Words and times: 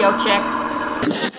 radio 0.00 0.24
check. 0.24 0.42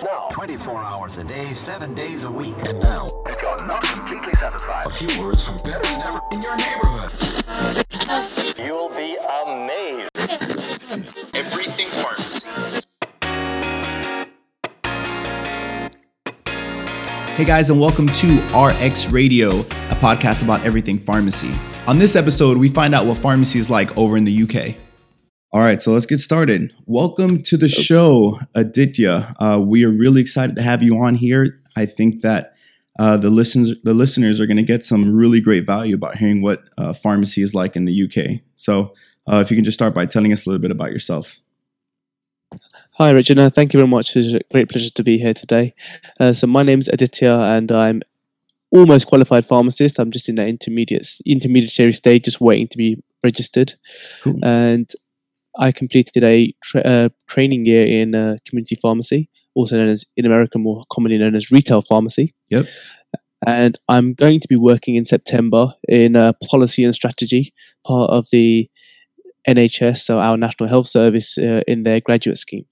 Now, 0.04 0.28
24 0.30 0.78
hours 0.78 1.18
a 1.18 1.24
day, 1.24 1.52
7 1.52 1.94
days 1.94 2.24
a 2.24 2.30
week. 2.30 2.54
And 2.64 2.78
now, 2.80 3.08
if 3.26 3.42
you're 3.42 3.66
not 3.66 3.82
completely 3.82 4.32
satisfied, 4.34 4.86
a 4.86 4.90
few 4.90 5.22
words 5.22 5.44
from 5.44 5.56
better 5.58 5.82
than 5.82 6.00
ever 6.02 6.20
in 6.30 6.42
your 6.42 6.56
neighborhood. 6.56 7.12
You'll 8.58 8.88
be 8.90 9.16
amazed. 9.44 10.10
Everything 11.34 11.88
Pharmacy. 11.88 12.46
Hey 17.34 17.44
guys, 17.44 17.70
and 17.70 17.80
welcome 17.80 18.06
to 18.06 18.40
RX 18.56 19.10
Radio, 19.10 19.60
a 19.60 19.96
podcast 19.96 20.44
about 20.44 20.64
everything 20.64 21.00
pharmacy. 21.00 21.52
On 21.88 21.98
this 21.98 22.14
episode, 22.14 22.58
we 22.58 22.68
find 22.68 22.94
out 22.94 23.06
what 23.06 23.18
pharmacy 23.18 23.58
is 23.58 23.68
like 23.68 23.98
over 23.98 24.16
in 24.16 24.24
the 24.24 24.42
UK. 24.42 24.76
All 25.54 25.60
right, 25.60 25.82
so 25.82 25.92
let's 25.92 26.06
get 26.06 26.20
started. 26.20 26.74
Welcome 26.86 27.42
to 27.42 27.58
the 27.58 27.68
show, 27.68 28.38
Aditya. 28.54 29.34
Uh, 29.38 29.60
we 29.62 29.84
are 29.84 29.90
really 29.90 30.22
excited 30.22 30.56
to 30.56 30.62
have 30.62 30.82
you 30.82 30.96
on 30.96 31.16
here. 31.16 31.60
I 31.76 31.84
think 31.84 32.22
that 32.22 32.54
uh, 32.98 33.18
the 33.18 33.28
listeners 33.28 33.74
the 33.82 33.92
listeners 33.92 34.40
are 34.40 34.46
going 34.46 34.56
to 34.56 34.62
get 34.62 34.82
some 34.82 35.14
really 35.14 35.42
great 35.42 35.66
value 35.66 35.94
about 35.94 36.16
hearing 36.16 36.40
what 36.40 36.70
uh, 36.78 36.94
pharmacy 36.94 37.42
is 37.42 37.54
like 37.54 37.76
in 37.76 37.84
the 37.84 38.02
UK. 38.02 38.40
So, 38.56 38.94
uh, 39.30 39.40
if 39.44 39.50
you 39.50 39.56
can 39.58 39.64
just 39.64 39.76
start 39.76 39.94
by 39.94 40.06
telling 40.06 40.32
us 40.32 40.46
a 40.46 40.48
little 40.48 40.62
bit 40.62 40.70
about 40.70 40.90
yourself. 40.90 41.38
Hi, 42.92 43.10
Richard. 43.10 43.36
No, 43.36 43.50
thank 43.50 43.74
you 43.74 43.78
very 43.78 43.88
much. 43.88 44.16
It's 44.16 44.32
a 44.32 44.40
great 44.52 44.70
pleasure 44.70 44.90
to 44.90 45.04
be 45.04 45.18
here 45.18 45.34
today. 45.34 45.74
Uh, 46.18 46.32
so, 46.32 46.46
my 46.46 46.62
name 46.62 46.80
is 46.80 46.88
Aditya, 46.88 47.30
and 47.30 47.70
I'm 47.70 48.00
almost 48.70 49.06
qualified 49.06 49.44
pharmacist. 49.44 49.98
I'm 49.98 50.12
just 50.12 50.30
in 50.30 50.36
that 50.36 50.48
intermediate 50.48 51.18
intermediary 51.26 51.92
stage, 51.92 52.24
just 52.24 52.40
waiting 52.40 52.68
to 52.68 52.78
be 52.78 53.02
registered. 53.22 53.74
Cool. 54.22 54.42
And 54.42 54.90
I 55.58 55.72
completed 55.72 56.24
a 56.24 56.54
tra- 56.62 56.80
uh, 56.82 57.08
training 57.28 57.66
year 57.66 57.86
in 57.86 58.14
uh, 58.14 58.36
community 58.46 58.76
pharmacy, 58.80 59.28
also 59.54 59.76
known 59.76 59.88
as 59.88 60.04
in 60.16 60.24
America 60.24 60.58
more 60.58 60.84
commonly 60.92 61.18
known 61.18 61.34
as 61.34 61.50
retail 61.50 61.82
pharmacy. 61.82 62.34
Yep. 62.50 62.66
And 63.46 63.78
I'm 63.88 64.14
going 64.14 64.40
to 64.40 64.48
be 64.48 64.56
working 64.56 64.94
in 64.94 65.04
September 65.04 65.74
in 65.88 66.14
uh, 66.16 66.32
policy 66.48 66.84
and 66.84 66.94
strategy, 66.94 67.52
part 67.84 68.10
of 68.10 68.28
the 68.30 68.70
NHS, 69.48 69.98
so 69.98 70.20
our 70.20 70.36
National 70.36 70.68
Health 70.68 70.86
Service, 70.86 71.36
uh, 71.38 71.62
in 71.66 71.82
their 71.82 72.00
graduate 72.00 72.38
scheme. 72.38 72.64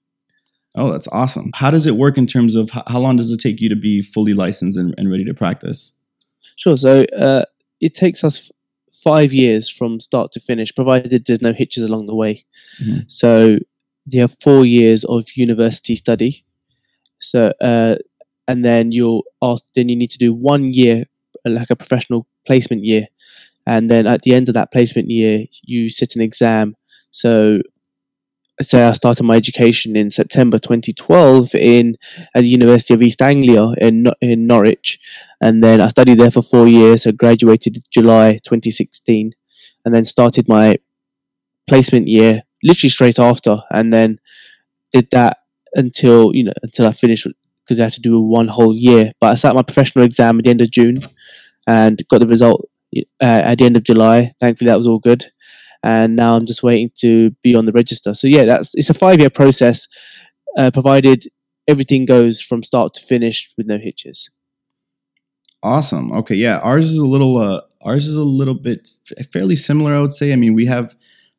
Oh, 0.75 0.89
that's 0.89 1.07
awesome. 1.09 1.51
How 1.53 1.69
does 1.69 1.85
it 1.85 1.97
work 1.97 2.17
in 2.17 2.25
terms 2.25 2.55
of 2.55 2.69
how 2.69 2.99
long 2.99 3.17
does 3.17 3.29
it 3.31 3.41
take 3.41 3.59
you 3.59 3.67
to 3.67 3.75
be 3.75 4.01
fully 4.01 4.33
licensed 4.33 4.77
and, 4.77 4.95
and 4.97 5.11
ready 5.11 5.25
to 5.25 5.33
practice? 5.33 5.91
Sure. 6.55 6.77
So 6.77 7.03
uh, 7.17 7.43
it 7.81 7.93
takes 7.93 8.23
us 8.23 8.49
five 9.03 9.33
years 9.33 9.69
from 9.69 9.99
start 9.99 10.31
to 10.33 10.39
finish, 10.39 10.73
provided 10.75 11.25
there's 11.25 11.41
no 11.41 11.53
hitches 11.53 11.83
along 11.83 12.05
the 12.07 12.15
way. 12.15 12.45
Mhm. 12.81 13.09
So 13.11 13.57
you 14.07 14.21
have 14.21 14.35
four 14.41 14.65
years 14.65 15.03
of 15.05 15.25
university 15.35 15.95
study. 15.95 16.43
So 17.19 17.53
uh, 17.61 17.95
and 18.47 18.65
then 18.65 18.91
you'll 18.91 19.23
ask, 19.41 19.63
then 19.75 19.89
you 19.89 19.95
need 19.95 20.11
to 20.11 20.17
do 20.17 20.33
one 20.33 20.73
year, 20.73 21.05
like 21.45 21.69
a 21.69 21.75
professional 21.75 22.27
placement 22.45 22.83
year, 22.83 23.07
and 23.67 23.89
then 23.89 24.07
at 24.07 24.23
the 24.23 24.33
end 24.33 24.49
of 24.49 24.55
that 24.55 24.71
placement 24.71 25.09
year, 25.09 25.45
you 25.63 25.89
sit 25.89 26.15
an 26.15 26.21
exam. 26.21 26.75
So. 27.11 27.61
So 28.61 28.89
I 28.89 28.91
started 28.91 29.23
my 29.23 29.37
education 29.37 29.95
in 29.95 30.11
September 30.11 30.59
2012 30.59 31.55
in 31.55 31.95
at 32.35 32.41
the 32.41 32.49
University 32.49 32.93
of 32.93 33.01
East 33.01 33.21
Anglia 33.21 33.71
in 33.79 34.07
in 34.21 34.45
Norwich, 34.45 34.99
and 35.41 35.63
then 35.63 35.81
I 35.81 35.87
studied 35.87 36.19
there 36.19 36.31
for 36.31 36.41
four 36.43 36.67
years. 36.67 37.05
I 37.05 37.11
graduated 37.11 37.83
July 37.89 38.39
2016, 38.45 39.31
and 39.83 39.93
then 39.93 40.05
started 40.05 40.47
my 40.47 40.77
placement 41.67 42.07
year 42.07 42.43
literally 42.63 42.89
straight 42.89 43.19
after, 43.19 43.57
and 43.71 43.91
then 43.91 44.19
did 44.93 45.07
that 45.11 45.37
until 45.73 46.35
you 46.35 46.43
know 46.43 46.53
until 46.63 46.87
I 46.87 46.91
finished 46.91 47.27
because 47.65 47.79
I 47.79 47.83
had 47.83 47.93
to 47.93 48.01
do 48.01 48.19
one 48.19 48.47
whole 48.47 48.75
year. 48.75 49.13
But 49.19 49.31
I 49.31 49.35
sat 49.35 49.55
my 49.55 49.63
professional 49.63 50.05
exam 50.05 50.37
at 50.37 50.45
the 50.45 50.51
end 50.51 50.61
of 50.61 50.71
June, 50.71 51.01
and 51.67 52.01
got 52.09 52.19
the 52.19 52.27
result 52.27 52.69
uh, 52.95 53.01
at 53.21 53.57
the 53.57 53.65
end 53.65 53.77
of 53.77 53.83
July. 53.83 54.33
Thankfully, 54.39 54.69
that 54.69 54.77
was 54.77 54.87
all 54.87 54.99
good, 54.99 55.31
and 55.83 56.15
now 56.15 56.35
I'm 56.35 56.45
just 56.45 56.63
waiting 56.63 56.91
to 56.99 57.31
be 57.43 57.55
on 57.55 57.65
the 57.65 57.71
register. 57.71 58.13
So 58.13 58.27
yeah, 58.27 58.45
that's 58.45 58.71
it's 58.75 58.89
a 58.89 58.93
five 58.93 59.19
year 59.19 59.31
process, 59.31 59.87
uh, 60.57 60.69
provided 60.71 61.25
everything 61.67 62.05
goes 62.05 62.41
from 62.41 62.63
start 62.63 62.93
to 62.95 63.01
finish 63.01 63.53
with 63.57 63.67
no 63.67 63.77
hitches. 63.77 64.29
Awesome. 65.63 66.11
Okay, 66.11 66.35
yeah, 66.35 66.57
ours 66.59 66.89
is 66.91 66.97
a 66.97 67.05
little 67.05 67.37
uh 67.37 67.61
ours 67.83 68.07
is 68.07 68.15
a 68.17 68.23
little 68.23 68.55
bit 68.55 68.89
fairly 69.31 69.55
similar, 69.55 69.95
I 69.95 70.01
would 70.01 70.13
say. 70.13 70.33
I 70.33 70.35
mean, 70.35 70.55
we 70.55 70.65
have 70.65 70.95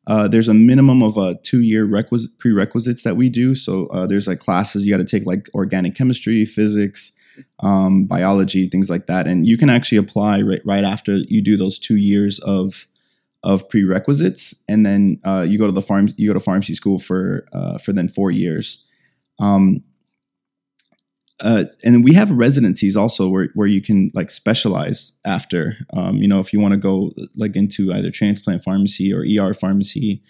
uh 0.07 0.27
there's 0.29 0.47
a 0.47 0.53
minimum 0.53 1.01
of 1.03 1.17
uh 1.17 1.35
2-year 1.43 1.85
requisite 1.85 2.37
prerequisites 2.39 3.03
that 3.03 3.17
we 3.17 3.27
do. 3.29 3.53
So, 3.53 3.87
uh 3.87 4.07
there's 4.07 4.27
like 4.27 4.39
classes 4.39 4.85
you 4.85 4.91
got 4.93 4.97
to 4.97 5.03
take 5.05 5.25
like 5.25 5.49
organic 5.53 5.95
chemistry, 5.95 6.45
physics, 6.45 7.11
um 7.59 8.05
biology, 8.05 8.69
things 8.69 8.89
like 8.89 9.07
that. 9.07 9.27
And 9.27 9.45
you 9.45 9.57
can 9.57 9.69
actually 9.69 9.97
apply 9.97 10.41
right 10.41 10.61
right 10.65 10.83
after 10.85 11.17
you 11.27 11.41
do 11.41 11.57
those 11.57 11.77
2 11.77 11.97
years 11.97 12.39
of 12.39 12.87
of 13.43 13.67
prerequisites 13.69 14.55
and 14.69 14.85
then 14.85 15.19
uh 15.25 15.45
you 15.47 15.57
go 15.59 15.67
to 15.67 15.73
the 15.73 15.81
farm 15.81 16.09
you 16.17 16.29
go 16.29 16.33
to 16.33 16.39
pharmacy 16.39 16.75
school 16.75 16.97
for 16.99 17.45
uh 17.53 17.77
for 17.77 17.91
then 17.93 18.07
4 18.07 18.31
years. 18.31 18.85
Um 19.39 19.83
uh, 21.41 21.65
and 21.83 22.03
we 22.03 22.13
have 22.13 22.29
residencies 22.31 22.95
also 22.95 23.27
where, 23.27 23.49
where 23.55 23.67
you 23.67 23.81
can 23.81 24.11
like 24.13 24.29
specialize 24.29 25.19
after. 25.25 25.77
Um, 25.93 26.17
you 26.17 26.27
know 26.27 26.39
if 26.39 26.53
you 26.53 26.59
want 26.59 26.73
to 26.73 26.79
go 26.79 27.11
like 27.35 27.55
into 27.55 27.93
either 27.93 28.11
transplant 28.11 28.63
pharmacy 28.63 29.13
or 29.13 29.23
er 29.23 29.53
pharmacy 29.53 30.23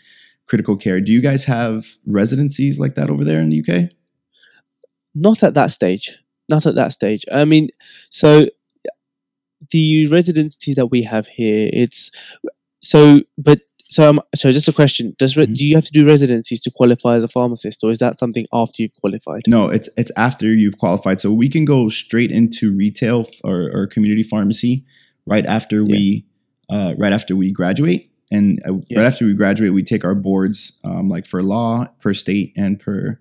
critical 0.46 0.76
care 0.76 1.00
do 1.00 1.14
you 1.14 1.22
guys 1.22 1.46
have 1.46 1.86
residencies 2.06 2.78
like 2.78 2.96
that 2.96 3.10
over 3.10 3.24
there 3.24 3.40
in 3.40 3.50
the 3.50 3.62
uk 3.62 3.90
not 5.16 5.44
at 5.44 5.54
that 5.54 5.72
stage. 5.72 6.18
Not 6.50 6.66
at 6.66 6.76
that 6.76 6.92
stage. 6.94 7.24
I 7.32 7.46
mean 7.46 7.70
so 8.10 8.48
the 9.72 10.08
residency 10.08 10.74
that 10.74 10.88
we 10.88 11.04
have 11.04 11.28
here 11.28 11.70
it's 11.72 12.12
so 12.82 13.22
but 13.38 13.62
so 13.94 14.10
um, 14.10 14.20
so 14.40 14.52
just 14.52 14.68
a 14.68 14.74
question 14.82 15.06
does 15.20 15.36
re- 15.38 15.46
Mhm. 15.48 15.56
do 15.60 15.64
you 15.66 15.76
have 15.76 15.86
to 15.90 15.92
do 16.00 16.04
residencies 16.14 16.60
to 16.66 16.72
qualify 16.80 17.14
as 17.20 17.24
a 17.24 17.28
pharmacist 17.38 17.78
or 17.84 17.92
is 17.92 18.00
that 18.00 18.14
something 18.20 18.46
after 18.62 18.78
you've 18.84 18.98
qualified? 19.02 19.42
No 19.48 19.62
it's 19.76 19.90
it's 20.02 20.12
after 20.28 20.48
you've 20.62 20.78
qualified. 20.84 21.18
So 21.24 21.28
we 21.44 21.48
can 21.56 21.66
go 21.66 21.80
straight 21.90 22.32
into 22.40 22.64
retail 22.84 23.20
or, 23.50 23.60
or 23.76 23.82
community 23.88 24.24
pharmacy 24.34 24.74
right 25.34 25.46
after 25.58 25.78
we 25.94 26.26
uh, 26.74 26.92
right 27.04 27.14
after 27.20 27.34
we 27.42 27.52
graduate. 27.52 28.02
And 28.32 28.60
uh, 28.68 28.74
Yeah. 28.90 29.00
right 29.00 29.08
after 29.12 29.24
we 29.30 29.34
graduate 29.44 29.74
we 29.80 29.84
take 29.94 30.04
our 30.10 30.16
boards 30.16 30.58
um, 30.84 31.06
like 31.16 31.26
for 31.32 31.40
law 31.56 31.86
per 32.02 32.14
state 32.24 32.50
and 32.64 32.80
per 32.80 33.20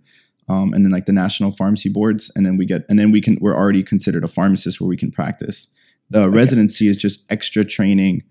um, 0.49 0.69
and 0.75 0.81
then 0.84 0.93
like 0.97 1.06
the 1.06 1.12
national 1.25 1.53
pharmacy 1.53 1.89
boards. 1.99 2.31
And 2.34 2.43
then 2.47 2.56
we 2.60 2.65
get 2.72 2.81
and 2.89 2.99
then 2.99 3.10
we 3.15 3.21
can 3.21 3.34
we're 3.43 3.59
already 3.62 3.83
considered 3.93 4.25
a 4.25 4.28
pharmacist 4.39 4.81
where 4.81 4.89
we 4.94 4.97
can 4.97 5.10
practice. 5.10 5.69
The 6.10 6.28
residency 6.43 6.89
is 6.93 6.97
just 7.06 7.19
extra 7.37 7.62
training 7.77 8.22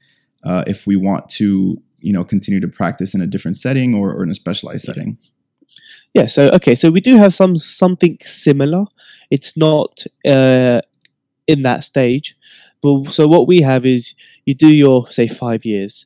uh, 0.49 0.63
if 0.73 0.85
we 0.89 0.95
want 1.09 1.23
to 1.39 1.81
you 2.01 2.13
know 2.13 2.23
continue 2.23 2.59
to 2.59 2.67
practice 2.67 3.13
in 3.15 3.21
a 3.21 3.27
different 3.27 3.57
setting 3.57 3.93
or, 3.95 4.11
or 4.13 4.23
in 4.23 4.29
a 4.29 4.35
specialized 4.35 4.85
Yeah. 4.87 4.93
setting? 4.93 5.17
Yeah 6.13 6.27
so 6.27 6.49
okay 6.49 6.75
so 6.75 6.89
we 6.89 7.01
do 7.01 7.15
have 7.17 7.33
some 7.33 7.55
something 7.57 8.17
similar. 8.21 8.85
It's 9.29 9.55
not 9.55 10.03
uh 10.27 10.81
in 11.47 11.63
that 11.63 11.83
stage 11.83 12.35
but 12.83 13.11
so 13.11 13.27
what 13.27 13.47
we 13.47 13.61
have 13.61 13.85
is 13.85 14.13
you 14.45 14.53
do 14.55 14.67
your 14.67 15.07
say 15.07 15.27
five 15.27 15.63
years. 15.65 16.05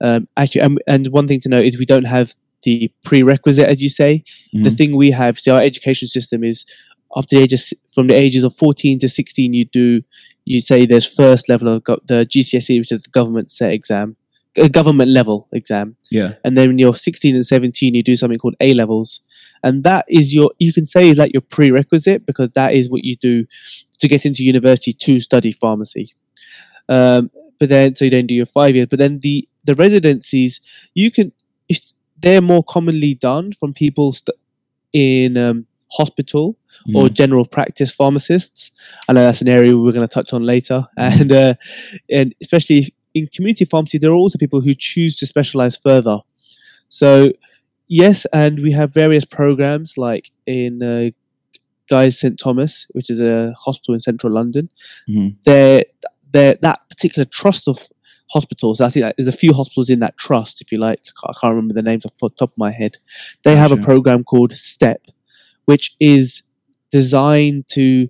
Um 0.00 0.26
actually 0.36 0.62
um, 0.62 0.78
and 0.86 1.06
one 1.08 1.28
thing 1.28 1.40
to 1.40 1.48
note 1.48 1.64
is 1.64 1.78
we 1.78 1.86
don't 1.86 2.04
have 2.16 2.34
the 2.64 2.90
prerequisite 3.04 3.68
as 3.68 3.80
you 3.82 3.90
say. 3.90 4.24
The 4.52 4.70
Mhm. 4.70 4.76
thing 4.76 4.96
we 4.96 5.10
have 5.12 5.38
so 5.38 5.54
our 5.54 5.62
education 5.62 6.08
system 6.08 6.42
is 6.42 6.64
up 7.16 7.26
to 7.28 7.36
the 7.36 7.42
ages 7.42 7.72
from 7.94 8.08
the 8.08 8.14
ages 8.14 8.42
of 8.42 8.56
14 8.56 8.98
to 9.00 9.08
16 9.08 9.52
you 9.54 9.64
do 9.66 10.02
you 10.46 10.60
say 10.60 10.84
there's 10.84 11.06
first 11.06 11.48
level 11.48 11.68
of 11.68 11.84
go- 11.84 12.00
the 12.08 12.26
gcse 12.26 12.76
which 12.80 12.90
is 12.90 13.02
the 13.02 13.10
government 13.10 13.50
set 13.52 13.70
exam 13.72 14.16
a 14.56 14.68
government 14.68 15.10
level 15.10 15.48
exam. 15.52 15.96
Yeah. 16.10 16.34
And 16.44 16.56
then 16.56 16.68
when 16.68 16.78
you're 16.78 16.94
16 16.94 17.34
and 17.34 17.46
17 17.46 17.94
you 17.94 18.02
do 18.02 18.16
something 18.16 18.38
called 18.38 18.56
a 18.60 18.74
levels 18.74 19.20
and 19.62 19.82
that 19.84 20.04
is 20.08 20.34
your 20.34 20.52
you 20.58 20.72
can 20.72 20.86
say 20.86 21.08
is 21.08 21.18
like 21.18 21.32
your 21.32 21.42
prerequisite 21.42 22.26
because 22.26 22.50
that 22.54 22.74
is 22.74 22.88
what 22.88 23.04
you 23.04 23.16
do 23.16 23.46
to 24.00 24.08
get 24.08 24.26
into 24.26 24.44
university 24.44 24.92
to 24.92 25.20
study 25.20 25.52
pharmacy. 25.52 26.14
Um, 26.88 27.30
but 27.58 27.68
then 27.68 27.96
so 27.96 28.04
you 28.04 28.10
then 28.10 28.26
do 28.26 28.34
your 28.34 28.46
five 28.46 28.74
years. 28.74 28.88
But 28.88 28.98
then 28.98 29.20
the 29.20 29.48
the 29.64 29.74
residencies 29.74 30.60
you 30.94 31.10
can 31.10 31.32
they're 32.20 32.40
more 32.40 32.64
commonly 32.64 33.14
done 33.14 33.52
from 33.52 33.74
people 33.74 34.12
st- 34.12 34.36
in 34.92 35.36
um, 35.36 35.66
hospital 35.92 36.56
or 36.94 37.08
general 37.08 37.46
practice 37.46 37.90
pharmacists. 37.90 38.70
I 39.08 39.12
know 39.12 39.22
that's 39.22 39.40
an 39.40 39.48
area 39.48 39.76
we're 39.76 39.92
going 39.92 40.06
to 40.06 40.12
touch 40.12 40.32
on 40.32 40.42
later, 40.42 40.86
and 40.96 41.32
uh, 41.32 41.54
and 42.10 42.34
especially 42.40 42.94
in 43.14 43.28
community 43.28 43.64
pharmacy, 43.64 43.98
there 43.98 44.10
are 44.10 44.14
also 44.14 44.38
people 44.38 44.60
who 44.60 44.74
choose 44.74 45.16
to 45.18 45.26
specialize 45.26 45.76
further. 45.76 46.18
So 46.88 47.32
yes, 47.88 48.26
and 48.32 48.60
we 48.60 48.72
have 48.72 48.92
various 48.92 49.24
programs 49.24 49.96
like 49.96 50.30
in 50.46 50.82
uh, 50.82 51.10
Guy's 51.88 52.18
St 52.18 52.38
Thomas, 52.38 52.86
which 52.90 53.10
is 53.10 53.20
a 53.20 53.52
hospital 53.58 53.94
in 53.94 54.00
central 54.00 54.32
London. 54.32 54.68
Mhm. 55.08 55.36
They're, 55.44 55.84
they're, 56.32 56.56
that 56.62 56.88
particular 56.88 57.24
trust 57.24 57.68
of 57.68 57.88
hospitals. 58.30 58.80
I 58.80 58.88
think 58.88 59.14
there's 59.16 59.28
a 59.28 59.32
few 59.32 59.52
hospitals 59.52 59.90
in 59.90 60.00
that 60.00 60.16
trust, 60.16 60.60
if 60.60 60.72
you 60.72 60.78
like. 60.78 61.00
I 61.24 61.32
can't 61.40 61.54
remember 61.54 61.74
the 61.74 61.82
names 61.82 62.06
off 62.06 62.12
the 62.20 62.30
top 62.30 62.52
of 62.52 62.58
my 62.58 62.72
head. 62.72 62.98
They 63.44 63.54
have 63.54 63.70
a 63.70 63.76
program 63.76 64.24
called 64.24 64.52
STEP, 64.52 65.02
which 65.66 65.94
is 66.00 66.42
designed 66.90 67.68
to 67.68 68.08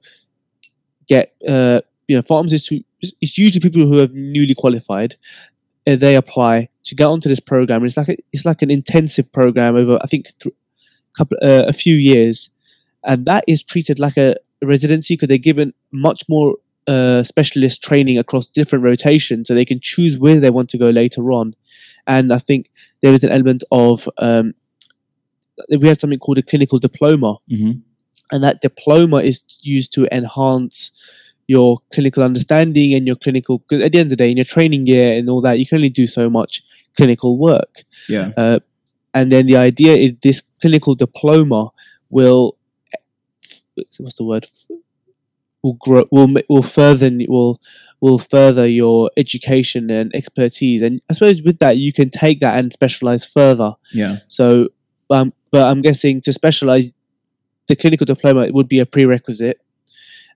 get 1.08 1.34
uh, 1.48 1.80
you 2.08 2.16
know 2.16 2.22
pharmacists 2.22 2.68
who 2.68 2.80
it's 3.00 3.36
usually 3.36 3.60
people 3.60 3.82
who 3.86 3.98
have 3.98 4.12
newly 4.12 4.54
qualified. 4.54 5.16
Uh, 5.86 5.96
they 5.96 6.16
apply 6.16 6.68
to 6.84 6.94
get 6.94 7.04
onto 7.04 7.28
this 7.28 7.40
program. 7.40 7.84
It's 7.84 7.96
like 7.96 8.08
a, 8.08 8.16
it's 8.32 8.46
like 8.46 8.62
an 8.62 8.70
intensive 8.70 9.30
program 9.32 9.76
over 9.76 9.98
I 10.02 10.06
think 10.06 10.26
th- 10.42 10.54
couple 11.16 11.36
uh, 11.42 11.64
a 11.66 11.72
few 11.72 11.96
years, 11.96 12.50
and 13.04 13.26
that 13.26 13.44
is 13.46 13.62
treated 13.62 13.98
like 13.98 14.16
a 14.16 14.36
residency 14.62 15.14
because 15.14 15.28
they're 15.28 15.38
given 15.38 15.72
much 15.92 16.24
more 16.28 16.56
uh, 16.86 17.22
specialist 17.22 17.82
training 17.82 18.18
across 18.18 18.46
different 18.46 18.84
rotations, 18.84 19.48
so 19.48 19.54
they 19.54 19.64
can 19.64 19.80
choose 19.80 20.18
where 20.18 20.40
they 20.40 20.50
want 20.50 20.70
to 20.70 20.78
go 20.78 20.90
later 20.90 21.32
on. 21.32 21.54
And 22.06 22.32
I 22.32 22.38
think 22.38 22.70
there 23.02 23.12
is 23.14 23.24
an 23.24 23.30
element 23.30 23.62
of 23.70 24.08
um, 24.18 24.54
we 25.78 25.88
have 25.88 26.00
something 26.00 26.18
called 26.18 26.38
a 26.38 26.42
clinical 26.42 26.78
diploma, 26.78 27.36
hmm 27.48 27.72
and 28.32 28.42
that 28.42 28.62
diploma 28.62 29.18
is 29.18 29.44
used 29.62 29.92
to 29.92 30.08
enhance 30.10 30.90
your 31.46 31.78
clinical 31.92 32.22
understanding 32.22 32.94
and 32.94 33.06
your 33.06 33.16
clinical. 33.16 33.58
Because 33.58 33.82
at 33.82 33.92
the 33.92 33.98
end 33.98 34.06
of 34.06 34.10
the 34.10 34.24
day, 34.24 34.30
in 34.30 34.36
your 34.36 34.44
training 34.44 34.86
year 34.86 35.16
and 35.16 35.28
all 35.28 35.40
that, 35.42 35.58
you 35.58 35.66
can 35.66 35.76
only 35.76 35.90
do 35.90 36.06
so 36.06 36.30
much 36.30 36.62
clinical 36.96 37.38
work. 37.38 37.82
Yeah. 38.08 38.30
Uh, 38.36 38.60
and 39.12 39.30
then 39.30 39.46
the 39.46 39.56
idea 39.56 39.94
is 39.94 40.12
this 40.22 40.42
clinical 40.60 40.94
diploma 40.94 41.70
will 42.10 42.56
what's 43.98 44.14
the 44.14 44.24
word 44.24 44.46
will 45.62 45.74
grow 45.74 46.04
will 46.10 46.28
will 46.48 46.62
further 46.62 47.10
will 47.28 47.60
will 48.00 48.18
further 48.18 48.66
your 48.68 49.10
education 49.16 49.90
and 49.90 50.14
expertise 50.14 50.82
and 50.82 51.00
i 51.10 51.14
suppose 51.14 51.42
with 51.42 51.58
that 51.58 51.76
you 51.76 51.92
can 51.92 52.10
take 52.10 52.40
that 52.40 52.56
and 52.58 52.72
specialize 52.72 53.24
further 53.24 53.72
Yeah. 53.92 54.18
so 54.28 54.68
um 55.10 55.32
but 55.50 55.66
i'm 55.66 55.82
guessing 55.82 56.20
to 56.22 56.32
specialize 56.32 56.92
the 57.66 57.74
clinical 57.76 58.04
diploma 58.04 58.46
would 58.52 58.68
be 58.68 58.78
a 58.78 58.86
prerequisite 58.86 59.60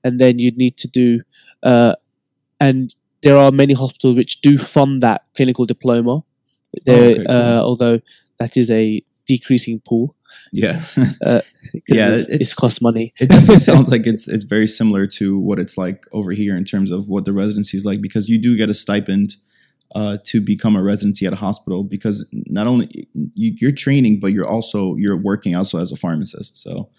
and 0.05 0.21
then 0.21 0.39
you'd 0.39 0.57
need 0.57 0.77
to 0.77 0.89
do 0.89 1.21
uh 1.63 1.95
and 2.61 2.95
there 3.23 3.37
are 3.37 3.51
many 3.51 3.75
hospitals 3.75 4.17
which 4.17 4.41
do 4.41 4.59
fund 4.59 5.03
that 5.03 5.23
clinical 5.37 5.67
diploma 5.67 6.23
there 6.85 7.11
okay, 7.13 7.25
cool. 7.27 7.35
uh, 7.37 7.61
although 7.63 8.01
that 8.39 8.57
is 8.57 8.71
a 8.71 9.03
decreasing 9.27 9.81
pool 9.87 10.15
Yeah. 10.53 10.81
'cause 10.95 11.09
Yeah, 11.89 12.11
it, 12.11 12.21
it's- 12.21 12.41
it's 12.41 12.55
cost 12.55 12.81
money 12.81 13.13
it 13.21 13.29
definitely 13.29 13.59
sounds 13.71 13.91
like 13.91 14.07
it's 14.07 14.29
it's 14.29 14.45
very 14.45 14.67
similar 14.69 15.07
to 15.19 15.39
what 15.39 15.59
it's 15.59 15.77
like 15.77 16.07
over 16.13 16.33
here 16.33 16.57
in 16.57 16.65
terms 16.65 16.91
of 16.91 17.09
what 17.09 17.25
the 17.25 17.33
residency 17.33 17.77
is 17.77 17.85
like 17.85 18.01
because 18.01 18.29
you 18.29 18.39
do 18.39 18.57
get 18.57 18.71
a 18.71 18.75
stipend 18.75 19.37
uh, 19.95 20.19
to 20.25 20.41
become 20.41 20.77
a 20.77 20.83
residency 20.83 21.25
at 21.27 21.33
a 21.33 21.37
hospital 21.37 21.83
because 21.83 22.27
not 22.33 22.67
only 22.67 22.89
you, 23.35 23.55
you're 23.61 23.73
training 23.73 24.21
but 24.21 24.33
you're 24.35 24.47
also 24.49 24.97
you're 24.97 25.17
working 25.17 25.57
also 25.57 25.79
as 25.79 25.91
a 25.91 25.97
pharmacist 25.97 26.57
so 26.59 26.91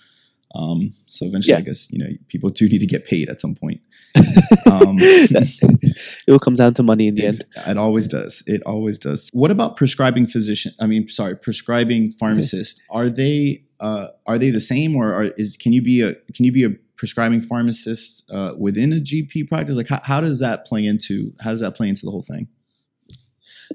um, 0.55 0.93
so 1.05 1.25
eventually 1.25 1.55
I 1.55 1.61
guess 1.61 1.91
you 1.91 1.99
know 1.99 2.09
people 2.27 2.49
do 2.49 2.67
need 2.67 2.79
to 2.79 2.87
get 2.87 3.05
paid 3.05 3.29
at 3.29 3.39
some 3.39 3.55
point 3.55 3.81
um, 4.15 4.97
it 4.99 6.31
all 6.31 6.39
comes 6.39 6.57
down 6.57 6.73
to 6.75 6.83
money 6.83 7.07
in 7.07 7.15
the 7.15 7.27
end 7.27 7.41
It 7.67 7.77
always 7.77 8.07
does. 8.07 8.43
It 8.47 8.61
always 8.63 8.97
does. 8.97 9.29
What 9.33 9.51
about 9.51 9.77
prescribing 9.77 10.27
physician? 10.27 10.73
I 10.79 10.87
mean, 10.87 11.07
sorry, 11.07 11.35
prescribing 11.35 12.11
pharmacist. 12.11 12.81
Are 12.89 13.09
they 13.09 13.63
uh, 13.79 14.07
are 14.25 14.37
they 14.37 14.49
the 14.49 14.59
same, 14.61 14.95
or 14.95 15.13
are, 15.13 15.23
is 15.37 15.57
can 15.57 15.73
you 15.73 15.81
be 15.81 16.01
a 16.01 16.15
can 16.33 16.45
you 16.45 16.51
be 16.51 16.63
a 16.63 16.71
prescribing 16.95 17.41
pharmacist 17.41 18.23
uh, 18.31 18.53
within 18.57 18.91
a 18.91 18.97
GP 18.97 19.47
practice? 19.47 19.77
Like, 19.77 19.87
how, 19.87 19.99
how 20.03 20.21
does 20.21 20.39
that 20.39 20.65
play 20.65 20.85
into 20.85 21.33
how 21.41 21.51
does 21.51 21.61
that 21.61 21.75
play 21.75 21.87
into 21.87 22.05
the 22.05 22.11
whole 22.11 22.23
thing? 22.23 22.47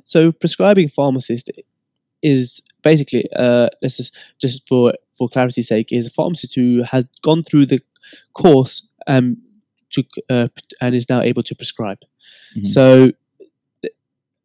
so 0.05 0.33
prescribing 0.33 0.89
pharmacist 0.89 1.51
is 2.23 2.61
basically 2.83 3.29
uh 3.37 3.69
let's 3.81 3.97
just 3.97 4.17
just 4.41 4.67
for 4.69 4.93
for 5.17 5.29
clarity's 5.29 5.69
sake 5.69 5.93
is 5.93 6.07
a 6.07 6.11
pharmacist 6.11 6.55
who 6.55 6.83
has 6.83 7.05
gone 7.23 7.43
through 7.43 7.67
the 7.67 7.81
course 8.35 8.83
um 9.07 9.37
to 9.91 10.03
uh, 10.31 10.49
and 10.81 10.95
is 10.95 11.09
now 11.09 11.21
able 11.23 11.43
to 11.43 11.55
prescribe 11.55 11.99
Mhm. 12.57 12.67
so 12.67 13.11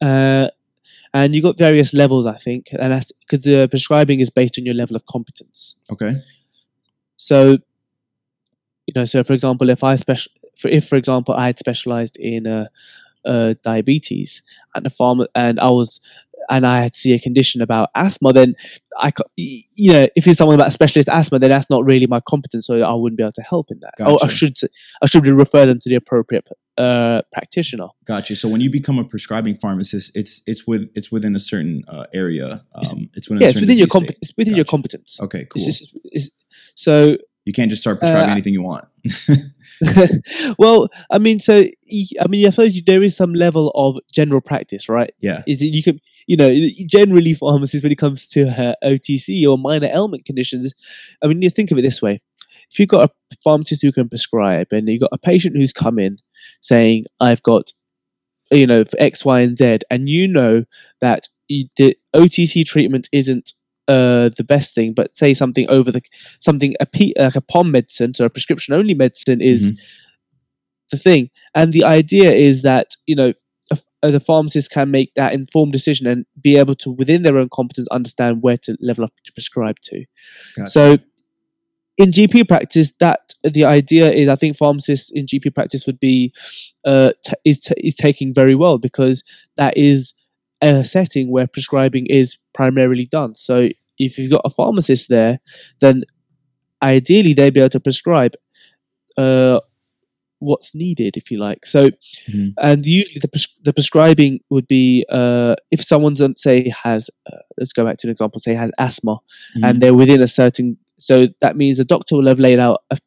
uh 0.01 0.47
and 1.13 1.33
you 1.35 1.41
got 1.41 1.57
various 1.57 1.93
levels 1.93 2.25
i 2.25 2.37
think 2.37 2.67
and 2.71 2.91
that's 2.93 3.11
because 3.21 3.43
the 3.43 3.67
prescribing 3.67 4.19
is 4.19 4.29
based 4.29 4.57
on 4.59 4.65
your 4.65 4.75
level 4.75 4.95
of 4.95 5.05
competence 5.07 5.75
Okay. 5.91 6.13
So, 7.17 7.57
you 8.87 8.93
know, 8.95 9.05
so 9.05 9.23
for 9.25 9.33
example, 9.33 9.69
if 9.69 9.83
I 9.83 9.97
special, 9.97 10.31
for, 10.57 10.69
if 10.69 10.87
for 10.87 10.95
example 10.95 11.33
I 11.35 11.47
had 11.47 11.59
specialized 11.59 12.15
in 12.17 12.47
uh, 12.47 12.67
uh, 13.25 13.55
diabetes 13.63 14.41
and 14.73 14.87
a 14.87 14.89
farmer, 14.89 15.27
and 15.35 15.59
I 15.59 15.69
was, 15.69 15.99
and 16.49 16.65
I 16.65 16.81
had 16.81 16.93
to 16.93 16.99
see 16.99 17.13
a 17.13 17.19
condition 17.19 17.61
about 17.61 17.89
asthma, 17.95 18.33
then 18.33 18.55
I, 18.97 19.11
you 19.35 19.91
know, 19.91 20.07
if 20.15 20.27
it's 20.27 20.37
someone 20.37 20.55
about 20.55 20.73
specialist 20.73 21.09
asthma, 21.09 21.39
then 21.39 21.51
that's 21.51 21.69
not 21.69 21.85
really 21.85 22.07
my 22.07 22.19
competence, 22.27 22.67
so 22.67 22.81
I 22.81 22.93
wouldn't 22.93 23.17
be 23.17 23.23
able 23.23 23.33
to 23.33 23.41
help 23.41 23.67
in 23.71 23.79
that. 23.79 23.93
Or 24.05 24.17
I 24.23 24.27
should, 24.27 24.57
I 25.01 25.05
should 25.05 25.25
refer 25.27 25.65
them 25.65 25.79
to 25.79 25.89
the 25.89 25.95
appropriate 25.95 26.45
uh, 26.77 27.21
practitioner. 27.33 27.87
Gotcha. 28.05 28.35
So 28.35 28.49
when 28.49 28.61
you 28.61 28.71
become 28.71 28.97
a 28.99 29.03
prescribing 29.03 29.55
pharmacist, 29.55 30.15
it's 30.15 30.41
it's 30.47 30.65
with 30.65 30.89
it's 30.95 31.11
within 31.11 31.35
a 31.35 31.39
certain 31.39 31.83
uh, 31.87 32.05
area. 32.13 32.63
Um, 32.75 33.09
it's 33.13 33.29
within 33.29 33.41
Yeah, 33.41 33.49
it's 33.49 33.59
within 33.59 33.77
your 33.77 33.87
comp- 33.87 34.11
it's 34.21 34.33
within 34.37 34.55
your 34.55 34.65
competence. 34.65 35.17
Okay, 35.19 35.45
cool. 35.45 35.61
It's 35.67 35.79
just, 35.79 35.97
it's, 36.05 36.29
so 36.75 37.17
you 37.45 37.53
can't 37.53 37.69
just 37.69 37.81
start 37.81 37.99
prescribing 37.99 38.29
uh, 38.29 38.33
anything 38.33 38.53
you 38.53 38.63
want. 38.63 38.85
well, 40.59 40.89
I 41.09 41.17
mean, 41.19 41.39
so 41.39 41.63
I 41.63 42.27
mean, 42.27 42.45
I 42.45 42.49
suppose 42.49 42.79
there 42.85 43.03
is 43.03 43.15
some 43.15 43.33
level 43.33 43.71
of 43.75 43.97
general 44.11 44.41
practice, 44.41 44.89
right? 44.89 45.13
yeah. 45.19 45.43
Is 45.47 45.59
that 45.59 45.67
you 45.67 45.83
can, 45.83 45.99
you 46.29 46.37
know, 46.37 46.55
generally 46.85 47.33
pharmacists 47.33 47.81
when 47.81 47.91
it 47.91 47.97
comes 47.97 48.27
to 48.27 48.51
her 48.51 48.75
OTC 48.83 49.49
or 49.49 49.57
minor 49.57 49.87
ailment 49.87 50.25
conditions, 50.25 50.71
I 51.23 51.27
mean, 51.27 51.41
you 51.41 51.49
think 51.49 51.71
of 51.71 51.79
it 51.79 51.81
this 51.81 52.03
way: 52.03 52.21
if 52.69 52.77
you've 52.77 52.87
got 52.87 53.09
a 53.09 53.35
pharmacist 53.43 53.81
who 53.81 53.91
can 53.91 54.07
prescribe, 54.07 54.67
and 54.69 54.87
you've 54.87 55.01
got 55.01 55.09
a 55.11 55.17
patient 55.17 55.57
who's 55.57 55.73
come 55.73 55.97
in 55.97 56.19
saying, 56.61 57.05
"I've 57.19 57.41
got," 57.41 57.73
you 58.51 58.67
know, 58.67 58.85
for 58.85 58.95
X, 59.01 59.25
Y, 59.25 59.39
and 59.39 59.57
Z, 59.57 59.79
and 59.89 60.07
you 60.07 60.27
know 60.27 60.65
that 61.01 61.29
you, 61.47 61.65
the 61.77 61.97
OTC 62.15 62.63
treatment 62.63 63.09
isn't 63.11 63.53
uh, 63.87 64.29
the 64.37 64.43
best 64.43 64.75
thing, 64.75 64.93
but 64.93 65.17
say 65.17 65.33
something 65.33 65.67
over 65.67 65.91
the 65.91 66.03
something 66.37 66.75
a 66.79 66.85
P, 66.85 67.15
like 67.17 67.37
a 67.37 67.41
POM 67.41 67.71
medicine, 67.71 68.13
so 68.13 68.25
a 68.25 68.29
prescription 68.29 68.75
only 68.75 68.93
medicine 68.93 69.41
is 69.41 69.81
the 70.91 70.97
thing. 70.97 71.31
And 71.55 71.73
the 71.73 71.85
idea 71.85 72.31
is 72.31 72.61
that 72.61 72.95
you 73.07 73.15
know 73.15 73.33
the 74.01 74.19
pharmacist 74.19 74.71
can 74.71 74.91
make 74.91 75.13
that 75.15 75.33
informed 75.33 75.73
decision 75.73 76.07
and 76.07 76.25
be 76.41 76.57
able 76.57 76.75
to, 76.75 76.91
within 76.91 77.23
their 77.23 77.37
own 77.37 77.49
competence, 77.51 77.87
understand 77.91 78.41
where 78.41 78.57
to 78.57 78.77
level 78.81 79.03
up 79.03 79.13
to 79.25 79.33
prescribe 79.33 79.79
to. 79.83 80.05
Gotcha. 80.55 80.71
So. 80.71 80.97
In 81.97 82.11
GP 82.11 82.47
practice, 82.47 82.93
that 83.01 83.33
the 83.43 83.65
idea 83.65 84.09
is, 84.09 84.29
I 84.29 84.37
think 84.37 84.55
pharmacists 84.55 85.11
in 85.13 85.25
GP 85.25 85.53
practice 85.53 85.85
would 85.85 85.99
be 85.99 86.31
uh, 86.85 87.11
t- 87.25 87.33
is 87.43 87.59
t- 87.59 87.73
is 87.75 87.93
taking 87.93 88.33
very 88.33 88.55
well 88.55 88.77
because 88.77 89.21
that 89.57 89.75
is 89.75 90.13
a 90.61 90.85
setting 90.85 91.29
where 91.29 91.45
prescribing 91.45 92.05
is 92.07 92.37
primarily 92.53 93.05
done. 93.05 93.35
So 93.35 93.67
if 93.97 94.17
you've 94.17 94.31
got 94.31 94.41
a 94.45 94.49
pharmacist 94.49 95.09
there, 95.09 95.39
then 95.81 96.03
ideally 96.81 97.33
they'd 97.33 97.53
be 97.53 97.59
able 97.59 97.69
to 97.71 97.79
prescribe 97.79 98.35
uh, 99.17 99.59
what's 100.39 100.73
needed, 100.73 101.15
if 101.17 101.29
you 101.31 101.37
like. 101.37 101.65
So, 101.65 101.89
Mhm. 102.29 102.53
and 102.57 102.85
usually 102.85 103.19
the 103.19 103.27
pres- 103.27 103.57
the 103.63 103.73
prescribing 103.73 104.39
would 104.49 104.67
be 104.67 105.05
uh, 105.09 105.55
if 105.71 105.81
someone's 105.83 106.21
um, 106.21 106.35
say 106.37 106.69
has 106.83 107.09
uh, 107.31 107.37
let's 107.57 107.73
go 107.73 107.85
back 107.85 107.97
to 107.99 108.07
an 108.07 108.11
example, 108.11 108.39
say 108.39 108.53
has 108.53 108.71
asthma, 108.77 109.17
Mhm. 109.57 109.63
and 109.69 109.81
they're 109.81 109.93
within 109.93 110.21
a 110.21 110.27
certain. 110.27 110.77
So 110.97 111.27
that 111.41 111.55
means 111.55 111.77
the 111.77 111.85
doctor 111.85 112.15
will 112.15 112.27
have 112.27 112.39
laid 112.39 112.59
out 112.59 112.83
a, 112.89 112.97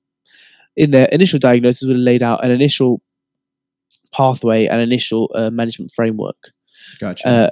in 0.77 0.91
their 0.91 1.07
initial 1.07 1.39
diagnosis 1.39 1.83
will 1.87 1.95
have 1.95 2.01
laid 2.01 2.23
out 2.23 2.45
an 2.45 2.51
initial 2.51 3.03
pathway 4.13 4.67
and 4.67 4.81
initial 4.81 5.31
uh, 5.35 5.51
management 5.51 5.93
framework. 5.95 6.51
Gotcha. 7.01 7.29
Uh, 7.29 7.51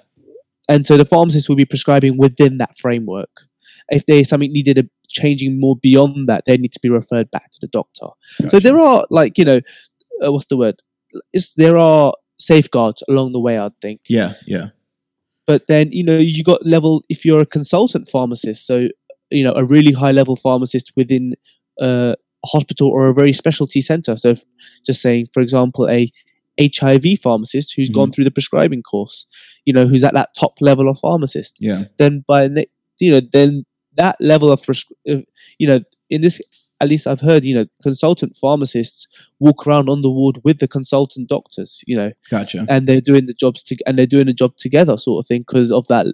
and 0.69 0.87
so 0.87 0.97
the 0.97 1.05
pharmacist 1.05 1.49
will 1.49 1.57
be 1.57 1.65
prescribing 1.65 2.17
within 2.19 2.59
that 2.59 2.79
framework. 2.79 3.31
If 3.91 4.07
there's 4.07 4.29
something 4.29 4.53
needed 4.53 4.79
a 4.79 4.85
changing 5.09 5.59
more 5.61 5.77
beyond 5.77 6.29
that, 6.29 6.45
they 6.47 6.57
need 6.57 6.73
to 6.73 6.81
be 6.81 6.89
referred 6.89 7.31
back 7.31 7.51
to 7.53 7.59
the 7.61 7.67
doctor. 7.69 8.07
So 8.51 8.61
there 8.61 8.79
are 8.79 9.05
like 9.11 9.37
you 9.39 9.45
know, 9.45 9.61
uh, 10.25 10.33
what's 10.33 10.47
the 10.47 10.57
word? 10.57 10.77
It's, 11.33 11.53
there 11.55 11.77
are 11.77 12.15
safeguards 12.39 13.03
along 13.09 13.33
the 13.33 13.41
way, 13.41 13.59
I 13.59 13.71
think. 13.83 14.01
yeah, 14.09 14.35
yeah. 14.47 14.69
But 15.47 15.67
then 15.67 15.91
you 15.91 16.05
know 16.05 16.17
you 16.19 16.45
got 16.45 16.65
level 16.65 17.03
if 17.09 17.25
you're 17.25 17.41
a 17.41 17.47
consultant 17.47 18.09
pharmacist, 18.09 18.67
so 18.67 18.87
you 19.31 19.43
know 19.45 19.53
a 19.55 19.65
really 19.65 19.93
high 19.93 20.13
level 20.13 20.37
pharmacist 20.37 20.93
within 20.97 21.35
uh, 21.83 22.15
a 22.45 22.47
hospital 22.47 22.89
or 22.89 23.09
a 23.09 23.15
very 23.15 23.33
specialty 23.33 23.81
center. 23.81 24.17
So 24.17 24.29
if, 24.29 24.45
just 24.87 25.03
saying, 25.03 25.29
for 25.35 25.41
example, 25.41 25.89
a 25.89 26.13
HIV 26.61 27.19
pharmacist 27.23 27.73
who's 27.75 27.89
gone 27.91 28.13
through 28.13 28.25
the 28.25 28.31
prescribing 28.31 28.83
course, 28.83 29.27
you 29.65 29.73
know, 29.73 29.87
who's 29.87 30.05
at 30.05 30.15
that 30.15 30.31
top 30.39 30.55
level 30.61 30.89
of 30.89 30.99
pharmacist 31.01 31.57
Yeah. 31.59 31.85
then 31.99 32.25
by 32.29 32.49
you 33.01 33.11
know 33.11 33.21
then 33.33 33.65
that 33.97 34.17
level 34.21 34.51
of 34.53 34.63
uh, 34.69 35.17
you 35.59 35.67
know 35.67 35.81
in 36.09 36.21
this 36.21 36.41
at 36.81 36.89
least 36.89 37.07
I've 37.07 37.21
heard 37.21 37.45
you 37.45 37.55
know 37.55 37.67
consultant 37.83 38.37
pharmacists 38.37 39.07
walk 39.39 39.67
around 39.67 39.89
on 39.89 40.03
the 40.03 40.11
ward 40.11 40.41
with 40.45 40.59
the 40.61 40.69
consultant 40.69 41.29
doctors 41.29 41.83
you 41.87 41.97
know 41.97 42.13
Gotcha. 42.31 42.67
and 42.69 42.87
they're 42.89 43.01
doing 43.01 43.27
the 43.27 43.35
jobs 43.35 43.63
to 43.65 43.77
and 43.87 43.99
they're 43.99 44.07
doing 44.07 44.27
the 44.27 44.33
job 44.33 44.57
together 44.57 44.97
sort 44.97 45.23
of 45.25 45.27
thing 45.29 45.43
because 45.47 45.71
of 45.73 45.87
that 45.89 46.07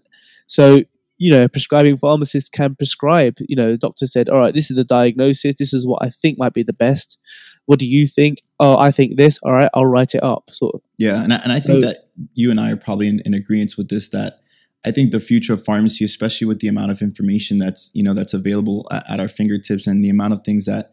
so 0.47 0.83
you 1.19 1.31
know, 1.31 1.49
prescribing 1.49 1.97
pharmacists 1.97 2.51
can 2.51 2.75
prescribe. 2.75 3.37
You 3.39 3.57
know, 3.57 3.71
the 3.73 3.79
doctor 3.79 4.07
said, 4.07 4.29
"All 4.29 4.39
right, 4.39 4.55
this 4.55 4.71
is 4.71 4.77
the 4.77 4.85
diagnosis. 4.85 5.55
This 5.59 5.73
is 5.73 5.87
what 5.87 6.03
I 6.05 6.11
think 6.11 6.39
might 6.39 6.53
be 6.53 6.63
the 6.63 6.75
best. 6.75 7.17
What 7.65 7.79
do 7.79 7.87
you 7.87 8.07
think? 8.07 8.43
Oh, 8.61 8.77
I 8.77 8.91
think 8.91 9.17
this. 9.17 9.39
All 9.43 9.53
right, 9.53 9.71
I'll 9.73 9.87
write 9.87 10.15
it 10.15 10.23
up." 10.23 10.51
Sort 10.53 10.75
of. 10.75 10.83
Yeah, 10.99 11.23
and 11.23 11.33
I, 11.33 11.37
and 11.39 11.53
I 11.53 11.61
think 11.61 11.83
So- 11.83 11.89
that 11.89 12.09
you 12.35 12.51
and 12.51 12.61
I 12.61 12.71
are 12.73 12.77
probably 12.77 13.09
in, 13.09 13.21
in 13.25 13.33
agreement 13.33 13.77
with 13.79 13.89
this. 13.89 14.09
That 14.09 14.41
I 14.87 14.93
think 14.93 15.11
the 15.11 15.21
future 15.21 15.53
of 15.53 15.65
pharmacy, 15.65 16.05
especially 16.05 16.47
with 16.47 16.61
the 16.61 16.69
amount 16.69 16.93
of 16.93 17.03
information 17.03 17.59
that's 17.59 17.91
you 17.93 18.03
know 18.03 18.15
that's 18.15 18.33
available 18.33 18.87
at, 18.91 19.21
our 19.21 19.29
fingertips 19.29 19.87
and 19.87 20.05
the 20.05 20.11
amount 20.11 20.33
of 20.33 20.43
things 20.45 20.65
that 20.65 20.93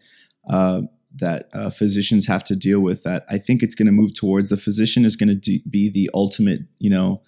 uh, 0.50 0.81
that 1.15 1.47
uh, 1.53 1.69
physicians 1.69 2.25
have 2.25 2.43
to 2.45 2.55
deal 2.55 2.79
with, 2.79 3.03
that 3.03 3.23
I 3.29 3.38
think 3.38 3.62
it's 3.62 3.75
going 3.75 3.85
to 3.85 3.91
move 3.91 4.15
towards 4.15 4.50
the 4.50 4.57
physician 4.57 5.05
is 5.05 5.15
going 5.15 5.39
to 5.39 5.59
be 5.69 5.89
the 5.89 6.09
ultimate, 6.13 6.62
you 6.79 6.89
know, 6.89 7.21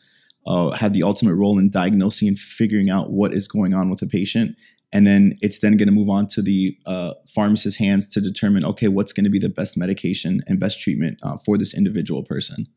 uh, 0.48 0.72
have 0.72 0.93
the 0.93 1.03
ultimate 1.03 1.36
role 1.36 1.60
in 1.60 1.69
diagnosing 1.69 2.27
and 2.27 2.38
figuring 2.38 2.89
out 2.89 3.12
what 3.12 3.31
is 3.34 3.48
going 3.48 3.75
on 3.75 3.89
with 3.89 4.01
a 4.01 4.07
patient. 4.07 4.55
And 4.91 5.05
then 5.05 5.38
it's 5.41 5.60
then 5.60 5.77
going 5.77 5.88
to 5.88 5.93
move 5.93 6.10
on 6.10 6.27
to 6.29 6.41
the 6.41 6.77
uh, 6.86 7.13
pharmacist's 7.27 7.79
hands 7.79 8.07
to 8.07 8.22
determine, 8.22 8.65
okay, 8.65 8.88
what's 8.88 9.13
going 9.13 9.25
to 9.25 9.29
be 9.29 9.39
the 9.39 9.50
best 9.50 9.77
medication 9.77 10.41
and 10.48 10.60
best 10.60 10.79
treatment 10.79 11.19
uh, 11.22 11.38
for 11.38 11.57
this 11.57 11.74
individual 11.74 12.24
person. 12.24 12.67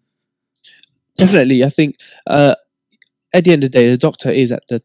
Definitely, 1.17 1.65
I 1.65 1.69
think 1.69 1.97
uh, 2.27 2.55
at 3.39 3.45
the 3.45 3.53
end 3.53 3.65
of 3.65 3.73
the 3.73 3.79
day, 3.79 3.89
the 3.91 3.97
doctor 3.97 4.31
is 4.31 4.53
at 4.53 4.63
the, 4.69 4.83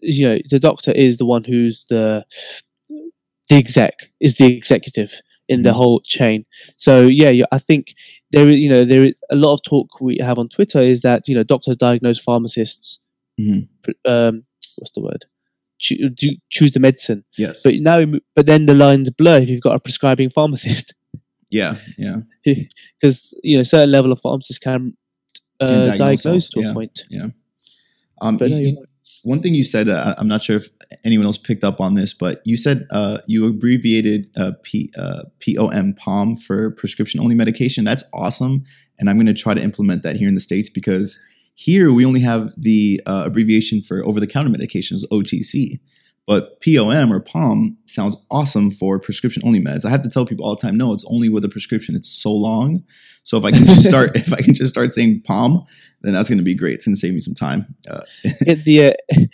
you 0.00 0.28
know, 0.28 0.38
the 0.50 0.58
doctor 0.58 0.92
is 0.92 1.16
the 1.16 1.26
one 1.26 1.44
who's 1.44 1.86
the, 1.88 2.24
the 3.48 3.56
exec 3.56 4.10
is 4.20 4.36
the 4.36 4.54
executive 4.56 5.12
in 5.48 5.62
the 5.62 5.70
Mhm. 5.70 5.74
whole 5.80 6.00
chain. 6.00 6.44
So 6.76 7.02
yeah, 7.06 7.30
yeah, 7.30 7.46
I 7.52 7.58
think 7.58 7.94
there, 8.30 8.48
is- 8.48 8.58
you 8.58 8.68
know, 8.68 8.84
there 8.84 9.04
is 9.04 9.14
a 9.30 9.36
lot 9.36 9.54
of 9.54 9.62
talk 9.62 10.00
we 10.00 10.18
have 10.20 10.38
on 10.38 10.48
Twitter 10.48 10.80
is 10.80 11.00
that 11.02 11.28
you 11.28 11.34
know 11.34 11.42
doctors 11.44 11.76
diagnose 11.76 12.18
pharmacists. 12.20 12.98
Mhm. 13.40 13.68
Um, 14.04 14.44
what's 14.76 14.92
the 14.92 15.00
word? 15.00 15.24
Do, 15.88 16.36
choose 16.48 16.70
the 16.72 16.78
medicine, 16.80 17.24
Yes. 17.36 17.62
but 17.64 17.74
now, 17.80 18.04
but 18.36 18.46
then 18.46 18.66
the 18.66 18.74
lines 18.74 19.10
blur 19.10 19.38
if 19.40 19.48
you've 19.48 19.60
got 19.68 19.74
a 19.74 19.80
prescribing 19.80 20.30
pharmacist, 20.30 20.94
yeah. 21.50 21.76
Yeah. 21.98 22.18
because 23.00 23.34
you 23.42 23.56
know 23.56 23.64
certain 23.64 23.90
level 23.90 24.12
of 24.12 24.20
pharmacists 24.20 24.60
can, 24.60 24.96
uh, 25.60 25.66
diagnose 25.96 26.22
diagnose, 26.22 26.48
to 26.50 26.60
yeah. 26.60 26.70
a 26.70 26.74
point. 26.74 27.04
Um, 28.22 28.38
you- 28.60 28.76
one 29.24 29.40
thing 29.40 29.54
you 29.54 29.62
said, 29.62 29.88
uh, 29.88 30.16
I'm 30.18 30.26
not 30.26 30.42
sure 30.42 30.56
if 30.56 30.68
anyone 31.04 31.26
else 31.26 31.38
picked 31.38 31.62
up 31.62 31.80
on 31.80 31.94
this, 31.94 32.12
but 32.12 32.40
you 32.44 32.56
said 32.56 32.86
uh, 32.90 33.18
you 33.28 33.46
abbreviated 33.46 34.28
uh, 34.36 34.52
P, 34.64 34.90
uh, 34.98 35.22
POM 35.40 35.94
POM 35.94 36.36
for 36.36 36.72
prescription 36.72 37.20
only 37.20 37.36
medication. 37.36 37.84
That's 37.84 38.02
awesome, 38.12 38.64
and 38.98 39.08
I'm 39.08 39.16
going 39.16 39.26
to 39.26 39.34
try 39.34 39.54
to 39.54 39.62
implement 39.62 40.02
that 40.02 40.16
here 40.16 40.28
in 40.28 40.34
the 40.34 40.40
states 40.40 40.68
because 40.70 41.18
here 41.54 41.92
we 41.92 42.04
only 42.04 42.20
have 42.20 42.52
the 42.56 43.00
uh, 43.06 43.22
abbreviation 43.26 43.80
for 43.82 44.04
over 44.04 44.18
the 44.18 44.26
counter 44.26 44.50
medications 44.50 45.02
OTC. 45.12 45.78
But 46.26 46.60
POM 46.62 47.12
or 47.12 47.20
POM 47.20 47.76
sounds 47.86 48.16
awesome 48.30 48.70
for 48.70 48.98
prescription 48.98 49.42
only 49.44 49.60
meds. 49.60 49.84
I 49.84 49.90
have 49.90 50.02
to 50.02 50.08
tell 50.08 50.24
people 50.24 50.44
all 50.44 50.54
the 50.56 50.62
time, 50.62 50.76
no, 50.76 50.92
it's 50.92 51.04
only 51.08 51.28
with 51.28 51.44
a 51.44 51.48
prescription. 51.48 51.94
It's 51.96 52.08
so 52.08 52.32
long. 52.32 52.84
So 53.24 53.36
if 53.38 53.44
I 53.44 53.50
can 53.50 53.66
just 53.66 53.86
start, 53.92 54.14
if 54.16 54.32
I 54.32 54.40
can 54.40 54.54
just 54.54 54.72
start 54.72 54.92
saying 54.94 55.22
POM, 55.26 55.64
then 56.02 56.12
that's 56.14 56.28
going 56.28 56.38
to 56.38 56.44
be 56.44 56.54
great. 56.54 56.74
It's 56.74 56.86
going 56.86 56.94
to 56.94 56.98
save 57.00 57.14
me 57.14 57.20
some 57.20 57.34
time. 57.34 57.74
Uh, 57.88 58.00
get 58.44 58.64
the 58.64 58.84
uh, 58.86 58.90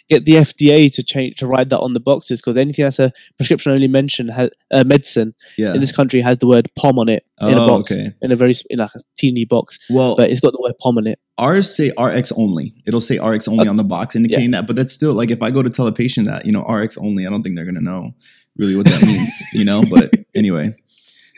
get 0.09 0.25
the 0.25 0.33
FDA 0.35 0.93
to 0.95 1.03
change 1.03 1.37
to 1.39 1.47
write 1.47 1.69
that 1.71 1.79
on 1.81 1.93
the 1.95 2.01
boxes 2.01 2.41
because 2.41 2.57
anything 2.57 2.85
that's 2.85 2.99
a 2.99 3.13
prescription 3.37 3.73
only 3.73 3.89
mention 3.89 4.29
has 4.29 4.51
uh, 4.71 4.85
medicine 4.85 5.35
yeah. 5.57 5.75
in 5.75 5.81
this 5.81 5.93
country 5.93 6.21
has 6.21 6.39
the 6.39 6.47
word 6.47 6.71
POM 6.77 6.99
on 6.99 7.09
it 7.09 7.25
in 7.41 7.55
a 7.55 7.63
Oh, 7.65 7.67
box 7.67 7.93
okay. 7.93 8.13
in 8.23 8.33
a 8.33 8.37
very 8.37 8.55
in 8.71 8.79
like 8.79 8.95
a 8.95 9.01
teeny 9.17 9.45
box, 9.45 9.79
Well, 9.91 10.17
but 10.17 10.31
it's 10.31 10.41
got 10.41 10.53
the 10.53 10.61
word 10.61 10.75
POM 10.81 10.99
on 10.99 11.07
it. 11.07 11.19
ours 11.39 11.75
say 11.75 11.93
RX 11.99 12.33
only. 12.33 12.75
It'll 12.87 13.01
say 13.01 13.19
RX 13.19 13.49
only 13.49 13.69
on 13.69 13.77
the 13.77 13.85
box, 13.85 14.15
indicating 14.17 14.51
that. 14.53 14.67
But 14.67 14.77
that's 14.77 14.93
still 14.93 15.15
like 15.15 15.31
if 15.31 15.43
I 15.43 15.51
go 15.51 15.63
to 15.63 15.71
tell 15.71 15.87
a 15.87 15.93
patient 15.93 16.27
that 16.27 16.45
you 16.47 16.53
know 16.53 16.63
RX 16.65 16.99
only, 16.99 17.27
I 17.27 17.31
don't 17.31 17.43
think 17.43 17.57
they're 17.57 17.65
gonna 17.65 17.81
know 17.81 18.15
really 18.57 18.77
what 18.77 18.87
that 18.87 19.03
means. 19.03 19.31
You 19.53 19.65
know. 19.65 19.85
But 19.89 20.13
anyway, 20.35 20.75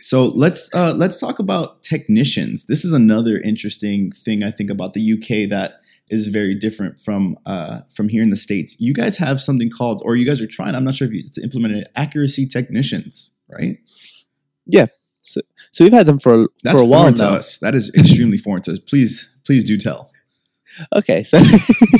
so 0.02 0.26
let's 0.28 0.72
uh, 0.74 0.94
let's 0.96 1.18
talk 1.18 1.38
about 1.38 1.82
technicians. 1.82 2.66
This 2.66 2.84
is 2.84 2.92
another 2.92 3.38
interesting 3.38 4.12
thing 4.12 4.42
I 4.42 4.50
think 4.50 4.70
about 4.70 4.94
the 4.94 5.12
UK 5.12 5.48
that 5.50 5.80
is 6.08 6.26
very 6.26 6.54
different 6.54 7.00
from 7.00 7.36
uh, 7.46 7.80
from 7.94 8.08
here 8.08 8.22
in 8.22 8.30
the 8.30 8.36
states. 8.36 8.76
You 8.78 8.92
guys 8.92 9.16
have 9.18 9.40
something 9.40 9.70
called, 9.70 10.02
or 10.04 10.16
you 10.16 10.26
guys 10.26 10.40
are 10.40 10.46
trying. 10.46 10.74
I'm 10.74 10.84
not 10.84 10.96
sure 10.96 11.06
if 11.08 11.14
you 11.14 11.28
to 11.30 11.42
implement 11.42 11.74
it. 11.74 11.88
Accuracy 11.96 12.46
technicians, 12.46 13.32
right? 13.48 13.78
Yeah. 14.66 14.86
So 15.22 15.40
so 15.72 15.84
we've 15.84 15.92
had 15.92 16.06
them 16.06 16.18
for 16.18 16.44
a, 16.44 16.46
That's 16.64 16.76
for 16.78 16.82
a 16.82 16.86
while 16.86 17.02
foreign 17.02 17.14
to 17.16 17.22
now. 17.24 17.30
us. 17.30 17.58
That 17.58 17.74
is 17.74 17.92
extremely 17.96 18.38
foreign 18.38 18.62
to 18.62 18.72
us. 18.72 18.78
Please, 18.78 19.38
please 19.44 19.64
do 19.64 19.78
tell. 19.78 20.10
Okay, 20.94 21.22
so 21.22 21.42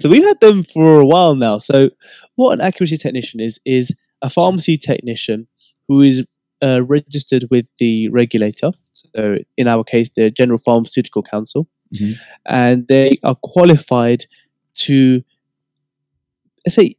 so 0.00 0.08
we've 0.08 0.24
had 0.24 0.40
them 0.40 0.64
for 0.64 1.00
a 1.00 1.06
while 1.06 1.34
now. 1.34 1.58
So 1.58 1.90
what 2.34 2.52
an 2.52 2.60
accuracy 2.60 2.98
technician 2.98 3.40
is 3.40 3.58
is 3.64 3.92
a 4.22 4.30
pharmacy 4.30 4.76
technician 4.76 5.46
who 5.88 6.00
is 6.00 6.26
uh, 6.62 6.82
registered 6.84 7.46
with 7.50 7.66
the 7.78 8.08
regulator. 8.08 8.70
So 8.92 9.36
in 9.56 9.68
our 9.68 9.84
case, 9.84 10.10
the 10.16 10.30
General 10.30 10.58
Pharmaceutical 10.58 11.22
Council, 11.22 11.68
Mhm. 11.94 12.16
and 12.46 12.88
they 12.88 13.12
are 13.22 13.36
qualified 13.42 14.26
to 14.86 15.22
let's 16.66 16.74
say 16.76 16.96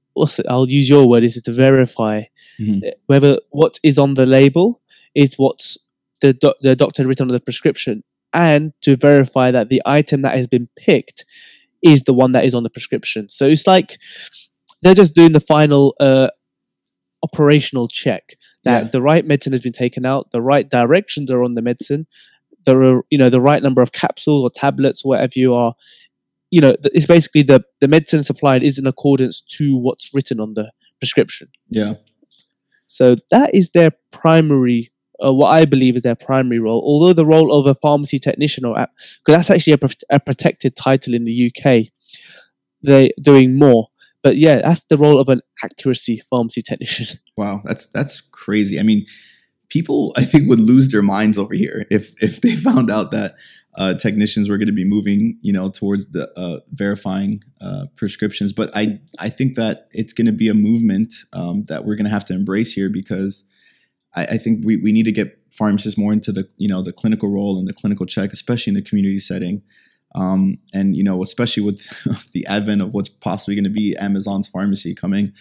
I'll 0.50 0.70
use 0.70 0.90
your 0.90 1.08
word 1.08 1.24
is 1.24 1.40
to 1.42 1.52
verify 1.54 2.24
Mhm. 2.60 2.88
uh, 2.88 2.92
whether 3.08 3.40
what 3.52 3.80
is 3.84 3.98
on 3.98 4.14
the 4.16 4.26
label 4.26 4.82
is 5.14 5.36
what 5.38 5.76
the 6.22 6.34
doc- 6.34 6.58
the 6.62 6.76
doctor 6.76 7.04
had 7.04 7.08
written 7.08 7.28
on 7.30 7.34
the 7.34 7.40
prescription, 7.40 8.04
and 8.34 8.72
to 8.82 8.96
verify 8.96 9.52
that 9.52 9.70
the 9.70 9.82
item 9.86 10.22
that 10.24 10.36
has 10.38 10.48
been 10.48 10.68
picked 10.76 11.26
is 11.84 12.04
the 12.04 12.14
one 12.14 12.32
that 12.32 12.46
is 12.46 12.56
on 12.56 12.64
the 12.64 12.70
prescription. 12.70 13.30
So 13.30 13.46
it's 13.46 13.68
like 13.68 13.98
they're 14.82 14.96
just 14.96 15.14
doing 15.14 15.34
the 15.34 15.40
final 15.40 15.96
uh, 16.00 16.30
operational 17.24 17.88
check 17.88 18.38
that 18.64 18.84
Yeah. 18.84 18.90
the 18.90 19.02
right 19.02 19.26
medicine 19.26 19.54
has 19.54 19.62
been 19.62 19.74
taken 19.74 20.06
out, 20.06 20.32
the 20.32 20.42
right 20.42 20.70
directions 20.70 21.32
are 21.32 21.44
on 21.44 21.56
the 21.56 21.62
medicine, 21.62 22.08
there 22.66 22.82
are 22.84 23.02
you 23.10 23.18
know 23.18 23.30
the 23.30 23.42
right 23.42 23.64
number 23.64 23.82
of 23.82 23.92
capsules 23.92 24.44
or 24.44 24.50
tablets, 24.50 25.04
whatever 25.06 25.34
you 25.36 25.54
are. 25.54 25.74
You 26.52 26.62
know, 26.62 26.76
it's 26.84 27.06
basically 27.06 27.44
the 27.44 27.64
the 27.82 27.88
medicine 27.88 28.24
supplied 28.24 28.64
is 28.64 28.78
in 28.78 28.88
accordance 28.88 29.42
to 29.58 29.76
what's 29.78 30.14
written 30.14 30.40
on 30.40 30.54
the 30.54 30.72
prescription. 31.00 31.48
Yeah. 31.70 31.96
So 32.88 33.18
that 33.32 33.54
is 33.54 33.72
their 33.72 33.92
primary, 34.12 34.92
uh, 35.24 35.34
what 35.34 35.50
I 35.50 35.66
believe 35.66 35.96
is 35.98 36.04
their 36.04 36.16
primary 36.16 36.60
role. 36.60 36.82
Although 36.86 37.14
the 37.14 37.26
role 37.26 37.52
of 37.52 37.66
a 37.68 37.76
pharmacy 37.76 38.18
technician, 38.18 38.64
or 38.66 38.76
because 38.76 39.36
that's 39.38 39.50
actually 39.50 39.74
a, 39.74 40.16
a 40.16 40.20
protected 40.22 40.76
title 40.78 41.14
in 41.14 41.26
the 41.26 41.52
UK, 41.52 41.88
they're 42.82 43.10
doing 43.22 43.56
more. 43.58 43.88
But 44.24 44.38
yeah, 44.38 44.62
that's 44.62 44.84
the 44.90 44.98
role 44.98 45.20
of 45.20 45.28
an 45.30 45.42
accuracy 45.64 46.22
pharmacy 46.30 46.62
technician. 46.62 47.20
Wow, 47.38 47.62
that's 47.64 47.86
that's 47.86 48.20
crazy. 48.20 48.80
I 48.80 48.84
mean, 48.84 49.06
people 49.70 50.12
I 50.18 50.24
think 50.24 50.50
would 50.50 50.60
lose 50.60 50.92
their 50.92 51.04
minds 51.04 51.38
over 51.38 51.54
here 51.54 51.86
if 51.92 52.12
if 52.22 52.42
they 52.42 52.56
found 52.70 52.90
out 52.90 53.12
that 53.12 53.36
uh, 53.78 53.94
technicians 53.94 54.50
were 54.50 54.58
going 54.58 54.68
to 54.68 54.74
be 54.74 54.84
moving, 54.84 55.38
you 55.42 55.54
know, 55.54 55.70
towards 55.70 56.10
the 56.10 56.32
uh, 56.36 56.62
verifying 56.72 57.44
uh, 57.62 57.86
prescriptions. 57.96 58.52
But 58.52 58.72
I 58.76 59.00
I 59.20 59.30
think 59.30 59.56
that 59.56 59.88
it's 59.92 60.14
going 60.14 60.26
to 60.26 60.34
be 60.34 60.50
a 60.50 60.56
movement 60.56 61.14
um, 61.34 61.66
that 61.66 61.86
we're 61.86 61.96
going 61.96 62.06
to 62.06 62.12
have 62.12 62.26
to 62.26 62.34
embrace 62.34 62.74
here 62.74 62.90
because 62.90 63.44
I, 64.16 64.24
I 64.24 64.38
think 64.38 64.66
we 64.66 64.78
we 64.78 64.92
need 64.92 65.06
to 65.06 65.12
get 65.12 65.38
pharmacists 65.52 65.98
more 65.98 66.12
into 66.12 66.32
the 66.32 66.50
you 66.58 66.68
know 66.68 66.82
the 66.82 66.94
clinical 66.94 67.30
role 67.30 67.60
and 67.60 67.68
the 67.68 67.74
clinical 67.74 68.08
check, 68.08 68.34
especially 68.34 68.72
in 68.72 68.76
the 68.76 68.82
community 68.82 69.20
setting. 69.20 69.62
Um, 70.16 70.58
and 70.74 70.96
you 70.96 71.04
know, 71.04 71.22
especially 71.24 71.64
with 71.64 71.86
the 72.32 72.46
advent 72.48 72.82
of 72.82 72.94
what's 72.94 73.10
possibly 73.10 73.56
going 73.56 73.66
to 73.66 73.70
be 73.70 73.96
Amazon's 74.00 74.48
pharmacy 74.48 74.96
coming, 74.96 75.34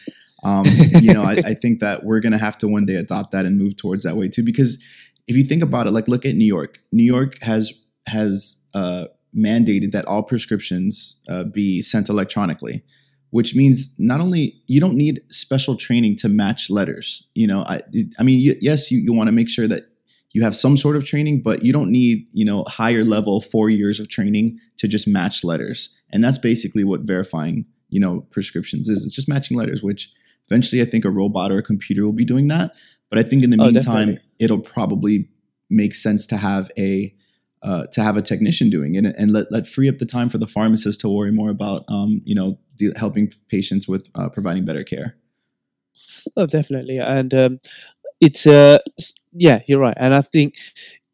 um, 0.44 0.66
you 1.00 1.12
know, 1.12 1.22
I, 1.22 1.32
I 1.44 1.54
think 1.60 1.80
that 1.80 2.04
we're 2.04 2.20
going 2.20 2.32
to 2.32 2.38
have 2.38 2.58
to 2.58 2.68
one 2.68 2.86
day 2.86 2.94
adopt 2.94 3.32
that 3.32 3.46
and 3.46 3.58
move 3.58 3.76
towards 3.76 4.04
that 4.04 4.16
way 4.16 4.28
too. 4.28 4.42
Because 4.42 4.82
if 5.26 5.36
you 5.36 5.44
think 5.44 5.62
about 5.62 5.86
it, 5.86 5.90
like 5.90 6.08
look 6.08 6.24
at 6.24 6.34
New 6.34 6.44
York. 6.44 6.78
New 6.92 7.04
York 7.04 7.42
has 7.42 7.72
has 8.06 8.62
uh, 8.74 9.06
mandated 9.36 9.92
that 9.92 10.04
all 10.06 10.22
prescriptions 10.22 11.16
uh, 11.28 11.44
be 11.44 11.82
sent 11.82 12.08
electronically, 12.08 12.84
which 13.30 13.54
means 13.54 13.92
not 13.98 14.20
only 14.20 14.62
you 14.66 14.80
don't 14.80 14.96
need 14.96 15.20
special 15.28 15.76
training 15.76 16.16
to 16.16 16.28
match 16.28 16.70
letters. 16.70 17.26
You 17.34 17.46
know, 17.46 17.62
I 17.62 17.80
I 18.18 18.22
mean, 18.22 18.48
y- 18.48 18.58
yes, 18.60 18.90
you, 18.90 18.98
you 18.98 19.12
want 19.12 19.28
to 19.28 19.32
make 19.32 19.48
sure 19.48 19.66
that 19.66 19.88
you 20.36 20.42
have 20.42 20.54
some 20.54 20.76
sort 20.76 20.96
of 20.96 21.04
training, 21.04 21.40
but 21.40 21.64
you 21.64 21.72
don't 21.72 21.90
need 21.90 22.26
you 22.32 22.44
know 22.44 22.62
higher 22.68 23.04
level 23.04 23.40
four 23.40 23.70
years 23.70 23.98
of 23.98 24.06
training 24.10 24.58
to 24.76 24.86
just 24.86 25.08
match 25.08 25.42
letters. 25.42 25.98
And 26.10 26.22
that's 26.22 26.36
basically 26.36 26.84
what 26.84 27.00
verifying 27.00 27.64
you 27.88 27.98
know 27.98 28.20
prescriptions 28.30 28.86
is. 28.86 29.02
It's 29.02 29.14
just 29.14 29.30
matching 29.30 29.56
letters, 29.56 29.82
which 29.82 30.12
eventually 30.50 30.82
I 30.82 30.84
think 30.84 31.06
a 31.06 31.10
robot 31.10 31.50
or 31.50 31.56
a 31.56 31.62
computer 31.62 32.04
will 32.04 32.12
be 32.12 32.26
doing 32.26 32.48
that. 32.48 32.72
But 33.08 33.18
I 33.18 33.22
think 33.22 33.44
in 33.44 33.50
the 33.50 33.56
Oh, 33.58 33.64
meantime, 33.64 34.08
definitely. 34.08 34.20
it'll 34.38 34.60
probably 34.60 35.28
make 35.70 35.94
sense 35.94 36.26
to 36.26 36.36
have 36.36 36.70
a 36.76 37.14
uh, 37.62 37.86
to 37.94 38.02
have 38.02 38.18
a 38.18 38.22
technician 38.22 38.68
doing 38.68 38.94
it 38.94 39.06
and 39.06 39.32
let, 39.32 39.50
let 39.50 39.66
free 39.66 39.88
up 39.88 39.96
the 39.96 40.06
time 40.06 40.28
for 40.28 40.36
the 40.36 40.46
pharmacist 40.46 41.00
to 41.00 41.08
worry 41.08 41.32
more 41.32 41.48
about 41.48 41.84
um, 41.88 42.20
you 42.26 42.34
know 42.34 42.58
de- 42.76 42.92
helping 42.98 43.32
patients 43.48 43.88
with 43.88 44.10
uh, 44.16 44.28
providing 44.28 44.66
better 44.66 44.84
care. 44.84 45.16
Oh, 46.36 46.46
definitely. 46.46 46.98
And 46.98 47.32
um, 47.32 47.60
it's 48.20 48.46
uh, 48.46 48.78
yeah, 49.32 49.60
you're 49.66 49.80
right. 49.80 49.96
And 49.98 50.14
I 50.14 50.22
think 50.22 50.54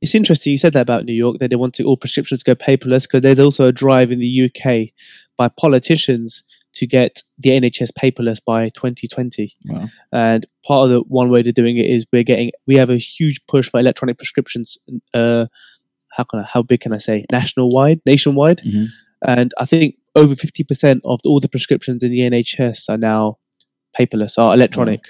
it's 0.00 0.14
interesting 0.14 0.50
you 0.50 0.58
said 0.58 0.72
that 0.72 0.82
about 0.82 1.04
New 1.04 1.12
York 1.12 1.38
that 1.40 1.50
they 1.50 1.56
want 1.56 1.74
to 1.74 1.84
all 1.84 1.96
prescriptions 1.96 2.42
go 2.42 2.54
paperless 2.54 3.02
because 3.02 3.22
there's 3.22 3.40
also 3.40 3.66
a 3.66 3.72
drive 3.72 4.10
in 4.10 4.18
the 4.18 4.44
UK 4.50 4.92
by 5.36 5.48
politicians 5.48 6.42
to 6.74 6.86
get 6.86 7.22
the 7.38 7.50
NHS 7.50 7.90
paperless 7.92 8.38
by 8.44 8.70
2020. 8.70 9.54
Wow. 9.66 9.88
And 10.12 10.46
part 10.66 10.86
of 10.86 10.90
the 10.90 11.00
one 11.08 11.30
way 11.30 11.42
to 11.42 11.52
doing 11.52 11.76
it 11.76 11.86
is 11.86 12.06
we're 12.12 12.22
getting 12.22 12.50
we 12.66 12.76
have 12.76 12.90
a 12.90 12.96
huge 12.96 13.40
push 13.46 13.68
for 13.68 13.78
electronic 13.78 14.18
prescriptions. 14.18 14.78
Uh, 15.12 15.46
how 16.12 16.24
can 16.24 16.40
I, 16.40 16.42
how 16.44 16.62
big 16.62 16.80
can 16.80 16.92
I 16.92 16.98
say 16.98 17.24
national 17.30 17.70
wide, 17.70 18.00
nationwide? 18.06 18.58
Mhm. 18.58 18.88
And 19.26 19.52
I 19.58 19.64
think 19.64 19.96
over 20.14 20.34
50% 20.34 21.00
of 21.04 21.20
all 21.24 21.40
the 21.40 21.48
prescriptions 21.48 22.02
in 22.02 22.10
the 22.10 22.20
NHS 22.20 22.88
are 22.88 22.98
now 22.98 23.38
paperless, 23.98 24.36
are 24.36 24.52
electronic. 24.52 25.04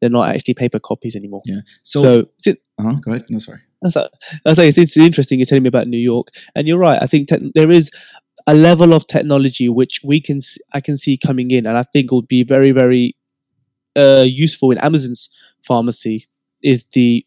They're 0.00 0.10
not 0.10 0.28
actually 0.28 0.54
paper 0.54 0.78
copies 0.78 1.16
anymore. 1.16 1.42
Yeah. 1.44 1.60
So, 1.82 2.02
So, 2.02 2.24
it's, 2.44 2.60
uh-huh, 2.78 2.94
go 3.04 3.12
ahead. 3.12 3.24
No, 3.30 3.38
sorry. 3.38 3.60
that's 3.82 3.96
a, 3.96 4.10
that's 4.44 4.58
like, 4.58 4.68
it's, 4.68 4.78
it's 4.78 4.96
interesting. 4.96 5.38
You're 5.38 5.46
telling 5.46 5.62
me 5.62 5.68
about 5.68 5.88
New 5.88 5.98
York, 5.98 6.28
and 6.54 6.66
you're 6.66 6.78
right. 6.78 7.00
I 7.02 7.06
think 7.06 7.28
tech 7.28 7.40
there 7.54 7.70
is 7.70 7.90
a 8.46 8.54
level 8.54 8.92
of 8.94 9.06
technology 9.06 9.68
which 9.68 10.00
we 10.04 10.20
can 10.20 10.40
I 10.72 10.80
can 10.80 10.96
see 10.96 11.16
coming 11.16 11.50
in, 11.50 11.66
and 11.66 11.76
I 11.76 11.82
think 11.82 12.10
would 12.10 12.28
be 12.28 12.42
very 12.44 12.72
very 12.72 13.16
uh, 13.96 14.24
useful 14.26 14.70
in 14.70 14.78
Amazon's 14.78 15.30
pharmacy. 15.66 16.28
Is 16.62 16.84
the 16.92 17.24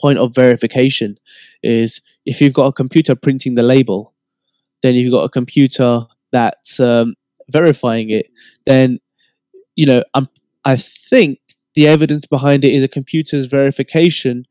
point 0.00 0.18
of 0.18 0.34
verification 0.34 1.18
is 1.62 2.00
if 2.24 2.40
you've 2.40 2.54
got 2.54 2.66
a 2.66 2.72
computer 2.72 3.14
printing 3.14 3.54
the 3.54 3.62
label, 3.62 4.14
then 4.82 4.94
you've 4.94 5.12
got 5.12 5.24
a 5.24 5.28
computer 5.28 6.02
that's 6.32 6.80
um, 6.80 7.14
verifying 7.50 8.10
it. 8.10 8.26
Then 8.66 8.98
you 9.76 9.86
know 9.86 10.02
I'm 10.14 10.28
I 10.64 10.76
think 10.76 11.39
the 11.74 11.86
evidence 11.86 12.26
behind 12.26 12.64
it 12.64 12.72
is 12.74 12.82
a 12.82 12.88
computer's 12.88 13.46
verification 13.46 14.44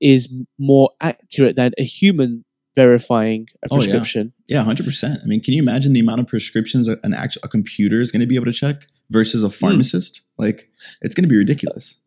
is 0.00 0.28
more 0.58 0.90
accurate 1.00 1.56
than 1.56 1.72
a 1.78 1.84
human 1.84 2.44
verifying 2.76 3.46
a 3.64 3.68
Oh, 3.70 3.76
yeah. 3.76 3.84
prescription. 3.86 4.32
Yeah, 4.48 4.62
hundred 4.62 4.84
percent. 4.84 5.20
I 5.22 5.26
mean, 5.26 5.40
can 5.40 5.54
you 5.54 5.62
imagine 5.62 5.94
the 5.94 6.00
amount 6.00 6.20
of 6.20 6.26
prescriptions 6.28 6.86
a- 6.88 6.98
an 7.02 7.14
actual 7.14 7.40
a 7.44 7.48
computer 7.48 8.00
is 8.00 8.10
going 8.12 8.20
to 8.20 8.26
be 8.26 8.34
able 8.34 8.44
to 8.46 8.52
check 8.52 8.86
versus 9.10 9.40
Hmm. 9.40 9.46
a 9.46 9.50
pharmacist? 9.50 10.20
Like, 10.38 10.68
it's 11.00 11.14
going 11.14 11.24
to 11.24 11.28
be 11.28 11.38
ridiculous. 11.38 11.98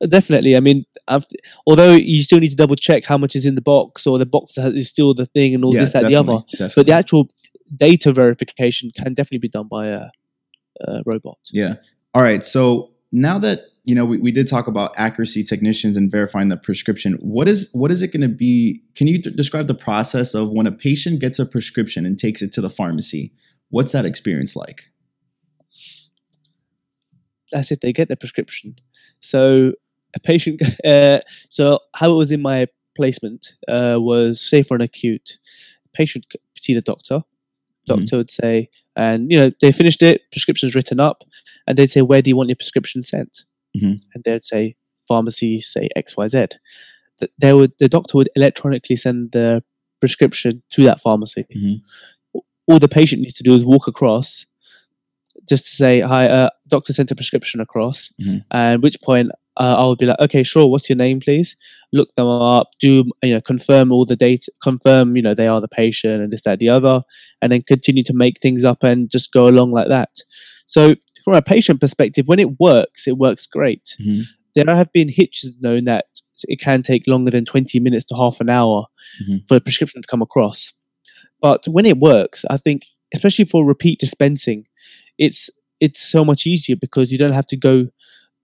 Uh, 0.00 0.06
Definitely. 0.06 0.56
I 0.56 0.60
mean, 0.60 0.84
I've, 1.08 1.24
although 1.66 1.92
you 1.92 2.22
still 2.24 2.40
need 2.40 2.50
to 2.50 2.56
double 2.56 2.74
check 2.76 3.04
how 3.04 3.16
much 3.18 3.34
is 3.36 3.44
in 3.46 3.54
the 3.54 3.62
box, 3.62 4.06
or 4.06 4.18
the 4.18 4.26
box 4.26 4.58
is 4.58 4.88
still 4.88 5.14
the 5.14 5.26
thing, 5.26 5.54
and 5.54 5.64
all 5.64 5.72
yeah, 5.74 5.82
this, 5.82 5.92
that, 5.92 6.02
the 6.04 6.14
other. 6.16 6.38
definitely. 6.52 6.72
But 6.76 6.86
the 6.86 6.92
actual 6.92 7.28
data 7.76 8.12
verification 8.12 8.90
can 8.96 9.14
definitely 9.14 9.38
be 9.38 9.48
done 9.48 9.68
by 9.68 9.86
a, 9.88 10.06
a 10.86 11.02
robot. 11.06 11.38
Yeah. 11.52 11.74
All 12.14 12.22
right. 12.22 12.44
So 12.44 12.90
now 13.12 13.38
that 13.38 13.60
you 13.84 13.94
know 13.94 14.04
we, 14.04 14.18
we 14.18 14.32
did 14.32 14.48
talk 14.48 14.66
about 14.66 14.94
accuracy 14.96 15.42
technicians 15.44 15.96
and 15.96 16.10
verifying 16.10 16.48
the 16.48 16.56
prescription, 16.56 17.14
what 17.20 17.48
is 17.48 17.68
what 17.72 17.90
is 17.90 18.02
it 18.02 18.08
going 18.08 18.22
to 18.22 18.28
be? 18.28 18.82
Can 18.94 19.06
you 19.06 19.20
d- 19.20 19.30
describe 19.30 19.66
the 19.66 19.74
process 19.74 20.34
of 20.34 20.50
when 20.50 20.66
a 20.66 20.72
patient 20.72 21.20
gets 21.20 21.38
a 21.38 21.46
prescription 21.46 22.06
and 22.06 22.18
takes 22.18 22.42
it 22.42 22.52
to 22.54 22.60
the 22.60 22.70
pharmacy? 22.70 23.32
What's 23.70 23.92
that 23.92 24.04
experience 24.04 24.54
like? 24.54 24.88
That's 27.50 27.70
if 27.70 27.80
they 27.80 27.92
get 27.92 28.08
the 28.08 28.16
prescription. 28.16 28.76
So 29.20 29.72
a 30.14 30.20
patient. 30.20 30.62
Uh, 30.84 31.20
so 31.48 31.78
how 31.94 32.10
it 32.10 32.16
was 32.16 32.32
in 32.32 32.42
my 32.42 32.66
placement 32.96 33.52
uh, 33.68 33.98
was 34.00 34.40
say 34.40 34.62
for 34.62 34.74
an 34.74 34.80
acute 34.80 35.38
patient 35.92 36.26
see 36.60 36.74
the 36.74 36.80
doctor. 36.80 37.22
Doctor 37.86 38.16
would 38.18 38.30
say, 38.30 38.68
and 38.94 39.30
you 39.30 39.36
know 39.36 39.50
they 39.60 39.72
finished 39.72 40.02
it, 40.02 40.22
prescription's 40.30 40.74
written 40.74 41.00
up, 41.00 41.24
and 41.66 41.76
they'd 41.76 41.90
say, 41.90 42.02
where 42.02 42.22
do 42.22 42.30
you 42.30 42.36
want 42.36 42.48
your 42.48 42.56
prescription 42.56 43.02
sent? 43.02 43.44
Mhm. 43.76 44.00
And 44.14 44.24
they'd 44.24 44.44
say 44.44 44.76
pharmacy, 45.08 45.60
say 45.60 45.88
X 45.96 46.16
Y 46.16 46.26
Z. 46.28 46.46
Th- 47.20 47.32
They 47.38 47.52
would 47.52 47.72
the 47.80 47.88
doctor 47.88 48.18
would 48.18 48.30
electronically 48.36 48.96
send 48.96 49.32
the 49.32 49.62
prescription 50.00 50.62
to 50.72 50.84
that 50.84 51.00
pharmacy. 51.00 51.46
Mhm. 51.56 51.82
All 52.68 52.78
the 52.78 52.88
patient 52.88 53.22
needs 53.22 53.34
to 53.34 53.42
do 53.44 53.54
is 53.54 53.64
walk 53.64 53.86
across, 53.88 54.46
just 55.48 55.64
to 55.66 55.70
say, 55.76 56.00
"Hi, 56.00 56.26
uh, 56.28 56.50
doctor 56.68 56.92
sent 56.92 57.10
a 57.10 57.14
prescription 57.16 57.60
across." 57.60 58.10
Mhm. 58.20 58.44
And 58.50 58.82
which 58.82 59.00
point 59.02 59.30
uh, 59.58 59.74
I'll 59.78 59.96
be 59.96 60.06
like, 60.06 60.20
"Okay, 60.20 60.42
sure. 60.42 60.66
What's 60.66 60.88
your 60.88 60.96
name, 60.96 61.20
please?" 61.20 61.56
Look 61.92 62.14
them 62.16 62.26
up, 62.26 62.68
do 62.80 63.04
you 63.22 63.34
know, 63.34 63.40
confirm 63.42 63.92
all 63.92 64.06
the 64.06 64.16
data, 64.16 64.50
confirm 64.62 65.16
you 65.16 65.22
know 65.22 65.34
they 65.34 65.46
are 65.46 65.60
the 65.60 65.68
patient 65.68 66.22
and 66.22 66.32
this, 66.32 66.42
that, 66.42 66.58
the 66.58 66.70
other, 66.70 67.02
and 67.42 67.52
then 67.52 67.62
continue 67.62 68.02
to 68.04 68.14
make 68.14 68.40
things 68.40 68.64
up 68.64 68.82
and 68.82 69.10
just 69.10 69.32
go 69.32 69.48
along 69.48 69.72
like 69.72 69.88
that. 69.88 70.10
So, 70.66 70.94
from 71.24 71.34
a 71.34 71.42
patient 71.42 71.80
perspective, 71.80 72.26
when 72.26 72.38
it 72.38 72.58
works, 72.60 73.06
it 73.06 73.16
works 73.18 73.46
great. 73.46 73.96
Mhm. 74.00 74.24
There 74.54 74.64
have 74.76 74.92
been 74.92 75.08
hitches 75.08 75.54
known 75.60 75.84
that 75.84 76.06
it 76.44 76.60
can 76.60 76.82
take 76.82 77.06
longer 77.06 77.30
than 77.30 77.44
20 77.44 77.78
minutes 77.80 78.04
to 78.06 78.16
half 78.16 78.40
an 78.40 78.48
hour 78.50 78.86
Mhm. 79.22 79.46
for 79.48 79.56
a 79.56 79.60
prescription 79.60 80.02
to 80.02 80.06
come 80.08 80.22
across. 80.22 80.72
But 81.40 81.66
when 81.68 81.86
it 81.86 81.98
works, 81.98 82.44
I 82.50 82.56
think, 82.56 82.82
especially 83.14 83.44
for 83.46 83.64
repeat 83.64 83.98
dispensing, 84.00 84.66
it's 85.18 85.50
it's 85.80 86.00
so 86.00 86.24
much 86.24 86.46
easier 86.46 86.76
because 86.76 87.10
you 87.10 87.18
don't 87.18 87.32
have 87.32 87.46
to 87.48 87.56
go 87.56 87.88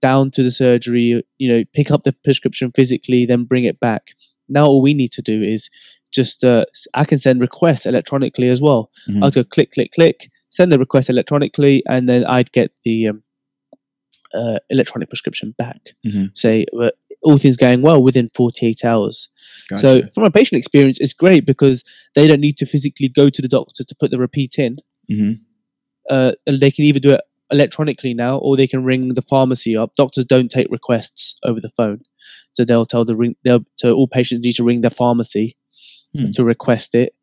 down 0.01 0.29
to 0.31 0.43
the 0.43 0.51
surgery, 0.51 1.23
you 1.37 1.47
know, 1.49 1.63
pick 1.73 1.89
up 1.89 2.03
the 2.03 2.11
prescription 2.11 2.69
physically, 2.75 3.25
then 3.25 3.45
bring 3.45 3.63
it 3.63 3.79
back. 3.79 4.09
Now 4.49 4.65
all 4.65 4.81
we 4.81 4.93
need 4.93 5.13
to 5.13 5.21
do 5.21 5.41
is 5.41 5.69
just 6.11 6.43
uh, 6.43 6.65
I 6.95 7.05
can 7.05 7.17
send 7.17 7.39
requests 7.39 7.85
electronically 7.85 8.49
as 8.49 8.59
well. 8.61 8.91
Mhm. 9.07 9.23
I'll 9.23 9.31
go 9.31 9.43
click, 9.45 9.71
click, 9.71 9.93
click, 9.93 10.29
send 10.49 10.71
the 10.71 10.79
request 10.79 11.09
electronically, 11.09 11.83
and 11.87 12.07
then 12.09 12.25
I'd 12.25 12.51
get 12.51 12.71
the 12.83 13.09
um, 13.09 13.23
uh, 14.33 14.59
electronic 14.69 15.09
prescription 15.09 15.55
back. 15.57 15.79
Mhm. 16.05 16.37
Say 16.37 16.65
uh, 16.79 16.89
all 17.23 17.37
things 17.37 17.57
going 17.57 17.81
well 17.81 18.01
within 18.01 18.29
48 18.33 18.85
hours. 18.85 19.27
Gotcha. 19.69 19.81
So 19.81 20.07
from 20.13 20.23
a 20.23 20.31
patient 20.31 20.57
experience, 20.59 20.99
it's 20.99 21.13
great 21.13 21.45
because 21.45 21.83
they 22.15 22.27
don't 22.27 22.39
need 22.39 22.57
to 22.57 22.65
physically 22.65 23.09
go 23.09 23.29
to 23.29 23.41
the 23.41 23.47
doctor 23.47 23.83
to 23.83 23.95
put 23.99 24.11
the 24.11 24.17
repeat 24.17 24.57
in. 24.57 24.77
Mhm. 25.11 25.39
Uh, 26.09 26.31
and 26.47 26.59
they 26.59 26.71
can 26.71 26.85
either 26.85 26.99
do 26.99 27.09
it 27.11 27.21
electronically 27.51 28.13
now, 28.13 28.37
or 28.37 28.55
they 28.55 28.67
can 28.67 28.83
ring 28.83 29.09
the 29.15 29.21
pharmacy 29.23 29.75
up. 29.75 29.95
Doctors 29.95 30.25
don't 30.25 30.49
take 30.51 30.67
requests 30.69 31.35
over 31.43 31.59
the 31.59 31.71
phone, 31.75 32.01
so 32.53 32.63
they'll 32.63 32.85
tell 32.85 33.05
the 33.05 33.15
ring. 33.15 33.35
They'll 33.43 33.65
so 33.75 33.93
all 33.93 34.07
patients 34.07 34.43
need 34.45 34.53
to 34.55 34.63
ring 34.63 34.81
their 34.81 34.91
pharmacy 34.91 35.55
Hmm. 36.15 36.31
to 36.31 36.43
request 36.43 36.95
it. 36.95 37.13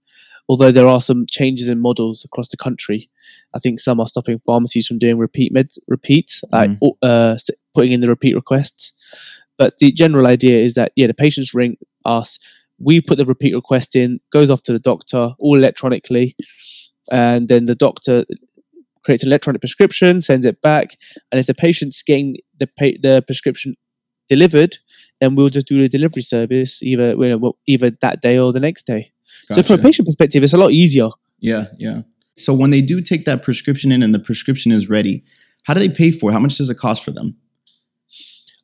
Although 0.48 0.70
there 0.72 0.86
are 0.86 1.02
some 1.02 1.26
changes 1.28 1.68
in 1.68 1.80
models 1.80 2.24
across 2.24 2.48
the 2.48 2.56
country, 2.56 3.10
I 3.54 3.58
think 3.58 3.80
some 3.80 3.98
are 4.00 4.06
stopping 4.06 4.40
pharmacies 4.46 4.86
from 4.86 4.98
doing 4.98 5.18
repeat 5.18 5.52
med 5.52 5.70
repeat, 5.88 6.40
like 6.52 6.70
Mhm. 6.70 6.92
uh, 7.02 7.36
putting 7.74 7.92
in 7.92 8.00
the 8.00 8.08
repeat 8.08 8.34
requests. 8.34 8.92
But 9.58 9.74
the 9.80 9.90
general 9.92 10.26
idea 10.26 10.62
is 10.62 10.74
that 10.74 10.92
yeah, 10.96 11.06
the 11.08 11.14
patients 11.14 11.54
ring 11.54 11.76
us, 12.04 12.38
we 12.78 13.00
put 13.00 13.16
the 13.18 13.24
repeat 13.24 13.54
request 13.54 13.96
in, 13.96 14.20
goes 14.32 14.50
off 14.50 14.62
to 14.62 14.72
the 14.72 14.78
doctor 14.78 15.34
all 15.38 15.56
electronically, 15.58 16.36
and 17.10 17.48
then 17.48 17.64
the 17.66 17.74
doctor 17.74 18.24
creates 19.04 19.22
an 19.22 19.28
electronic 19.30 19.60
prescription, 19.62 20.20
sends 20.20 20.44
it 20.46 20.60
back, 20.62 20.96
and 21.30 21.38
if 21.40 21.46
the 21.46 21.54
patient's 21.54 22.02
getting 22.02 22.36
the 22.60 22.66
pa- 22.78 22.98
the 23.02 23.22
prescription 23.26 23.74
delivered, 24.28 24.76
then 25.20 25.34
we'll 25.36 25.48
just 25.48 25.66
do 25.68 25.80
the 25.80 25.88
delivery 25.88 26.22
service 26.22 26.82
either 26.82 27.10
you 27.14 27.38
know, 27.38 27.56
either 27.66 27.90
that 28.00 28.20
day 28.22 28.38
or 28.38 28.52
the 28.52 28.60
next 28.60 28.86
day. 28.86 29.12
So 29.54 29.62
from 29.62 29.80
a 29.80 29.82
patient 29.82 30.06
perspective, 30.06 30.42
it's 30.42 30.52
a 30.52 30.58
lot 30.58 30.72
easier. 30.72 31.08
Yeah, 31.40 31.66
yeah. 31.78 32.02
So 32.36 32.52
when 32.52 32.70
they 32.70 32.82
do 32.82 33.00
take 33.00 33.24
that 33.24 33.42
prescription 33.42 33.92
in 33.92 34.02
and 34.02 34.14
the 34.14 34.18
prescription 34.18 34.72
is 34.72 34.88
ready, 34.88 35.24
how 35.64 35.74
do 35.74 35.80
they 35.80 35.88
pay 35.88 36.10
for 36.10 36.30
it? 36.30 36.32
How 36.32 36.38
much 36.38 36.56
does 36.56 36.70
it 36.70 36.78
cost 36.78 37.04
for 37.04 37.10
them? 37.10 37.36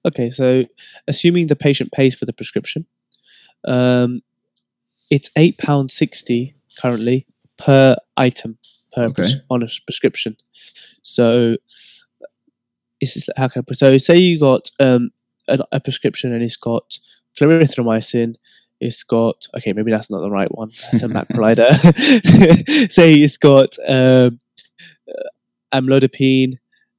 Okay, 0.05 0.31
so 0.31 0.65
assuming 1.07 1.47
the 1.47 1.57
patient 1.57 1.93
pays 1.93 2.15
for 2.15 2.27
the 2.27 2.33
prescription, 2.33 2.87
um, 3.67 4.21
it's 5.11 5.31
eight 5.37 5.59
pound 5.59 5.91
sixty 5.91 6.55
currently 6.81 7.27
per 7.57 7.97
item 8.17 8.59
per 8.93 9.11
pres- 9.11 9.33
Okay. 9.33 9.41
on 9.51 9.63
a 9.63 9.69
prescription. 9.87 10.37
So 11.03 11.57
just, 13.03 13.31
how 13.37 13.49
can 13.49 13.61
I 13.61 13.65
put? 13.67 13.79
So 13.79 13.97
say 13.99 14.19
you 14.19 14.41
got 14.41 14.71
um, 14.81 15.11
a, 15.49 15.59
a 15.73 15.81
prescription 15.81 16.33
and 16.33 16.43
it's 16.43 16.57
got 16.57 16.99
clarithromycin. 17.39 18.35
It's 18.83 19.05
got 19.05 19.47
okay, 19.57 19.73
maybe 19.73 19.93
that's 19.93 20.11
not 20.11 20.23
the 20.23 20.31
right 20.31 20.53
one. 20.53 20.71
That's 20.91 21.05
a 21.05 21.09
macrolide. 21.09 22.91
say 22.93 23.15
it's 23.15 23.37
got 23.37 23.77
um, 23.87 24.41
uh, 25.09 25.29
amlodipine. 25.73 26.55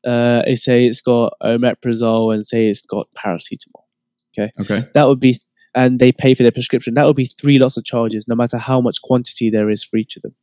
Uh, 0.06 0.44
it 0.48 0.58
say 0.58 0.86
it's 0.86 1.02
got 1.02 1.34
omeprazole 1.44 2.34
and 2.34 2.48
say 2.48 2.68
it's 2.68 2.82
got 2.82 3.08
paracetamol. 3.18 3.84
Okay. 4.32 4.52
Okay. 4.62 4.88
That 4.94 5.10
would 5.10 5.20
be, 5.20 5.40
and 5.76 6.00
they 6.00 6.14
pay 6.14 6.34
for 6.34 6.44
their 6.44 6.54
prescription. 6.54 6.94
That 6.94 7.06
would 7.06 7.18
be 7.18 7.26
three 7.26 7.60
lots 7.60 7.76
of 7.76 7.84
charges, 7.84 8.30
no 8.30 8.36
matter 8.36 8.58
how 8.58 8.80
much 8.80 9.02
quantity 9.02 9.50
there 9.50 9.70
is 9.70 9.84
for 9.84 9.98
each 9.98 10.16
of 10.16 10.22
them. 10.22 10.36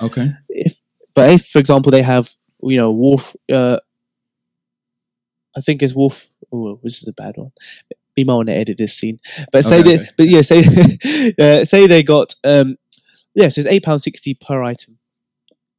Okay. 0.00 0.30
If, 0.48 0.74
but 1.14 1.30
if, 1.30 1.46
for 1.46 1.58
example, 1.58 1.90
they 1.90 2.02
have, 2.02 2.32
you 2.62 2.76
know, 2.76 2.92
Wolf, 2.92 3.34
uh, 3.52 3.78
I 5.56 5.60
think 5.62 5.82
it's 5.82 5.94
Wolf. 5.94 6.28
Oh, 6.52 6.78
this 6.84 7.02
is 7.02 7.08
a 7.08 7.12
bad 7.12 7.34
one. 7.36 7.50
We 8.16 8.24
might 8.24 8.34
want 8.34 8.48
to 8.48 8.54
edit 8.54 8.78
this 8.78 8.94
scene. 8.94 9.18
But 9.52 9.64
say, 9.64 9.80
Okay, 9.80 9.96
they, 9.96 10.00
okay. 10.02 10.10
but 10.16 10.28
yeah, 10.28 10.40
say, 10.42 11.34
uh, 11.38 11.64
say 11.64 11.86
they 11.86 12.02
got, 12.02 12.34
um, 12.44 12.76
yeah, 13.34 13.48
so 13.48 13.60
it's 13.60 13.70
eight 13.70 13.84
pound 13.84 14.02
sixty 14.02 14.34
per 14.34 14.62
item. 14.62 14.98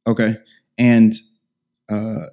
Okay. 0.06 0.36
And 0.78 1.14
uh, 1.90 2.26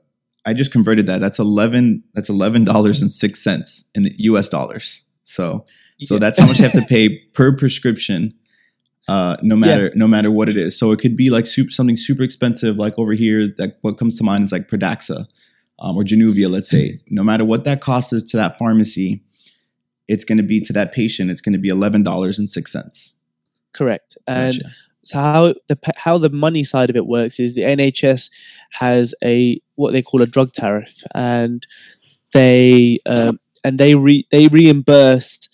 I 0.46 0.54
just 0.54 0.72
converted 0.72 1.08
that. 1.08 1.20
That's 1.20 1.40
eleven. 1.40 2.04
That's 2.14 2.30
eleven 2.30 2.64
dollars 2.64 3.02
and 3.02 3.12
six 3.12 3.44
cents 3.44 3.86
in 3.96 4.04
the 4.04 4.12
U.S. 4.20 4.48
dollars. 4.50 5.04
So 5.24 5.66
so 6.02 6.16
Yeah. 6.16 6.20
that's 6.20 6.38
how 6.40 6.46
much 6.46 6.60
you 6.60 6.64
have 6.66 6.74
to 6.74 6.86
pay 6.88 7.18
per 7.34 7.56
prescription. 7.56 8.34
uh, 9.08 9.38
no 9.42 9.56
matter 9.56 9.92
no 9.96 10.08
matter 10.08 10.30
what 10.32 10.50
it 10.50 10.58
is. 10.58 10.78
So 10.78 10.92
it 10.92 11.00
could 11.00 11.16
be 11.18 11.30
like 11.30 11.48
super, 11.48 11.72
something 11.72 11.98
super 11.98 12.22
expensive, 12.24 12.76
like 12.78 12.94
over 13.00 13.14
here. 13.14 13.48
That 13.58 13.78
what 13.82 13.98
comes 13.98 14.18
to 14.20 14.24
mind 14.24 14.44
is 14.46 14.52
like 14.52 14.68
Pradaxa 14.70 15.26
um, 15.80 15.98
or 15.98 16.04
Januvia, 16.04 16.50
let's 16.50 16.70
say. 16.70 17.00
No 17.10 17.24
matter 17.24 17.44
what 17.46 17.66
that 17.66 17.82
cost 17.82 18.14
is 18.14 18.24
to 18.26 18.38
that 18.38 18.58
pharmacy, 18.60 19.24
it's 20.08 20.26
going 20.26 20.38
to 20.38 20.44
be 20.44 20.62
to 20.62 20.74
that 20.74 20.94
patient. 20.94 21.32
It's 21.32 21.42
going 21.42 21.54
to 21.54 21.60
be 21.60 21.70
eleven 21.70 22.04
dollars 22.04 22.40
and 22.40 22.50
six 22.50 22.72
cents. 22.72 23.18
Correct. 23.74 24.18
And 24.28 24.62
so 25.04 25.20
how 25.20 25.54
the 25.68 25.78
how 25.96 26.18
the 26.18 26.30
money 26.30 26.64
side 26.64 26.90
of 26.90 26.96
it 26.96 27.06
works 27.06 27.40
is 27.40 27.54
the 27.54 27.62
NHS 27.62 28.30
has 28.72 29.14
a 29.24 29.62
what 29.76 29.92
they 29.92 30.02
call 30.02 30.22
a 30.22 30.26
drug 30.26 30.54
tariff, 30.54 31.04
and 31.14 31.66
they 32.34 33.00
um, 33.06 33.40
and 33.64 33.80
they 33.80 33.96
re- 33.96 34.28
they 34.32 34.48
reimburse 34.48 35.48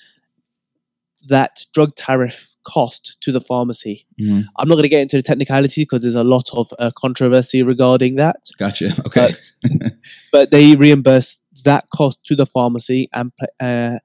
that 1.28 1.66
drug 1.74 1.96
tariff 1.96 2.48
cost 2.64 3.18
to 3.22 3.32
the 3.32 3.42
pharmacy. 3.42 4.06
Mhm. 4.20 4.46
I'm 4.58 4.68
not 4.68 4.76
going 4.76 4.84
to 4.84 4.90
get 4.90 5.02
into 5.02 5.18
the 5.18 5.24
technicality 5.24 5.82
because 5.84 6.02
there's 6.02 6.16
a 6.16 6.24
lot 6.24 6.50
of 6.54 6.72
uh, 6.80 6.92
controversy 6.96 7.64
regarding 7.64 8.16
that, 8.16 8.38
Gotcha. 8.58 8.94
Okay. 9.06 9.36
but 10.32 10.52
they 10.52 10.76
reimburse 10.76 11.40
that 11.64 11.86
cost 11.94 12.24
to 12.26 12.36
the 12.36 12.46
pharmacy 12.46 13.10
and 13.14 13.32
uh, 13.60 13.98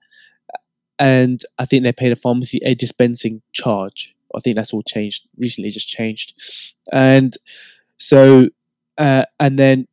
and 0.99 1.43
I 1.59 1.67
think 1.67 1.83
they 1.85 1.93
paid 1.93 2.13
a 2.13 2.17
pharmacy 2.17 2.61
a 2.65 2.75
dispensing 2.75 3.43
charge. 3.53 4.15
I 4.35 4.41
think 4.41 4.57
that's 4.57 4.73
all 4.73 4.83
changed 4.83 5.27
recently, 5.39 5.71
just 5.71 5.89
changed, 5.89 6.35
and 6.93 7.37
so 7.99 8.49
uh, 8.99 9.25
and 9.41 9.59
then 9.59 9.87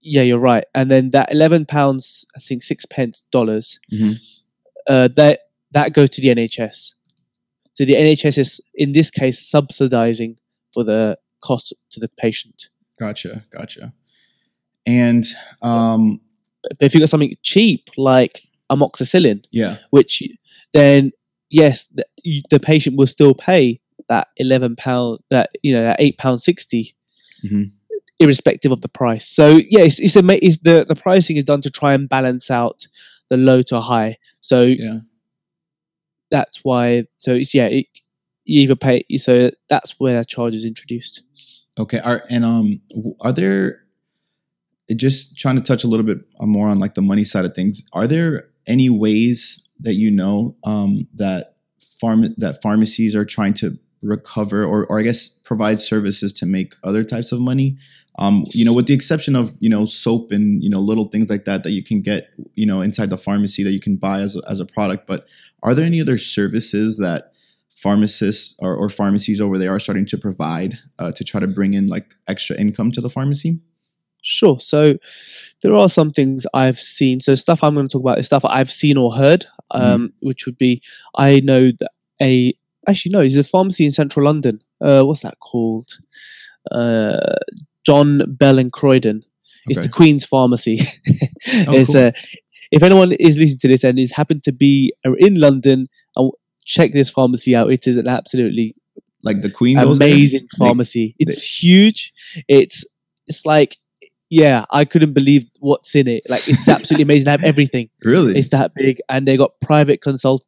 yeah, 0.00 0.22
you're 0.22 0.38
right, 0.38 0.64
and 0.74 0.90
then 0.90 1.10
that 1.10 1.30
eleven 1.32 1.66
pounds, 1.66 2.24
I 2.36 2.40
think 2.40 2.62
six 2.62 2.84
pence 2.86 3.22
dollars, 3.32 3.78
Mhm. 3.92 4.16
uh, 4.88 5.08
that 5.16 5.40
that 5.72 5.92
goes 5.92 6.10
to 6.10 6.20
the 6.20 6.28
NHS. 6.28 6.94
So 7.72 7.84
the 7.84 7.94
NHS 7.96 8.38
is 8.38 8.60
in 8.74 8.92
this 8.92 9.10
case 9.10 9.40
subsidizing 9.48 10.38
for 10.72 10.84
the 10.84 11.18
cost 11.42 11.72
to 11.90 12.00
the 12.00 12.08
patient. 12.08 12.68
Gotcha. 13.00 13.44
Gotcha. 13.50 13.92
And 14.86 15.24
um, 15.62 16.20
But 16.62 16.76
if 16.80 16.94
you 16.94 17.00
got 17.00 17.08
something 17.10 17.34
cheap 17.42 17.88
like 17.96 18.42
amoxicillin, 18.70 19.44
yeah. 19.52 19.76
which 19.90 20.22
then 20.72 21.12
yes, 21.50 21.84
the, 21.94 22.04
you, 22.22 22.42
the 22.50 22.58
patient 22.60 22.96
will 22.96 23.06
still 23.06 23.34
pay 23.34 23.80
that 24.08 24.28
eleven 24.36 24.76
pound, 24.76 25.20
that 25.30 25.50
you 25.62 25.72
know, 25.74 25.82
that 25.82 25.96
eight 26.00 26.18
pound 26.18 26.42
60 26.42 26.94
Mhm. 27.44 27.72
irrespective 28.20 28.72
of 28.72 28.80
the 28.80 28.88
price. 28.88 29.28
So 29.28 29.58
yeah, 29.68 29.80
it's, 29.82 29.98
it's, 30.00 30.16
a, 30.16 30.22
ma- 30.22 30.38
it's 30.40 30.58
the 30.62 30.84
the 30.88 30.96
pricing 30.96 31.36
is 31.36 31.44
done 31.44 31.60
to 31.62 31.70
try 31.70 31.92
and 31.94 32.08
balance 32.08 32.50
out 32.50 32.86
the 33.30 33.36
low 33.36 33.62
to 33.62 33.80
high. 33.80 34.16
So 34.40 34.62
Yeah. 34.62 35.00
that's 36.30 36.60
why. 36.62 37.04
So 37.16 37.34
it's 37.34 37.54
yeah, 37.54 37.66
it, 37.66 37.86
you 38.44 38.62
either 38.62 38.76
pay. 38.76 39.04
So 39.18 39.50
that's 39.68 39.94
where 39.98 40.14
that 40.14 40.28
charge 40.28 40.54
is 40.54 40.64
introduced. 40.64 41.22
Okay. 41.78 41.98
Are 42.00 42.22
and 42.30 42.44
um, 42.44 42.80
are 43.20 43.32
there? 43.32 43.80
Just 44.96 45.38
trying 45.38 45.54
to 45.56 45.62
touch 45.62 45.82
a 45.82 45.86
little 45.88 46.04
bit 46.04 46.18
more 46.40 46.68
on 46.68 46.78
like 46.78 46.92
the 46.94 47.00
money 47.02 47.24
side 47.24 47.46
of 47.46 47.54
things. 47.54 47.82
Are 47.94 48.06
there 48.06 48.50
any 48.66 48.88
ways 48.88 49.66
that 49.80 49.94
you 49.94 50.10
know 50.10 50.56
um, 50.64 51.06
that 51.14 51.56
farm 52.00 52.34
that 52.36 52.62
pharmacies 52.62 53.14
are 53.14 53.24
trying 53.24 53.54
to 53.54 53.78
recover 54.02 54.64
or, 54.64 54.86
or 54.86 54.98
I 54.98 55.02
guess 55.02 55.28
provide 55.28 55.80
services 55.80 56.32
to 56.34 56.46
make 56.46 56.74
other 56.84 57.04
types 57.04 57.32
of 57.32 57.40
money? 57.40 57.76
Um, 58.18 58.44
you 58.50 58.64
know, 58.64 58.72
with 58.72 58.86
the 58.86 58.94
exception 58.94 59.34
of 59.34 59.56
you 59.60 59.68
know 59.68 59.86
soap 59.86 60.30
and 60.30 60.62
you 60.62 60.70
know 60.70 60.80
little 60.80 61.06
things 61.06 61.28
like 61.28 61.44
that 61.46 61.62
that 61.64 61.72
you 61.72 61.82
can 61.82 62.00
get 62.00 62.28
you 62.54 62.66
know 62.66 62.80
inside 62.80 63.10
the 63.10 63.18
pharmacy 63.18 63.62
that 63.64 63.72
you 63.72 63.80
can 63.80 63.96
buy 63.96 64.20
as 64.20 64.36
a, 64.36 64.42
as 64.48 64.60
a 64.60 64.66
product. 64.66 65.06
But 65.06 65.26
are 65.62 65.74
there 65.74 65.86
any 65.86 66.00
other 66.00 66.18
services 66.18 66.98
that 66.98 67.32
pharmacists 67.74 68.56
or, 68.60 68.76
or 68.76 68.88
pharmacies 68.88 69.40
over 69.40 69.58
there 69.58 69.74
are 69.74 69.80
starting 69.80 70.06
to 70.06 70.16
provide 70.16 70.78
uh, 70.98 71.10
to 71.12 71.24
try 71.24 71.40
to 71.40 71.48
bring 71.48 71.74
in 71.74 71.88
like 71.88 72.14
extra 72.28 72.56
income 72.56 72.92
to 72.92 73.00
the 73.00 73.10
pharmacy? 73.10 73.60
Sure. 74.26 74.58
So 74.58 74.96
there 75.62 75.74
are 75.74 75.90
some 75.90 76.10
things 76.10 76.46
I've 76.54 76.80
seen. 76.80 77.20
So 77.20 77.34
stuff 77.34 77.62
I'm 77.62 77.74
going 77.74 77.86
to 77.86 77.92
talk 77.92 78.00
about 78.02 78.18
is 78.18 78.24
stuff 78.26 78.44
I've 78.44 78.70
seen 78.70 78.96
or 78.96 79.14
heard, 79.14 79.44
um, 79.70 80.12
which 80.20 80.46
would 80.46 80.56
be 80.56 80.82
I 81.16 81.40
know 81.40 81.70
that 81.78 81.90
a 82.22 82.54
actually 82.88 83.12
no, 83.12 83.18
there's 83.20 83.36
a 83.36 83.44
pharmacy 83.44 83.84
in 83.84 83.92
central 83.92 84.24
London. 84.24 84.62
Uh, 84.80 85.02
what's 85.04 85.20
that 85.20 85.38
called? 85.40 85.86
Uh, 86.72 87.36
John 87.84 88.22
Bell 88.26 88.58
and 88.58 88.72
Croyden. 88.72 89.22
It's 89.66 89.78
Okay. 89.78 89.86
the 89.86 89.92
Queen's 89.92 90.24
Pharmacy. 90.24 90.80
it's 91.44 91.90
cool. 91.90 91.96
uh, 91.98 92.12
if 92.70 92.82
anyone 92.82 93.12
is 93.12 93.36
listening 93.36 93.58
to 93.58 93.68
this 93.68 93.84
and 93.84 93.98
is 93.98 94.12
happened 94.12 94.44
to 94.44 94.52
be 94.52 94.92
uh, 95.06 95.12
in 95.14 95.36
London, 95.40 95.86
check 96.64 96.92
this 96.92 97.10
pharmacy 97.10 97.54
out. 97.54 97.70
It 97.70 97.86
is 97.86 97.96
an 97.96 98.08
absolutely 98.08 98.74
Like 99.22 99.42
the 99.42 99.50
Queen 99.50 99.78
amazing 99.78 100.48
They- 100.58 100.64
pharmacy. 100.66 101.14
it's 101.18 101.42
huge. 101.62 102.12
It's 102.48 102.84
it's 103.26 103.44
like 103.46 103.76
yeah, 104.42 104.64
I 104.70 104.84
couldn't 104.84 105.12
believe 105.12 105.48
what's 105.60 105.94
in 105.94 106.08
it. 106.08 106.22
Like 106.28 106.48
it's 106.48 106.66
absolutely 106.68 107.04
amazing. 107.04 107.26
They 107.26 107.30
have 107.30 107.44
everything. 107.44 107.88
really? 108.04 108.36
It's 108.38 108.48
that 108.50 108.74
big, 108.74 108.98
and 109.08 109.26
they 109.28 109.36
got 109.36 109.52
private 109.60 110.00
consulting 110.02 110.44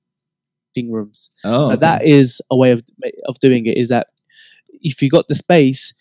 rooms. 0.91 1.31
oh, 1.45 1.69
So 1.69 1.73
okay. 1.73 1.81
that 1.81 2.05
is 2.05 2.41
a 2.51 2.57
way 2.57 2.71
of 2.73 2.83
of 3.29 3.39
doing 3.39 3.67
it. 3.67 3.77
Is 3.77 3.89
that 3.89 4.09
if 4.83 5.01
you 5.03 5.09
got 5.09 5.29
the 5.29 5.35
space, 5.35 5.95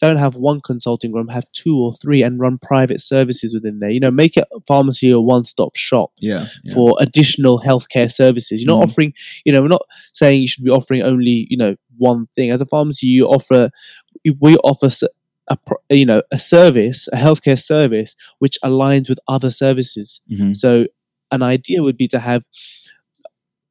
don't 0.00 0.18
have 0.18 0.34
one 0.34 0.60
consulting 0.60 1.12
room, 1.14 1.28
have 1.28 1.46
two 1.52 1.76
or 1.78 1.94
three, 1.94 2.22
and 2.22 2.38
run 2.38 2.58
private 2.58 3.00
services 3.00 3.54
within 3.54 3.78
there. 3.80 3.90
You 3.90 4.00
know, 4.00 4.10
make 4.10 4.36
it 4.36 4.46
a 4.54 4.60
pharmacy 4.66 5.10
a 5.10 5.20
one 5.20 5.44
stop 5.46 5.76
shop 5.76 6.10
yeah, 6.20 6.48
yeah. 6.64 6.74
for 6.74 6.94
additional 7.00 7.60
healthcare 7.60 8.12
services. 8.12 8.62
You're 8.62 8.74
not 8.74 8.82
Mhm. 8.84 8.90
offering, 8.90 9.12
you 9.44 9.52
know, 9.52 9.62
we're 9.62 9.68
not 9.78 9.86
saying 10.12 10.42
you 10.42 10.48
should 10.48 10.64
be 10.64 10.70
offering 10.70 11.02
only, 11.02 11.46
you 11.48 11.56
know, 11.56 11.74
one 11.96 12.26
thing. 12.36 12.50
As 12.50 12.60
a 12.60 12.66
pharmacy, 12.66 13.06
you 13.06 13.26
offer, 13.26 13.70
we 14.40 14.56
offer 14.56 14.90
a, 15.48 15.58
you 15.90 16.06
know, 16.06 16.22
a 16.32 16.38
service, 16.38 17.08
a 17.12 17.16
healthcare 17.16 17.60
service, 17.62 18.14
which 18.38 18.58
aligns 18.64 19.08
with 19.08 19.18
other 19.28 19.50
services. 19.50 20.20
Mhm. 20.30 20.56
So, 20.56 20.86
an 21.32 21.42
idea 21.42 21.82
would 21.82 21.96
be 21.96 22.08
to 22.08 22.18
have, 22.20 22.42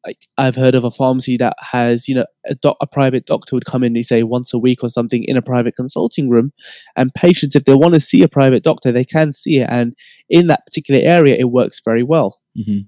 like, 0.05 0.17
I've 0.37 0.55
heard 0.55 0.75
of 0.75 0.83
a 0.83 0.91
pharmacy 0.91 1.37
that 1.37 1.55
has, 1.59 2.09
you 2.09 2.15
know, 2.15 2.25
a, 2.45 2.55
doc- 2.55 2.77
a 2.81 2.87
private 2.87 3.25
doctor 3.25 3.55
would 3.55 3.65
come 3.65 3.83
in, 3.83 3.93
they 3.93 4.01
say 4.01 4.23
once 4.23 4.53
a 4.53 4.57
week 4.59 4.83
or 4.83 4.89
something 4.89 5.23
in 5.23 5.37
a 5.37 5.41
private 5.41 5.75
consulting 5.77 6.29
room, 6.29 6.51
and 6.97 7.13
patients, 7.13 7.55
if 7.55 7.63
they 7.65 7.73
want 7.75 7.93
to 7.93 7.99
see 8.01 8.21
a 8.21 8.27
private 8.27 8.63
doctor, 8.63 8.91
they 8.91 9.05
can 9.05 9.31
see 9.31 9.57
it, 9.59 9.69
and 9.71 9.95
in 10.29 10.47
that 10.47 10.65
particular 10.65 10.99
area, 11.01 11.37
it 11.39 11.45
works 11.51 11.79
very 11.83 12.03
well 12.03 12.39
Mhm. 12.57 12.85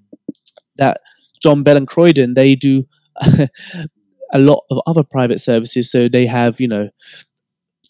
that 0.77 0.99
John 1.41 1.63
Bell 1.63 1.77
and 1.77 1.87
Croyden 1.87 2.35
they 2.35 2.55
do 2.55 2.85
a 4.33 4.39
lot 4.39 4.63
of 4.69 4.81
other 4.87 5.03
private 5.03 5.39
services. 5.41 5.89
So 5.91 6.09
they 6.09 6.25
have 6.25 6.59
you 6.59 6.67
know 6.67 6.89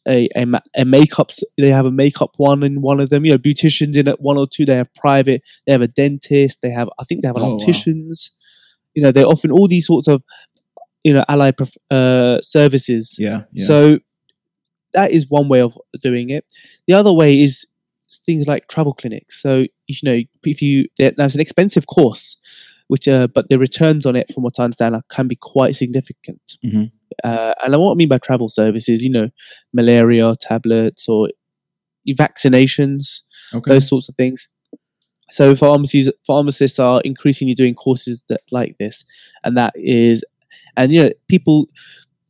a 0.07 0.27
a, 0.35 0.45
a 0.75 0.85
makeup 0.85 1.31
they 1.57 1.69
have 1.69 1.85
a 1.85 1.91
makeup 1.91 2.31
one 2.37 2.63
in 2.63 2.81
one 2.81 2.99
of 2.99 3.09
them. 3.09 3.25
You 3.25 3.31
know 3.33 3.37
beauticians 3.37 3.95
in 3.95 4.07
it 4.07 4.19
one 4.21 4.37
or 4.37 4.47
two. 4.47 4.65
They 4.65 4.75
have 4.75 4.93
private. 4.95 5.41
They 5.65 5.71
have 5.71 5.81
a 5.81 5.87
dentist. 5.87 6.61
They 6.61 6.71
have 6.71 6.89
I 6.99 7.03
think 7.05 7.21
they 7.21 7.27
have 7.27 7.37
Oh, 7.37 7.43
wow. 7.43 7.53
opticians. 7.55 8.31
You 8.93 9.03
know 9.03 9.11
they 9.11 9.23
often 9.23 9.51
all 9.51 9.67
these 9.67 9.87
sorts 9.87 10.07
of 10.07 10.23
you 11.03 11.13
know 11.13 11.25
allied 11.27 11.57
prof- 11.57 11.77
uh, 11.91 12.41
services. 12.41 13.15
Yeah, 13.19 13.43
yeah. 13.51 13.65
So 13.67 13.99
that 14.93 15.11
is 15.11 15.29
one 15.29 15.49
way 15.49 15.61
of 15.61 15.77
doing 16.01 16.29
it. 16.29 16.45
The 16.87 16.93
other 16.93 17.11
way 17.11 17.41
is 17.41 17.65
things 18.25 18.47
like 18.47 18.67
travel 18.69 18.93
clinics. 18.93 19.41
So 19.41 19.65
you 19.87 19.95
know, 20.03 20.19
if 20.43 20.61
you 20.61 20.87
that's 20.97 21.35
an 21.35 21.41
expensive 21.41 21.87
course, 21.87 22.37
which 22.87 23.07
uh, 23.07 23.27
but 23.27 23.49
the 23.49 23.59
returns 23.59 24.05
on 24.05 24.15
it, 24.15 24.31
from 24.33 24.43
what 24.43 24.59
I 24.59 24.63
understand, 24.63 24.95
are, 24.95 25.03
can 25.09 25.27
be 25.27 25.35
quite 25.35 25.75
significant. 25.75 26.57
Mhm. 26.65 26.91
Uh, 27.23 27.53
and 27.63 27.75
what 27.77 27.91
I 27.91 27.95
mean 27.95 28.09
by 28.09 28.17
travel 28.17 28.49
services, 28.49 29.03
you 29.03 29.09
know, 29.09 29.29
malaria 29.73 30.35
tablets 30.39 31.07
or 31.07 31.29
vaccinations, 32.09 33.21
okay. 33.53 33.73
those 33.73 33.87
sorts 33.87 34.09
of 34.09 34.15
things. 34.15 34.49
So 35.31 35.55
pharmacies, 35.55 36.09
pharmacists 36.25 36.79
are 36.79 37.01
increasingly 37.01 37.55
doing 37.55 37.73
courses 37.73 38.23
that 38.29 38.41
like 38.51 38.77
this, 38.79 39.03
and 39.43 39.57
that 39.57 39.73
is, 39.75 40.23
and 40.77 40.93
you 40.93 41.03
know, 41.03 41.09
people 41.27 41.67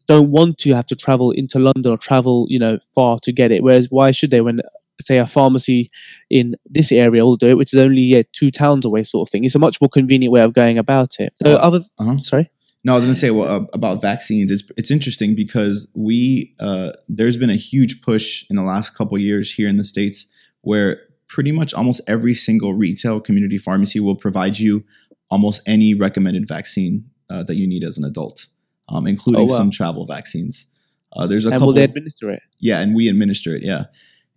don't 0.08 0.32
want 0.32 0.58
to 0.60 0.74
have 0.74 0.86
to 0.88 0.96
travel 0.96 1.32
into 1.32 1.60
London 1.60 1.92
or 1.92 1.98
travel, 1.98 2.46
you 2.50 2.58
know, 2.58 2.80
far 2.94 3.20
to 3.24 3.34
get 3.34 3.52
it. 3.52 3.64
Whereas, 3.64 3.88
why 3.90 4.12
should 4.12 4.32
they? 4.32 4.42
When 4.42 4.62
say 5.02 5.18
a 5.18 5.28
pharmacy 5.28 5.92
in 6.30 6.56
this 6.66 6.92
area 6.92 7.24
will 7.24 7.36
do 7.36 7.50
it, 7.50 7.58
which 7.58 7.74
is 7.74 7.80
only 7.80 8.02
yeah, 8.02 8.24
two 8.34 8.52
towns 8.52 8.86
away, 8.86 9.04
sort 9.04 9.28
of 9.28 9.32
thing. 9.32 9.44
It's 9.44 9.56
a 9.56 9.60
much 9.60 9.82
more 9.82 9.90
convenient 9.90 10.32
way 10.32 10.42
of 10.42 10.54
going 10.54 10.78
about 10.78 11.20
it. 11.20 11.34
So, 11.44 11.54
Uh, 11.54 11.58
other, 11.58 11.86
uh-huh. 12.00 12.20
sorry, 12.20 12.50
No, 12.86 12.94
I 12.94 12.96
was 12.98 13.06
going 13.06 13.16
to 13.16 13.20
say 13.20 13.32
well, 13.32 13.50
uh, 13.64 13.66
about 13.74 14.00
vaccines. 14.02 14.52
It's 14.52 14.64
it's 14.78 14.92
interesting 14.92 15.34
because 15.36 15.92
we 15.96 16.54
uh, 16.60 16.92
there's 17.10 17.36
been 17.36 17.50
a 17.50 17.56
huge 17.56 18.02
push 18.02 18.46
in 18.50 18.56
the 18.56 18.62
last 18.64 18.96
couple 18.96 19.18
years 19.18 19.52
here 19.56 19.68
in 19.68 19.78
the 19.78 19.84
states 19.84 20.32
where 20.62 21.02
pretty 21.28 21.52
much 21.52 21.74
almost 21.74 22.02
every 22.08 22.36
single 22.36 22.74
retail 22.76 23.20
community 23.20 23.58
pharmacy 23.58 24.00
will 24.00 24.16
provide 24.16 24.60
you 24.60 24.84
almost 25.32 25.62
any 25.66 25.96
recommended 25.96 26.48
vaccine 26.48 27.06
uh, 27.32 27.42
that 27.44 27.56
you 27.56 27.68
need 27.68 27.84
as 27.84 27.98
an 27.98 28.04
adult, 28.04 28.46
um, 28.90 29.08
including 29.08 29.42
Oh, 29.50 29.52
wow. 29.52 29.58
some 29.58 29.72
travel 29.72 30.06
vaccines. 30.06 30.68
Uh, 31.14 31.26
there's 31.26 31.46
a 31.46 31.48
and 31.48 31.56
couple. 31.56 31.68
will 31.68 31.74
they 31.74 31.84
administer 31.84 32.30
it? 32.30 32.44
yeah, 32.60 32.82
and 32.82 32.94
we 32.96 33.08
administer 33.10 33.56
it. 33.56 33.64
Yeah, 33.64 33.86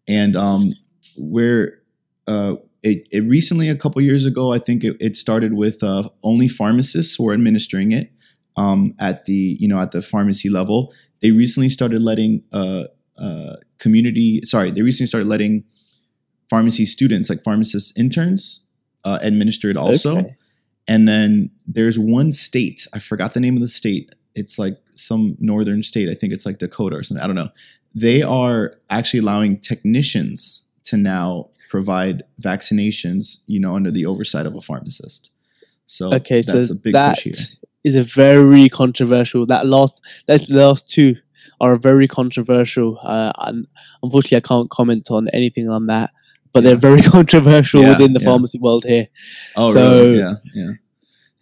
and 0.08 0.34
um, 0.37 0.72
we're 1.18 1.82
uh, 2.26 2.54
it, 2.82 3.06
it 3.11 3.24
recently 3.24 3.68
a 3.68 3.76
couple 3.76 4.00
years 4.00 4.24
ago. 4.24 4.54
I 4.54 4.58
think 4.58 4.84
it, 4.84 4.96
it 5.00 5.18
started 5.18 5.52
with 5.52 5.82
uh, 5.82 6.08
only 6.24 6.48
pharmacists 6.48 7.18
were 7.20 7.34
administering 7.34 7.92
it. 7.92 8.11
Um, 8.59 8.94
at 8.99 9.25
the 9.25 9.57
you 9.61 9.68
know 9.68 9.81
at 9.81 9.92
the 9.92 10.03
pharmacy 10.03 10.51
level. 10.51 10.92
They 11.21 11.31
recently 11.31 11.71
started 11.71 12.03
letting 12.03 12.42
uh, 12.53 12.85
uh, 13.18 13.57
community 13.79 14.42
sorry 14.44 14.71
they 14.71 14.83
recently 14.83 15.07
started 15.07 15.29
letting 15.29 15.64
pharmacy 16.51 16.85
students 16.85 17.31
like 17.31 17.42
pharmacist 17.42 17.99
interns 17.99 18.66
uh, 19.05 19.18
administer 19.23 19.71
it 19.71 19.77
also. 19.77 20.18
Okay. 20.18 20.37
And 20.87 21.07
then 21.07 21.51
there's 21.66 21.99
one 21.99 22.33
state 22.33 22.87
I 22.92 22.99
forgot 22.99 23.35
the 23.35 23.40
name 23.40 23.57
of 23.57 23.62
the 23.62 23.68
state. 23.68 24.14
It's 24.35 24.59
like 24.59 24.77
some 24.90 25.37
northern 25.38 25.83
state. 25.83 26.09
I 26.09 26.14
think 26.14 26.33
it's 26.33 26.47
like 26.47 26.59
Dakota 26.59 26.97
or 26.97 27.03
something. 27.03 27.23
I 27.23 27.27
don't 27.27 27.37
know. 27.37 27.51
They 27.94 28.23
are 28.23 28.75
actually 28.90 29.21
allowing 29.21 29.61
technicians 29.61 30.62
to 30.85 30.97
now 30.97 31.47
provide 31.68 32.23
vaccinations, 32.40 33.42
you 33.47 33.61
know, 33.61 33.75
under 33.75 33.90
the 33.90 34.07
oversight 34.07 34.47
of 34.47 34.55
a 34.55 34.61
pharmacist. 34.61 35.31
So 35.87 36.14
Okay, 36.14 36.42
so 36.42 36.53
that's 36.53 36.71
a 36.71 36.75
big 36.75 36.92
that 36.92 37.14
push 37.14 37.25
here. 37.25 37.47
Is 37.85 37.95
a 37.95 38.03
very 38.03 38.69
controversial. 38.69 39.47
That 39.47 39.67
last, 39.67 40.03
that 40.27 40.49
last 40.51 40.88
two 40.88 41.17
are 41.61 41.77
very 41.77 42.07
controversial. 42.09 42.99
Uh, 43.03 43.33
and 43.38 43.67
unfortunately, 44.03 44.37
I 44.38 44.41
can't 44.49 44.71
comment 44.71 45.11
on 45.11 45.29
anything 45.29 45.69
on 45.69 45.87
that. 45.87 46.11
But 46.53 46.62
they're 46.64 46.77
very 46.77 47.03
controversial 47.17 47.83
Yeah, 47.83 47.91
within 47.91 48.12
the 48.14 48.21
yeah. 48.21 48.27
pharmacy 48.27 48.59
world 48.59 48.85
here. 48.85 49.09
Oh, 49.57 49.73
so- 49.73 50.07
really? 50.07 50.19
Yeah, 50.19 50.35
yeah. 50.55 50.71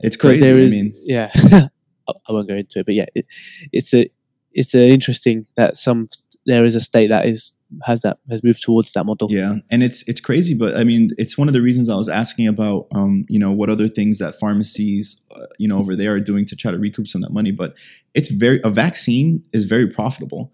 It's 0.00 0.16
So 0.16 0.20
crazy. 0.28 0.40
there 0.40 0.58
is, 0.58 0.72
I 0.72 0.76
mean, 0.76 0.92
yeah, 1.04 1.30
I 1.34 1.68
I 2.28 2.32
won't 2.32 2.46
go 2.48 2.54
into 2.54 2.80
it, 2.80 2.86
but 2.86 2.94
yeah, 2.94 3.06
it, 3.14 3.24
it's 3.72 3.94
a 3.94 4.10
it's 4.52 4.74
a 4.74 4.90
interesting 4.90 5.46
that 5.56 5.78
some 5.78 6.06
there 6.46 6.64
is 6.64 6.74
a 6.74 6.80
state 6.80 7.08
that 7.08 7.26
is 7.26 7.58
has 7.84 8.00
that 8.02 8.18
has 8.30 8.42
moved 8.42 8.62
towards 8.62 8.92
that 8.92 9.04
model. 9.04 9.28
Yeah, 9.30 9.56
and 9.70 9.82
it's 9.82 10.08
it's 10.08 10.20
crazy, 10.20 10.54
but 10.54 10.76
I 10.76 10.84
mean, 10.84 11.10
it's 11.18 11.36
one 11.36 11.48
of 11.48 11.54
the 11.54 11.60
reasons 11.60 11.88
I 11.88 11.96
was 11.96 12.08
asking 12.08 12.46
about, 12.46 12.86
um, 12.92 13.24
you 13.28 13.38
know, 13.38 13.50
what 13.50 13.68
other 13.68 13.88
things 13.88 14.18
that 14.18 14.38
pharmacies, 14.38 15.20
uh, 15.34 15.46
you 15.58 15.68
know, 15.68 15.78
over 15.78 15.96
there 15.96 16.14
are 16.14 16.20
doing 16.20 16.46
to 16.46 16.56
try 16.56 16.70
to 16.70 16.78
recoup 16.78 17.08
some 17.08 17.22
of 17.22 17.28
that 17.28 17.34
money. 17.34 17.50
But 17.50 17.74
it's 18.14 18.30
very 18.30 18.60
a 18.64 18.70
vaccine 18.70 19.42
is 19.52 19.64
very 19.64 19.88
profitable, 19.88 20.52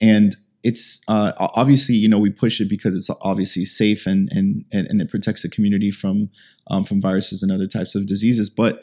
and 0.00 0.36
it's 0.62 1.00
uh, 1.08 1.32
obviously 1.38 1.96
you 1.96 2.08
know 2.08 2.18
we 2.18 2.30
push 2.30 2.60
it 2.60 2.68
because 2.68 2.94
it's 2.94 3.10
obviously 3.22 3.64
safe 3.64 4.06
and 4.06 4.28
and 4.32 4.64
and, 4.72 5.02
it 5.02 5.10
protects 5.10 5.42
the 5.42 5.48
community 5.48 5.90
from 5.90 6.30
um, 6.68 6.84
from 6.84 7.02
viruses 7.02 7.42
and 7.42 7.50
other 7.50 7.66
types 7.66 7.94
of 7.94 8.06
diseases, 8.06 8.48
but 8.48 8.82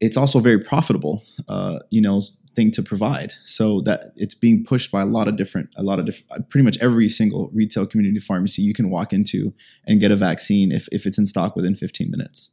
it's 0.00 0.16
also 0.16 0.38
very 0.38 0.58
profitable, 0.58 1.22
uh, 1.48 1.78
you 1.90 2.00
know, 2.00 2.22
thing 2.54 2.70
to 2.72 2.82
provide. 2.82 3.32
So 3.44 3.80
that 3.82 4.12
it's 4.16 4.34
being 4.34 4.64
pushed 4.64 4.90
by 4.92 5.02
a 5.02 5.06
lot 5.06 5.28
of 5.28 5.36
different, 5.36 5.70
a 5.76 5.82
lot 5.82 5.98
of 5.98 6.06
different, 6.06 6.48
pretty 6.50 6.64
much 6.64 6.78
every 6.80 7.08
single 7.08 7.50
retail 7.52 7.86
community 7.86 8.20
pharmacy 8.20 8.62
you 8.62 8.74
can 8.74 8.90
walk 8.90 9.12
into 9.12 9.52
and 9.86 10.00
get 10.00 10.10
a 10.10 10.16
vaccine 10.16 10.72
if, 10.72 10.88
if 10.92 11.06
it's 11.06 11.18
in 11.18 11.26
stock 11.26 11.56
within 11.56 11.74
15 11.74 12.10
minutes. 12.10 12.50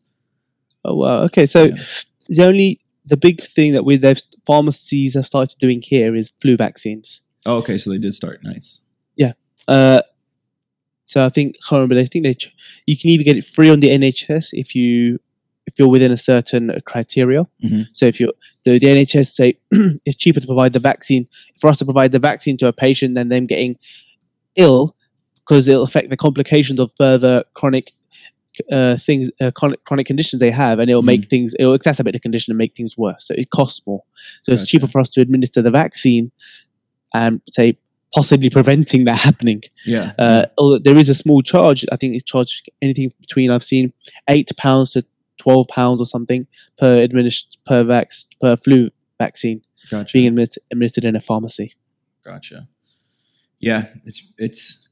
Oh 0.84 0.96
wow. 0.96 1.20
Okay, 1.24 1.46
so 1.46 1.66
Yeah. 1.66 1.76
the 2.30 2.46
only 2.46 2.80
the 3.06 3.18
big 3.18 3.44
thing 3.44 3.74
that 3.74 3.84
we 3.86 3.98
they've 3.98 4.22
pharmacies 4.46 5.16
have 5.16 5.26
started 5.28 5.58
doing 5.60 5.82
here 5.84 6.16
is 6.16 6.32
flu 6.42 6.56
vaccines. 6.58 7.22
Oh, 7.46 7.58
okay. 7.58 7.78
So 7.78 7.90
they 7.90 7.98
did 7.98 8.14
start. 8.16 8.42
Nice. 8.44 8.82
Yeah. 9.16 9.34
Uh, 9.68 10.02
so 11.06 11.26
I 11.26 11.30
think 11.30 11.56
I 11.70 11.76
remember. 11.76 12.00
I 12.00 12.06
think 12.06 12.26
they 12.26 12.36
you 12.86 12.98
can 12.98 13.10
either 13.10 13.24
get 13.24 13.38
it 13.38 13.46
free 13.46 13.70
on 13.70 13.80
the 13.80 13.90
NHS 13.90 14.50
if 14.54 14.76
you 14.76 15.20
if 15.72 15.80
you're 15.80 15.88
within 15.88 16.12
a 16.12 16.18
certain 16.18 16.70
uh, 16.70 16.80
criteria. 16.86 17.46
Mhm. 17.64 17.88
So 17.94 18.06
if 18.06 18.20
you 18.20 18.32
the, 18.66 18.78
the 18.80 18.88
NHS 18.88 19.32
say 19.32 19.58
it's 20.06 20.18
cheaper 20.18 20.40
to 20.40 20.48
provide 20.48 20.74
the 20.74 20.80
vaccine 20.80 21.28
for 21.60 21.70
us 21.70 21.78
to 21.80 21.86
provide 21.86 22.12
the 22.12 22.20
vaccine 22.20 22.58
to 22.58 22.68
a 22.68 22.74
patient 22.74 23.16
than 23.16 23.30
them 23.30 23.46
getting 23.46 23.78
ill 24.56 24.96
because 25.36 25.68
it'll 25.68 25.84
affect 25.84 26.10
the 26.10 26.18
complications 26.18 26.80
of 26.80 26.92
further 26.98 27.44
chronic 27.56 27.94
uh, 28.72 28.98
things, 28.98 29.30
uh, 29.40 29.50
chronic, 29.52 29.84
chronic 29.86 30.06
conditions 30.06 30.40
they 30.40 30.52
have, 30.52 30.78
and 30.80 30.90
it'll 30.90 31.02
make 31.02 31.30
things, 31.30 31.54
it'll 31.58 31.78
exacerbate 31.78 32.12
the 32.12 32.20
condition 32.20 32.52
and 32.52 32.58
make 32.58 32.76
things 32.76 32.98
worse. 32.98 33.26
So 33.26 33.34
it 33.38 33.50
costs 33.50 33.82
more. 33.88 34.04
So 34.44 34.52
it's 34.52 34.66
cheaper 34.66 34.88
for 34.88 35.00
us 35.00 35.10
to 35.10 35.22
administer 35.22 35.62
the 35.62 35.72
vaccine 35.72 36.32
and 37.14 37.42
say 37.50 37.78
possibly 38.14 38.50
preventing 38.50 39.06
that 39.06 39.18
happening. 39.18 39.64
Yeah. 39.86 40.12
Uh, 40.20 40.46
although 40.58 40.80
there 40.80 40.98
is 40.98 41.08
a 41.10 41.14
small 41.14 41.42
charge. 41.42 41.86
I 41.92 41.96
think 41.96 42.14
it's 42.16 42.26
charged 42.26 42.70
anything 42.82 43.14
between 43.22 43.52
I've 43.52 43.64
seen 43.64 43.94
eight 44.28 44.52
pounds 44.58 44.92
to 44.92 45.06
twelve 45.42 45.68
pounds 45.68 46.00
or 46.02 46.06
something 46.06 46.48
per 46.78 46.92
administ 47.06 47.38
per 47.66 47.84
vax 47.84 48.28
per 48.42 48.56
flu 48.58 48.90
vaccine 49.20 49.62
gotcha. 49.90 50.14
being 50.14 50.28
admit- 50.28 50.58
administered 50.72 51.06
in 51.06 51.16
a 51.16 51.22
pharmacy. 51.22 51.74
Gotcha. 52.24 52.68
Yeah, 53.60 53.86
it's 54.06 54.22
it's. 54.38 54.90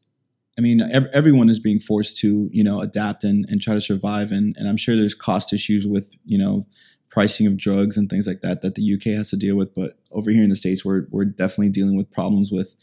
I 0.57 0.61
mean, 0.61 0.81
ev- 0.81 1.07
everyone 1.13 1.49
is 1.49 1.59
being 1.59 1.79
forced 1.79 2.17
to 2.17 2.49
you 2.51 2.63
know 2.63 2.81
adapt 2.81 3.23
and, 3.23 3.45
and 3.49 3.61
try 3.61 3.73
to 3.73 3.81
survive, 3.81 4.31
and 4.31 4.55
and 4.57 4.67
I'm 4.67 4.77
sure 4.77 4.95
there's 4.95 5.15
cost 5.15 5.53
issues 5.53 5.85
with 5.87 6.15
you 6.25 6.37
know 6.37 6.67
pricing 7.09 7.47
of 7.47 7.57
drugs 7.57 7.97
and 7.97 8.09
things 8.09 8.27
like 8.27 8.41
that 8.41 8.61
that 8.61 8.75
the 8.75 8.93
UK 8.93 9.15
has 9.17 9.29
to 9.31 9.37
deal 9.37 9.55
with. 9.55 9.73
But 9.73 9.93
over 10.11 10.29
here 10.31 10.43
in 10.43 10.49
the 10.49 10.55
states, 10.55 10.85
we're 10.85 11.07
we're 11.09 11.25
definitely 11.25 11.69
dealing 11.69 11.97
with 11.97 12.11
problems 12.11 12.51
with 12.51 12.75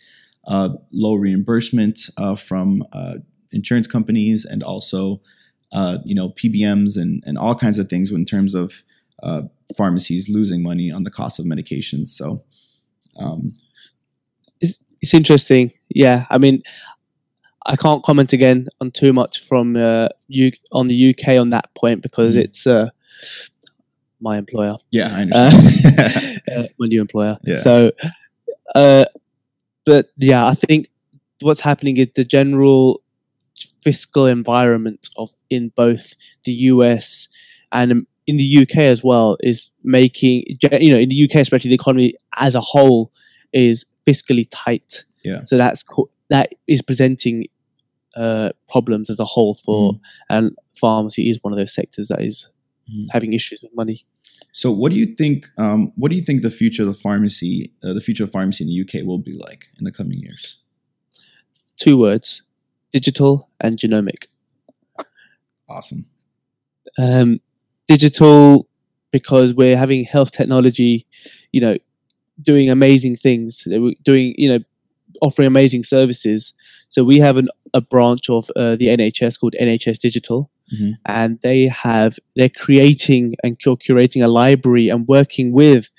uh, 0.47 0.71
low 0.93 1.15
reimbursement 1.15 2.01
uh, 2.17 2.35
from 2.35 2.83
uh, 2.93 3.17
insurance 3.53 3.87
companies 3.87 4.45
and 4.45 4.63
also 4.63 5.21
uh, 5.73 5.99
you 6.05 6.15
know 6.15 6.31
PBMs 6.31 6.97
and 6.97 7.23
and 7.27 7.37
all 7.39 7.55
kinds 7.55 7.79
of 7.79 7.89
things 7.89 8.11
in 8.11 8.25
terms 8.25 8.55
of 8.55 8.83
uh, 9.23 9.43
pharmacies 9.77 10.29
losing 10.29 10.63
money 10.63 10.91
on 10.91 11.05
the 11.05 11.11
cost 11.11 11.39
of 11.39 11.47
medications. 11.47 12.09
So. 12.09 12.43
Um, 13.19 13.55
It's 15.03 15.15
interesting. 15.15 15.73
Yeah, 15.89 16.27
I 16.31 16.39
mean, 16.39 16.63
I 17.67 17.77
can't 17.77 18.03
comment 18.03 18.33
again 18.33 18.67
on 18.81 18.91
too 18.91 19.13
much 19.13 19.41
from 19.47 19.77
uh, 19.77 20.09
you 20.29 20.53
on 20.73 20.89
the 20.89 21.11
UK 21.11 21.39
on 21.39 21.51
that 21.51 21.69
point 21.75 22.03
because 22.03 22.35
Mhm. 22.35 22.45
it's 22.45 22.67
uh, 22.67 22.89
my 24.21 24.39
employer. 24.39 24.77
Yeah, 24.91 25.09
I 25.15 25.23
Uh, 25.23 25.51
understand. 25.51 26.41
uh, 26.57 26.67
my 26.79 26.87
new 26.87 27.01
employer. 27.01 27.37
Yeah. 27.45 27.63
So, 27.63 27.91
uh, 28.75 29.05
but 29.85 30.07
yeah, 30.17 30.47
I 30.47 30.55
think 30.55 30.89
what's 31.41 31.61
happening 31.61 31.97
is 31.99 32.09
the 32.15 32.25
general 32.25 33.03
fiscal 33.85 34.27
environment 34.27 35.09
of 35.17 35.31
in 35.51 35.73
both 35.77 36.15
the 36.45 36.53
US 36.53 37.29
and 37.73 38.07
in 38.27 38.37
the 38.37 38.59
UK 38.63 38.79
as 38.79 39.03
well 39.05 39.37
is 39.41 39.71
making 39.85 40.45
you 40.81 40.93
know 40.93 40.99
in 40.99 41.09
the 41.09 41.25
UK 41.25 41.37
especially 41.37 41.69
the 41.71 41.75
economy 41.75 42.15
as 42.37 42.55
a 42.55 42.61
whole 42.61 43.13
is 43.53 43.85
fiscally 44.07 44.47
tight. 44.51 45.05
Yeah. 45.25 45.45
So 45.47 45.57
that's 45.57 45.83
co- 45.83 46.11
that 46.31 46.53
is 46.67 46.83
presenting 46.83 47.47
uh, 48.17 48.51
problems 48.69 49.11
as 49.11 49.19
a 49.21 49.25
whole 49.25 49.55
for 49.55 49.93
Mm. 49.93 50.01
and 50.31 50.57
pharmacy 50.81 51.29
is 51.31 51.39
one 51.43 51.53
of 51.53 51.59
those 51.59 51.75
sectors 51.75 52.09
that 52.09 52.23
is 52.23 52.47
Mhm. 52.91 53.07
having 53.11 53.33
issues 53.35 53.61
with 53.63 53.75
money. 53.77 54.05
so, 54.53 54.71
what 54.73 54.91
do 54.93 54.99
you 54.99 55.07
think? 55.07 55.49
Um, 55.59 55.93
what 55.97 56.11
do 56.11 56.17
you 56.17 56.23
think 56.23 56.41
the 56.43 56.51
future 56.51 56.83
of 56.83 56.89
the 56.89 56.95
pharmacy, 56.95 57.73
uh, 57.85 57.93
the 57.93 58.01
future 58.01 58.25
of 58.25 58.33
pharmacy 58.33 58.65
in 58.65 58.69
the 58.69 58.75
UK, 58.75 59.03
will 59.07 59.19
be 59.19 59.33
like 59.33 59.67
in 59.79 59.85
the 59.85 59.93
coming 59.93 60.19
years? 60.19 60.59
Two 61.79 61.97
words: 61.99 62.43
digital 62.93 63.51
and 63.61 63.79
genomic. 63.79 64.25
Awesome. 65.69 66.07
um, 66.99 67.41
digital 67.89 68.69
because 69.13 69.55
we're 69.55 69.77
having 69.77 70.05
health 70.05 70.33
technology, 70.33 71.07
you 71.53 71.61
know, 71.61 71.77
doing 72.43 72.69
amazing 72.71 73.17
things, 73.17 73.63
we're 73.67 73.95
doing, 74.05 74.35
you 74.37 74.49
know, 74.49 74.59
offering 75.23 75.47
amazing 75.47 75.83
services. 75.83 76.53
So 76.89 77.03
we 77.05 77.19
have 77.19 77.37
an, 77.37 77.49
a 77.75 77.81
branch 77.81 78.29
of 78.29 78.51
uh, 78.57 78.77
the 78.77 78.89
NHS 78.89 79.39
called 79.41 79.55
NHS 79.61 79.99
Digital, 79.99 80.51
Mhm. 80.75 80.95
and 81.07 81.39
they 81.43 81.69
have 81.69 82.19
they're 82.35 82.49
creating 82.49 83.35
and 83.45 83.57
cu- 83.63 83.77
curating 83.77 84.25
a 84.25 84.29
library 84.29 84.89
and 84.89 85.07
working 85.07 85.53
with, 85.53 85.91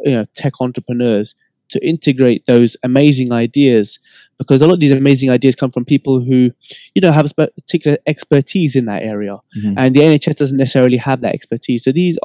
you 0.00 0.12
know, 0.12 0.24
tech 0.34 0.54
entrepreneurs 0.60 1.34
to 1.70 1.86
integrate 1.86 2.46
those 2.46 2.76
amazing 2.82 3.32
ideas 3.32 3.98
because 4.38 4.60
a 4.60 4.66
lot 4.66 4.74
of 4.74 4.80
these 4.80 4.90
amazing 4.92 5.30
ideas 5.30 5.54
come 5.54 5.70
from 5.70 5.84
people 5.84 6.20
who 6.20 6.50
you 6.94 7.00
know 7.02 7.12
have 7.12 7.30
a 7.38 7.46
particular 7.48 7.96
expertise 8.06 8.76
in 8.76 8.84
that 8.86 9.02
area 9.02 9.36
Mhm. 9.58 9.74
and 9.76 9.94
the 9.96 10.00
NHS 10.00 10.36
doesn't 10.36 10.56
necessarily 10.56 10.96
have 10.98 11.20
that 11.22 11.34
expertise. 11.34 11.84
So 11.84 11.92
these 11.92 12.18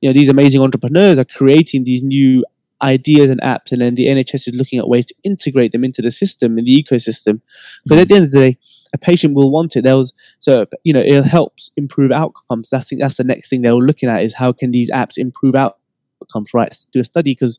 you 0.00 0.08
know 0.08 0.12
these 0.12 0.28
amazing 0.28 0.60
entrepreneurs 0.60 1.18
are 1.18 1.24
creating 1.24 1.84
these 1.84 2.02
new 2.02 2.44
ideas 2.82 3.30
and 3.30 3.40
apps, 3.42 3.70
and 3.70 3.80
then 3.80 3.94
the 3.94 4.06
NHS 4.08 4.48
is 4.48 4.54
looking 4.54 4.78
at 4.80 4.88
ways 4.88 5.06
to 5.06 5.14
integrate 5.22 5.70
them 5.72 5.84
into 5.84 6.02
the 6.02 6.10
system 6.10 6.58
in 6.58 6.64
the 6.64 6.82
ecosystem. 6.82 7.40
Because 7.84 8.00
at 8.00 8.08
the 8.08 8.14
end 8.16 8.24
of 8.24 8.32
the 8.32 8.38
day, 8.40 8.58
a 8.92 8.98
patient 8.98 9.34
will 9.34 9.52
want 9.52 9.76
it. 9.76 9.82
They'll 9.84 10.06
so 10.40 10.66
you 10.84 10.92
know 10.92 11.00
it 11.00 11.22
helps 11.24 11.70
improve 11.76 12.10
outcomes. 12.10 12.68
That's 12.70 12.88
the- 12.88 12.96
that's 12.96 13.16
the 13.18 13.24
next 13.24 13.48
thing 13.50 13.62
they're 13.62 13.74
looking 13.74 14.08
at 14.08 14.24
is 14.24 14.34
how 14.34 14.50
can 14.52 14.70
these 14.72 14.90
apps 14.90 15.16
improve 15.16 15.54
outcomes. 15.54 16.52
Right, 16.54 16.76
do 16.92 17.00
a 17.00 17.04
study 17.04 17.32
because 17.32 17.58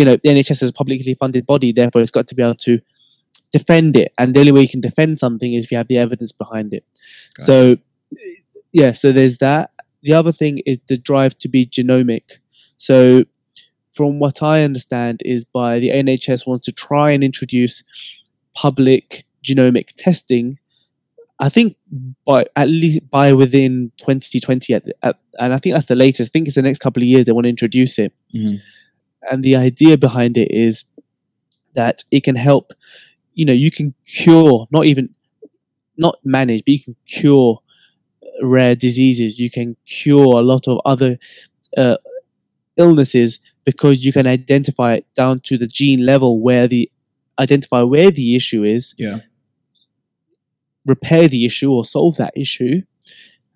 you 0.00 0.04
know 0.06 0.16
the 0.22 0.30
NHS 0.30 0.62
is 0.62 0.70
a 0.70 0.72
publicly 0.72 1.14
funded 1.14 1.46
body, 1.46 1.72
therefore 1.72 2.00
it's 2.02 2.10
got 2.10 2.28
to 2.28 2.34
be 2.34 2.42
able 2.42 2.54
to 2.56 2.80
defend 3.52 3.96
it, 3.96 4.12
and 4.18 4.34
the 4.34 4.40
only 4.40 4.52
way 4.52 4.62
you 4.62 4.68
can 4.68 4.80
defend 4.80 5.18
something 5.18 5.54
is 5.54 5.64
if 5.66 5.70
you 5.72 5.78
have 5.78 5.88
the 5.88 5.98
evidence 5.98 6.32
behind 6.32 6.72
it. 6.72 6.84
Gotcha. 7.38 7.46
So, 7.46 7.76
yeah, 8.72 8.92
so 8.92 9.12
there's 9.12 9.38
that. 9.38 9.70
The 10.02 10.14
other 10.14 10.32
thing 10.32 10.60
is 10.64 10.78
the 10.88 10.96
drive 10.96 11.38
to 11.40 11.48
be 11.48 11.66
genomic. 11.66 12.22
So, 12.78 13.24
from 13.92 14.18
what 14.18 14.42
I 14.42 14.62
understand, 14.62 15.20
is 15.24 15.44
by 15.44 15.78
the 15.78 15.90
NHS 15.90 16.46
wants 16.46 16.64
to 16.66 16.72
try 16.72 17.10
and 17.10 17.22
introduce 17.22 17.82
public 18.54 19.26
genomic 19.44 19.88
testing 19.96 20.58
I 21.40 21.48
think 21.48 21.76
by 22.26 22.44
at 22.54 22.68
least 22.68 23.08
by 23.10 23.32
within 23.32 23.90
2020, 23.96 24.74
at, 24.74 24.84
at, 25.02 25.16
and 25.38 25.54
I 25.54 25.58
think 25.58 25.74
that's 25.74 25.86
the 25.86 25.96
latest. 25.96 26.28
I 26.28 26.32
think 26.32 26.46
it's 26.46 26.54
the 26.54 26.62
next 26.62 26.80
couple 26.80 27.02
of 27.02 27.08
years 27.08 27.24
they 27.24 27.32
want 27.32 27.46
to 27.46 27.48
introduce 27.48 27.98
it. 27.98 28.12
Mhm. 28.36 28.60
And 29.28 29.42
the 29.42 29.56
idea 29.56 29.96
behind 29.98 30.36
it 30.38 30.50
is 30.50 30.84
that 31.74 32.04
it 32.10 32.24
can 32.24 32.36
help. 32.36 32.72
You 33.34 33.44
know, 33.46 33.52
you 33.52 33.70
can 33.70 33.94
cure, 34.06 34.66
not 34.70 34.86
even, 34.86 35.10
not 35.96 36.18
manage, 36.24 36.62
but 36.64 36.72
you 36.72 36.80
can 36.80 36.96
cure 37.06 37.60
rare 38.42 38.74
diseases. 38.74 39.38
You 39.38 39.50
can 39.50 39.76
cure 39.86 40.38
a 40.38 40.42
lot 40.42 40.68
of 40.68 40.80
other 40.84 41.18
uh, 41.76 41.98
illnesses 42.76 43.40
because 43.64 44.04
you 44.04 44.12
can 44.12 44.26
identify 44.26 44.94
it 44.94 45.06
down 45.16 45.40
to 45.40 45.58
the 45.58 45.66
gene 45.66 46.04
level 46.06 46.40
where 46.40 46.68
the 46.68 46.90
identify 47.38 47.82
where 47.82 48.10
the 48.10 48.36
issue 48.36 48.64
is 48.64 48.94
Yeah. 48.98 49.20
repair 50.86 51.28
the 51.28 51.44
issue 51.44 51.70
or 51.72 51.84
solve 51.84 52.16
that 52.16 52.32
issue, 52.36 52.82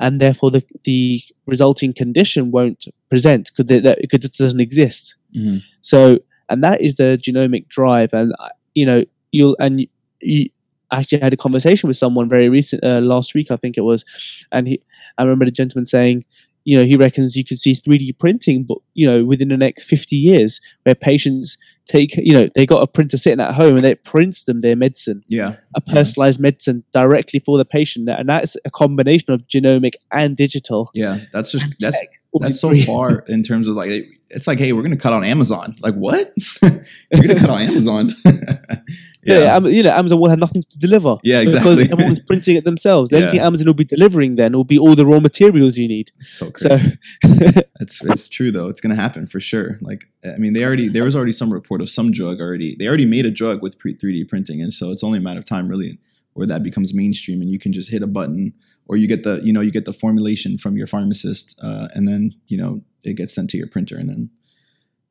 and 0.05 0.21
therefore 0.21 0.51
the 0.51 0.63
the 0.85 1.23
resulting 1.47 1.95
condition 1.95 2.51
won't 2.51 2.87
present 3.09 3.51
because 3.57 3.75
it, 3.75 4.37
doesn't 4.39 4.61
exist. 4.61 5.15
Mhm. 5.35 5.63
So, 5.81 6.19
and 6.51 6.63
that 6.63 6.83
is 6.83 6.97
the 6.97 7.19
genomic 7.27 7.69
drive, 7.69 8.13
and 8.13 8.35
uh, 8.39 8.51
you 8.75 8.85
know 8.85 9.05
you'll 9.33 9.57
and 9.59 9.81
you, 9.81 9.87
you 10.21 10.51
actually 10.93 11.21
had 11.21 11.33
a 11.33 11.39
conversation 11.39 11.87
with 11.89 11.97
someone 11.97 12.29
very 12.29 12.51
recent 12.51 12.85
uh, 12.85 13.01
last 13.01 13.35
week, 13.35 13.51
I 13.51 13.57
think 13.57 13.79
it 13.79 13.81
was, 13.81 14.05
and 14.53 14.69
he 14.69 14.83
I 15.17 15.23
remember 15.23 15.47
the 15.47 15.51
gentleman 15.63 15.87
saying. 15.87 16.25
You 16.67 16.79
know, 16.79 16.85
he 16.87 16.97
reckons 16.97 17.37
you 17.37 17.45
could 17.45 17.59
see 17.59 17.75
3D 17.75 18.19
printing, 18.19 18.65
but 18.65 18.79
you 18.95 19.07
know, 19.07 19.23
within 19.23 19.49
the 19.49 19.57
next 19.59 19.85
50 19.85 20.17
years, 20.17 20.63
where 20.85 20.95
patients 20.95 21.59
take, 21.89 22.17
you 22.17 22.33
know, 22.33 22.49
they 22.55 22.65
got 22.67 22.83
a 22.83 22.87
printer 22.87 23.17
sitting 23.17 23.41
at 23.41 23.55
home 23.55 23.77
and 23.77 23.85
it 23.87 24.05
prints 24.05 24.45
them 24.45 24.61
their 24.61 24.77
medicine 24.77 25.23
Yeah. 25.29 25.57
a 25.77 25.83
Yeah. 25.87 25.95
personalized 25.95 26.41
medicine 26.41 26.85
directly 26.93 27.41
for 27.45 27.59
the 27.59 27.65
patient, 27.65 28.09
and 28.09 28.29
that's 28.29 28.57
a 28.65 28.71
combination 28.71 29.33
of 29.33 29.47
genomic 29.49 29.93
and 30.13 30.37
digital. 30.37 30.91
Yeah. 30.95 31.21
That's 31.33 31.53
just 31.53 31.67
that's 31.81 31.99
tech 31.99 32.09
will 32.33 32.41
be 32.41 32.47
that's 32.47 32.61
so 32.61 32.75
far 32.83 33.23
in 33.29 33.43
terms 33.51 33.69
of 33.69 33.75
like 33.77 33.91
it's 34.31 34.47
like 34.49 34.59
hey 34.59 34.73
we're 34.73 34.83
gonna 34.83 34.97
cut 34.97 35.13
on 35.13 35.23
amazon 35.23 35.77
like 35.81 35.95
what 35.95 36.33
you're 36.63 37.23
gonna 37.23 37.37
cut 37.39 37.49
on 37.51 37.61
amazon 37.63 38.11
Yeah, 39.25 39.59
yeah 39.59 39.69
you 39.69 39.83
know, 39.83 39.91
Amazon 39.91 40.21
will 40.21 40.31
have 40.31 40.39
nothing 40.39 40.63
to 40.63 40.79
deliver. 40.79 41.17
Yeah, 41.23 41.41
exactly. 41.41 41.77
Because 41.77 41.93
everyone's 41.93 42.21
printing 42.21 42.57
it 42.57 42.65
themselves. 42.65 43.11
The 43.11 43.17
only 43.17 43.31
thing 43.31 43.41
Amazon 43.41 43.67
will 43.67 43.75
be 43.75 43.85
delivering 43.85 44.37
then 44.37 44.53
will 44.53 44.65
be 44.65 44.79
all 44.79 44.95
the 44.95 45.07
raw 45.07 45.21
materials 45.21 45.77
you 45.77 45.89
need. 45.89 46.11
it's 46.21 46.33
so 46.33 46.53
So, 46.57 46.79
it's 47.81 48.03
it's 48.03 48.29
true 48.29 48.51
though 48.51 48.69
it's 48.69 48.81
gonna 48.81 48.95
happen 48.95 49.27
for 49.27 49.41
sure 49.41 49.79
like 49.81 50.05
i 50.25 50.37
mean 50.39 50.53
they 50.53 50.65
already 50.65 50.89
there 50.89 51.05
was 51.05 51.17
already 51.17 51.33
some 51.33 51.53
report 51.53 51.81
of 51.81 51.91
some 51.91 52.13
drug 52.13 52.41
already 52.41 52.77
they 52.79 52.87
already 52.87 53.07
made 53.07 53.27
a 53.27 53.31
drug 53.31 53.63
with 53.63 53.79
pre- 53.79 53.95
3d 53.95 54.29
printing 54.29 54.61
and 54.61 54.73
so 54.73 54.91
it's 54.91 55.03
only 55.03 55.19
a 55.19 55.21
matter 55.21 55.39
of 55.39 55.45
time 55.45 55.69
really 55.69 55.99
where 56.35 56.47
that 56.47 56.63
becomes 56.63 56.95
mainstream 56.95 57.41
and 57.41 57.51
you 57.51 57.59
can 57.59 57.73
just 57.73 57.91
hit 57.91 58.03
a 58.03 58.07
button 58.07 58.53
or 58.87 58.97
you 58.97 59.09
get 59.09 59.23
the 59.25 59.41
you 59.43 59.53
know 59.53 59.61
you 59.61 59.71
get 59.71 59.85
the 59.85 59.93
formulation 59.93 60.59
from 60.59 60.77
your 60.77 60.87
pharmacist 60.87 61.59
uh, 61.63 61.89
and 61.95 62.07
then 62.07 62.35
you 62.47 62.57
know 62.57 62.83
it 63.03 63.15
gets 63.15 63.35
sent 63.35 63.51
to 63.51 63.57
your 63.57 63.67
printer 63.67 63.97
and 63.97 64.09
then 64.09 64.31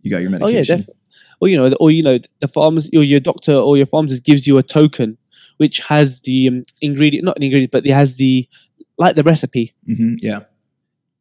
you 0.02 0.12
got 0.12 0.22
your 0.22 0.30
oh 0.30 0.48
yeah, 0.48 0.60
medication 0.60 0.88
or 1.44 1.48
you 1.50 1.58
know, 1.58 1.74
or 1.80 1.92
you 1.92 2.04
know, 2.08 2.18
the 2.42 2.48
pharmacy 2.48 2.96
or 2.98 3.04
your 3.04 3.20
doctor 3.20 3.54
or 3.68 3.76
your 3.78 3.86
pharmacist 3.88 4.24
gives 4.24 4.48
you 4.48 4.58
a 4.58 4.64
token 4.64 5.18
which 5.58 5.80
has 5.80 6.20
the 6.22 6.48
um, 6.48 6.64
ingredient, 6.82 7.24
not 7.26 7.38
an 7.38 7.44
ingredient, 7.44 7.72
but 7.72 7.86
it 7.86 7.94
has 7.94 8.16
the 8.16 8.48
like 8.98 9.16
the 9.16 9.24
recipe, 9.24 9.66
hmm 9.86 10.14
yeah 10.30 10.42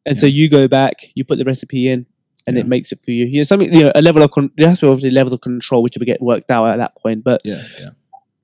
and 0.07 0.19
so 0.19 0.27
you 0.27 0.49
go 0.49 0.67
back, 0.69 0.95
you 1.15 1.25
put 1.25 1.39
the 1.39 1.45
recipe 1.45 1.89
in, 1.89 2.07
and 2.47 2.57
Yeah. 2.57 2.63
it 2.63 2.69
makes 2.75 2.91
it 2.93 3.01
for 3.05 3.11
you. 3.13 3.25
You 3.27 3.39
know, 3.41 3.45
something 3.45 3.73
you 3.73 3.85
know, 3.85 3.93
a 3.95 4.03
level 4.03 4.23
of 4.23 4.31
con- 4.33 4.51
there 4.57 4.69
has 4.69 4.81
to 4.81 4.87
be 4.87 4.91
obviously 4.91 5.11
a 5.11 5.19
level 5.21 5.33
of 5.35 5.41
control 5.41 5.83
which 5.83 5.95
will 5.99 6.07
get 6.07 6.21
worked 6.21 6.51
out 6.51 6.67
at 6.67 6.79
that 6.79 6.93
point. 7.03 7.23
But 7.25 7.41
yeah 7.45 7.63
yeah 7.81 7.91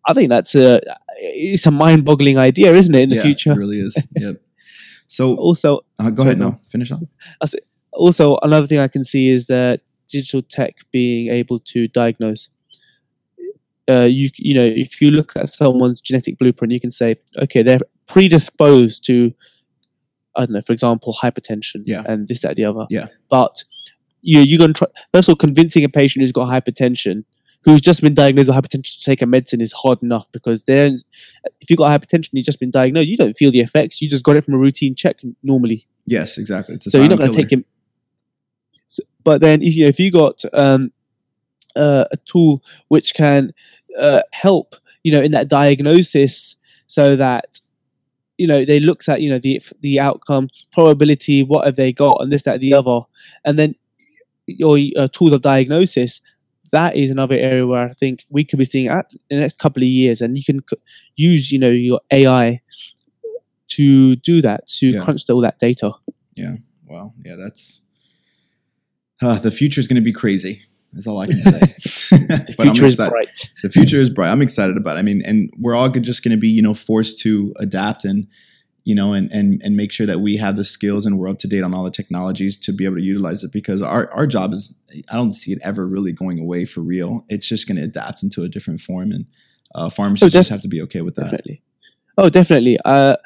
I 0.06 0.14
think 0.14 0.30
that's 0.30 0.54
a 0.54 0.80
it's 1.18 1.66
a 1.66 1.70
mind-boggling 1.70 2.38
idea, 2.38 2.72
isn't 2.80 2.94
it? 2.94 3.02
In 3.02 3.08
the 3.10 3.16
yeah, 3.16 3.22
future. 3.28 3.52
it 3.52 3.56
really 3.64 3.80
is 3.88 3.94
yep 4.24 4.36
so 5.08 5.36
Also, 5.36 5.68
uh, 6.00 6.10
go 6.10 6.22
ahead 6.22 6.38
now. 6.38 6.52
finish 6.74 6.90
on 6.92 7.00
also 7.92 8.38
another 8.42 8.66
thing 8.66 8.78
I 8.78 8.88
can 8.88 9.04
see 9.04 9.28
is 9.36 9.46
that 9.46 9.80
digital 10.08 10.42
tech 10.42 10.76
being 10.92 11.30
able 11.30 11.58
to 11.60 11.88
diagnose. 11.88 12.48
Uh, 13.90 14.02
you 14.04 14.28
you 14.36 14.54
know 14.54 14.64
if 14.64 15.00
you 15.00 15.10
look 15.10 15.32
at 15.36 15.52
someone's 15.52 16.00
genetic 16.00 16.38
blueprint, 16.38 16.72
you 16.72 16.80
can 16.80 16.90
say, 16.90 17.16
okay, 17.42 17.62
they're 17.62 17.78
predisposed 18.06 19.04
to, 19.06 19.32
I 20.36 20.40
don't 20.40 20.52
know, 20.52 20.62
for 20.62 20.72
example, 20.74 21.16
hypertension, 21.22 21.82
Yeah. 21.86 22.02
and 22.06 22.28
this, 22.28 22.40
that, 22.42 22.56
the 22.56 22.64
other. 22.66 22.86
Yeah. 22.90 23.06
But 23.30 23.64
you 24.20 24.40
you're 24.40 24.58
gonna 24.58 24.74
try. 24.74 24.88
First 25.14 25.28
of 25.28 25.32
all, 25.32 25.36
convincing 25.36 25.84
a 25.84 25.88
patient 25.88 26.22
who's 26.22 26.32
got 26.32 26.48
hypertension, 26.48 27.24
who's 27.64 27.80
just 27.80 28.02
been 28.02 28.14
diagnosed 28.14 28.48
with 28.48 28.56
hypertension, 28.56 28.98
to 28.98 29.04
take 29.04 29.22
a 29.22 29.26
medicine 29.26 29.60
is 29.62 29.72
hard 29.72 30.02
enough 30.02 30.26
because 30.32 30.64
then, 30.64 30.98
if 31.60 31.70
you've 31.70 31.78
got 31.78 31.98
hypertension, 31.98 32.28
you've 32.32 32.44
just 32.44 32.60
been 32.60 32.70
diagnosed, 32.70 33.08
you 33.08 33.16
don't 33.16 33.34
feel 33.38 33.50
the 33.50 33.60
effects. 33.60 34.02
You 34.02 34.08
just 34.10 34.22
got 34.22 34.36
it 34.36 34.44
from 34.44 34.54
a 34.54 34.58
routine 34.58 34.94
check 34.94 35.16
normally 35.42 35.86
yes 36.10 36.38
exactly 36.38 36.74
it's 36.74 36.86
a 36.86 36.90
so 36.90 36.98
you're 36.98 37.08
not 37.08 37.18
going 37.18 37.30
to 37.30 37.36
take 37.36 37.52
him. 37.52 37.64
But 39.28 39.42
then, 39.42 39.60
if 39.62 39.74
you 39.76 39.86
if 39.86 40.00
you 40.00 40.10
got 40.10 40.42
um, 40.54 40.90
uh, 41.76 42.06
a 42.10 42.16
tool 42.24 42.62
which 42.88 43.12
can 43.12 43.52
uh, 43.98 44.22
help, 44.32 44.74
you 45.04 45.12
know, 45.12 45.20
in 45.20 45.32
that 45.32 45.48
diagnosis, 45.48 46.56
so 46.86 47.14
that 47.16 47.60
you 48.38 48.46
know 48.46 48.64
they 48.64 48.80
looks 48.80 49.06
at 49.06 49.20
you 49.20 49.28
know 49.28 49.38
the 49.38 49.60
the 49.82 50.00
outcome 50.00 50.48
probability, 50.72 51.42
what 51.42 51.66
have 51.66 51.76
they 51.76 51.92
got, 51.92 52.22
and 52.22 52.32
this 52.32 52.44
that 52.44 52.60
the 52.60 52.72
other, 52.72 53.00
and 53.44 53.58
then 53.58 53.74
your 54.46 54.78
uh, 54.96 55.08
tools 55.12 55.34
of 55.34 55.42
diagnosis. 55.42 56.22
That 56.72 56.96
is 56.96 57.10
another 57.10 57.34
area 57.34 57.66
where 57.66 57.86
I 57.90 57.92
think 57.92 58.24
we 58.30 58.44
could 58.46 58.58
be 58.58 58.64
seeing 58.64 58.88
at 58.88 59.10
in 59.28 59.36
the 59.36 59.42
next 59.42 59.58
couple 59.58 59.82
of 59.82 59.88
years, 59.88 60.22
and 60.22 60.38
you 60.38 60.44
can 60.44 60.60
c- 60.70 60.76
use 61.16 61.52
you 61.52 61.58
know 61.58 61.68
your 61.68 62.00
AI 62.10 62.62
to 63.76 64.16
do 64.16 64.40
that 64.40 64.66
to 64.78 64.86
Yeah. 64.88 65.04
crunch 65.04 65.28
all 65.28 65.42
that 65.42 65.58
data. 65.58 65.92
Yeah. 66.34 66.56
Wow. 66.86 67.12
Yeah, 67.26 67.36
that's 67.36 67.82
uh, 69.22 69.38
the 69.38 69.50
future 69.50 69.80
is 69.80 69.88
going 69.88 69.96
to 69.96 70.02
be 70.02 70.12
crazy. 70.12 70.62
That's 70.92 71.06
all 71.06 71.20
I 71.20 71.26
can 71.26 71.42
say. 71.42 71.58
The 71.60 72.54
but 72.56 72.68
I'm 72.68 72.74
future 72.74 72.86
is 72.86 72.96
bright. 72.96 73.28
The 73.62 73.68
future 73.68 74.00
is 74.00 74.10
bright. 74.10 74.30
I'm 74.30 74.42
excited 74.42 74.76
about. 74.76 74.96
it. 74.96 75.00
I 75.00 75.02
mean, 75.02 75.22
and 75.24 75.50
we're 75.58 75.74
all 75.74 75.88
just 75.88 76.24
going 76.24 76.32
to 76.32 76.40
be, 76.40 76.48
you 76.48 76.62
know, 76.62 76.74
forced 76.74 77.18
to 77.20 77.52
adapt 77.58 78.04
and, 78.04 78.26
you 78.84 78.94
know, 78.94 79.12
and 79.12 79.30
and 79.30 79.60
and 79.62 79.76
make 79.76 79.92
sure 79.92 80.06
that 80.06 80.20
we 80.20 80.38
have 80.38 80.56
the 80.56 80.64
skills 80.64 81.04
and 81.04 81.18
we're 81.18 81.28
up 81.28 81.38
to 81.40 81.48
date 81.48 81.62
on 81.62 81.74
all 81.74 81.84
the 81.84 81.90
technologies 81.90 82.56
to 82.60 82.72
be 82.72 82.86
able 82.86 82.96
to 82.96 83.02
utilize 83.02 83.44
it. 83.44 83.52
Because 83.52 83.82
our 83.82 84.08
our 84.14 84.26
job 84.26 84.54
is, 84.54 84.78
I 85.12 85.16
don't 85.16 85.34
see 85.34 85.52
it 85.52 85.58
ever 85.62 85.86
really 85.86 86.12
going 86.12 86.38
away 86.38 86.64
for 86.64 86.80
real. 86.80 87.26
It's 87.28 87.46
just 87.46 87.68
going 87.68 87.76
to 87.76 87.82
adapt 87.82 88.22
into 88.22 88.42
a 88.44 88.48
different 88.48 88.80
form, 88.80 89.12
and 89.12 89.26
uh, 89.74 89.90
pharmacists 89.90 90.32
def- 90.32 90.40
just 90.40 90.50
have 90.50 90.62
to 90.62 90.68
be 90.68 90.80
okay 90.82 91.02
with 91.02 91.16
that. 91.16 91.24
Definitely. 91.24 91.62
Oh, 92.16 92.30
definitely. 92.30 92.78
Uh, 92.84 93.16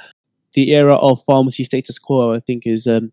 the 0.55 0.73
era 0.73 0.97
of 0.97 1.23
pharmacy 1.27 1.65
status 1.65 1.99
quo, 1.99 2.35
I 2.35 2.41
think, 2.41 2.67
is 2.67 2.87
um, 2.87 3.13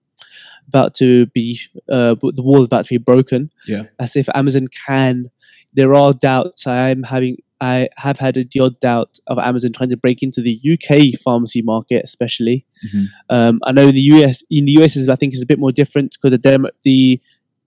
about 0.69 0.95
to 0.95 1.25
be 1.27 1.59
uh, 1.89 2.15
the 2.37 2.41
wall 2.47 2.59
is 2.61 2.65
about 2.65 2.85
to 2.85 2.89
be 2.89 2.97
broken. 3.11 3.51
Yeah. 3.67 3.83
As 3.99 4.15
if 4.15 4.27
Amazon 4.33 4.67
can. 4.87 5.29
There 5.73 5.93
are 5.93 6.13
doubts. 6.13 6.65
I'm 6.65 7.03
having. 7.03 7.37
I 7.61 7.89
have 7.97 8.17
had 8.19 8.37
a 8.37 8.45
odd 8.61 8.79
doubt 8.79 9.19
of 9.27 9.37
Amazon 9.37 9.73
trying 9.73 9.89
to 9.89 9.97
break 9.97 10.23
into 10.23 10.41
the 10.41 10.55
UK 10.73 11.19
pharmacy 11.19 11.61
market, 11.61 12.01
especially. 12.05 12.65
Mhm. 12.87 13.05
Um, 13.29 13.59
I 13.63 13.71
know 13.73 13.87
in 13.89 13.95
the 13.95 14.07
US, 14.15 14.43
in 14.49 14.63
the 14.65 14.71
US, 14.79 14.95
is 14.95 15.09
I 15.09 15.15
think 15.17 15.33
is 15.33 15.41
a 15.41 15.45
bit 15.45 15.59
more 15.59 15.73
different 15.73 16.11
because 16.15 16.31
the 16.31 16.37
dem- 16.49 16.73
the 16.83 17.19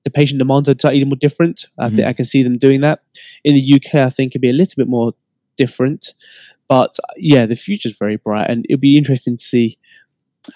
the 0.04 0.10
patient 0.10 0.38
demands 0.40 0.68
are 0.68 0.74
slightly 0.80 1.04
more 1.04 1.14
different. 1.26 1.66
I 1.78 1.88
think 1.90 2.06
I 2.08 2.12
can 2.12 2.24
see 2.24 2.42
them 2.42 2.58
doing 2.58 2.80
that. 2.80 3.00
In 3.44 3.54
the 3.54 3.60
UK, 3.74 3.94
I 4.06 4.10
think 4.10 4.32
it'd 4.32 4.40
be 4.40 4.50
a 4.50 4.52
little 4.60 4.74
bit 4.76 4.88
more 4.88 5.12
different. 5.56 6.14
But 6.68 6.96
yeah, 7.16 7.46
the 7.46 7.54
future's 7.54 7.94
very 7.96 8.16
bright, 8.16 8.50
and 8.50 8.64
it'll 8.68 8.80
be 8.80 8.96
interesting 8.96 9.36
to 9.36 9.44
see 9.44 9.78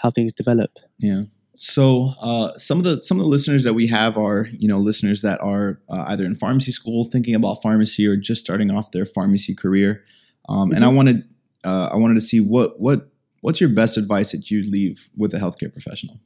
how 0.02 0.10
things 0.10 0.32
develop. 0.32 0.72
Yeah. 0.98 1.24
So 1.56 2.12
uh, 2.20 2.52
some 2.58 2.78
of 2.78 2.84
the 2.84 3.02
some 3.02 3.18
of 3.18 3.24
the 3.24 3.28
listeners 3.30 3.64
that 3.64 3.74
we 3.74 3.86
have 3.88 4.16
are 4.18 4.48
you 4.52 4.68
know 4.68 4.78
listeners 4.78 5.22
that 5.22 5.40
are 5.40 5.80
uh, 5.90 6.04
either 6.08 6.24
in 6.24 6.36
pharmacy 6.36 6.72
school, 6.72 7.04
thinking 7.04 7.34
about 7.34 7.62
pharmacy, 7.62 8.06
or 8.06 8.16
just 8.16 8.42
starting 8.44 8.70
off 8.70 8.90
their 8.92 9.06
pharmacy 9.06 9.54
career. 9.54 10.02
Um, 10.48 10.72
And 10.72 10.84
I 10.84 10.88
wanted 10.88 11.24
uh, 11.64 11.88
I 11.92 11.96
wanted 11.96 12.14
to 12.14 12.20
see 12.20 12.40
what 12.40 12.78
what 12.80 13.08
what's 13.40 13.60
your 13.60 13.70
best 13.70 13.96
advice 13.96 14.32
that 14.32 14.50
you'd 14.50 14.66
leave 14.70 15.08
with 15.16 15.32
a 15.34 15.38
healthcare 15.38 15.72
professional. 15.72 16.20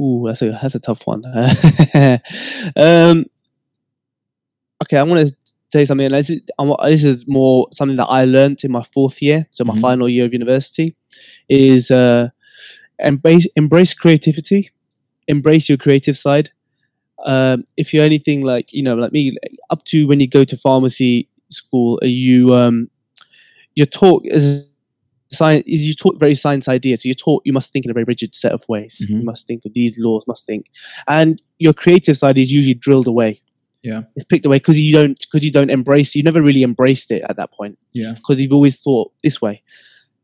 Ooh, 0.00 0.24
that's 0.26 0.42
a 0.42 0.50
that's 0.62 0.74
a 0.74 0.78
tough 0.80 1.06
one. 1.06 1.24
um, 2.76 3.24
okay, 4.82 4.96
I 4.98 5.02
want 5.02 5.28
to 5.28 5.34
say 5.72 5.84
something. 5.84 6.06
and 6.06 6.14
This 6.14 6.30
is, 6.30 6.40
this 6.84 7.04
is 7.04 7.24
more 7.26 7.68
something 7.72 7.96
that 7.96 8.06
I 8.06 8.24
learned 8.24 8.64
in 8.64 8.72
my 8.72 8.84
fourth 8.94 9.20
year, 9.20 9.46
so 9.50 9.64
my 9.64 9.74
Mhm. 9.74 9.80
final 9.80 10.08
year 10.08 10.24
of 10.24 10.32
university, 10.32 10.96
is 11.48 11.90
uh, 11.90 12.28
embrace 12.98 13.46
embrace 13.56 13.94
creativity, 13.94 14.70
embrace 15.28 15.68
your 15.68 15.78
creative 15.78 16.16
side. 16.18 16.50
Um, 17.24 17.64
if 17.76 17.92
you're 17.94 18.04
anything 18.04 18.42
like 18.42 18.72
you 18.72 18.82
know, 18.82 18.94
like 18.94 19.12
me, 19.12 19.36
up 19.70 19.84
to 19.86 20.06
when 20.06 20.20
you 20.20 20.28
go 20.28 20.44
to 20.44 20.56
pharmacy 20.56 21.28
school, 21.50 21.98
you 22.02 22.54
um, 22.54 22.88
you're 23.74 23.86
taught 23.86 24.26
as 24.30 24.66
science 25.32 25.64
is 25.66 25.82
you 25.82 25.94
taught 25.94 26.18
very 26.20 26.34
science 26.34 26.68
ideas. 26.68 27.02
So 27.02 27.08
you're 27.08 27.14
taught 27.14 27.42
you 27.44 27.52
must 27.52 27.72
think 27.72 27.84
in 27.84 27.90
a 27.90 27.94
very 27.94 28.04
rigid 28.04 28.34
set 28.34 28.52
of 28.52 28.62
ways. 28.68 29.04
Mhm. 29.08 29.18
You 29.20 29.24
must 29.24 29.46
think 29.46 29.64
of 29.64 29.74
these 29.74 29.96
laws, 29.98 30.24
must 30.26 30.46
think, 30.46 30.66
and 31.08 31.40
your 31.58 31.72
creative 31.72 32.16
side 32.16 32.38
is 32.38 32.52
usually 32.52 32.74
drilled 32.74 33.06
away. 33.06 33.40
Yeah. 33.82 34.02
it's 34.16 34.24
picked 34.24 34.44
away 34.44 34.56
because 34.56 34.78
you 34.80 34.92
don't 34.92 35.16
because 35.20 35.44
you 35.44 35.52
don't 35.52 35.70
embrace. 35.70 36.14
You 36.16 36.22
never 36.24 36.42
really 36.42 36.64
embraced 36.64 37.12
it 37.12 37.22
at 37.28 37.36
that 37.36 37.52
point 37.52 37.78
Yeah. 37.92 38.14
because 38.14 38.40
you've 38.40 38.52
always 38.52 38.78
thought 38.80 39.12
this 39.22 39.40
way. 39.40 39.62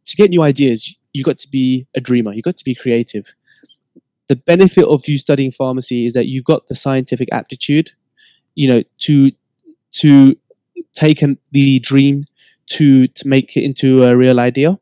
to 0.05 0.17
get 0.17 0.31
new 0.31 0.43
ideas, 0.43 0.97
you 1.13 1.25
got 1.25 1.39
to 1.41 1.49
be 1.49 1.87
a 1.95 2.01
dreamer. 2.01 2.33
You 2.33 2.43
got 2.43 2.57
to 2.57 2.65
be 2.65 2.75
creative. 2.75 3.27
The 4.29 4.37
benefit 4.37 4.85
of 4.85 5.07
you 5.09 5.19
studying 5.19 5.53
pharmacy 5.53 6.07
is 6.07 6.13
that 6.15 6.27
you've 6.27 6.45
got 6.45 6.69
the 6.69 6.75
scientific 6.75 7.29
aptitude, 7.33 7.91
you 8.55 8.69
know, 8.69 8.83
to 9.01 9.33
to 9.93 10.37
take 10.95 11.23
an, 11.23 11.39
the 11.53 11.79
dream 11.81 12.25
to 12.71 13.09
to 13.09 13.29
make 13.29 13.57
it 13.57 13.63
into 13.65 14.05
a 14.05 14.17
real 14.17 14.41
idea. 14.41 14.79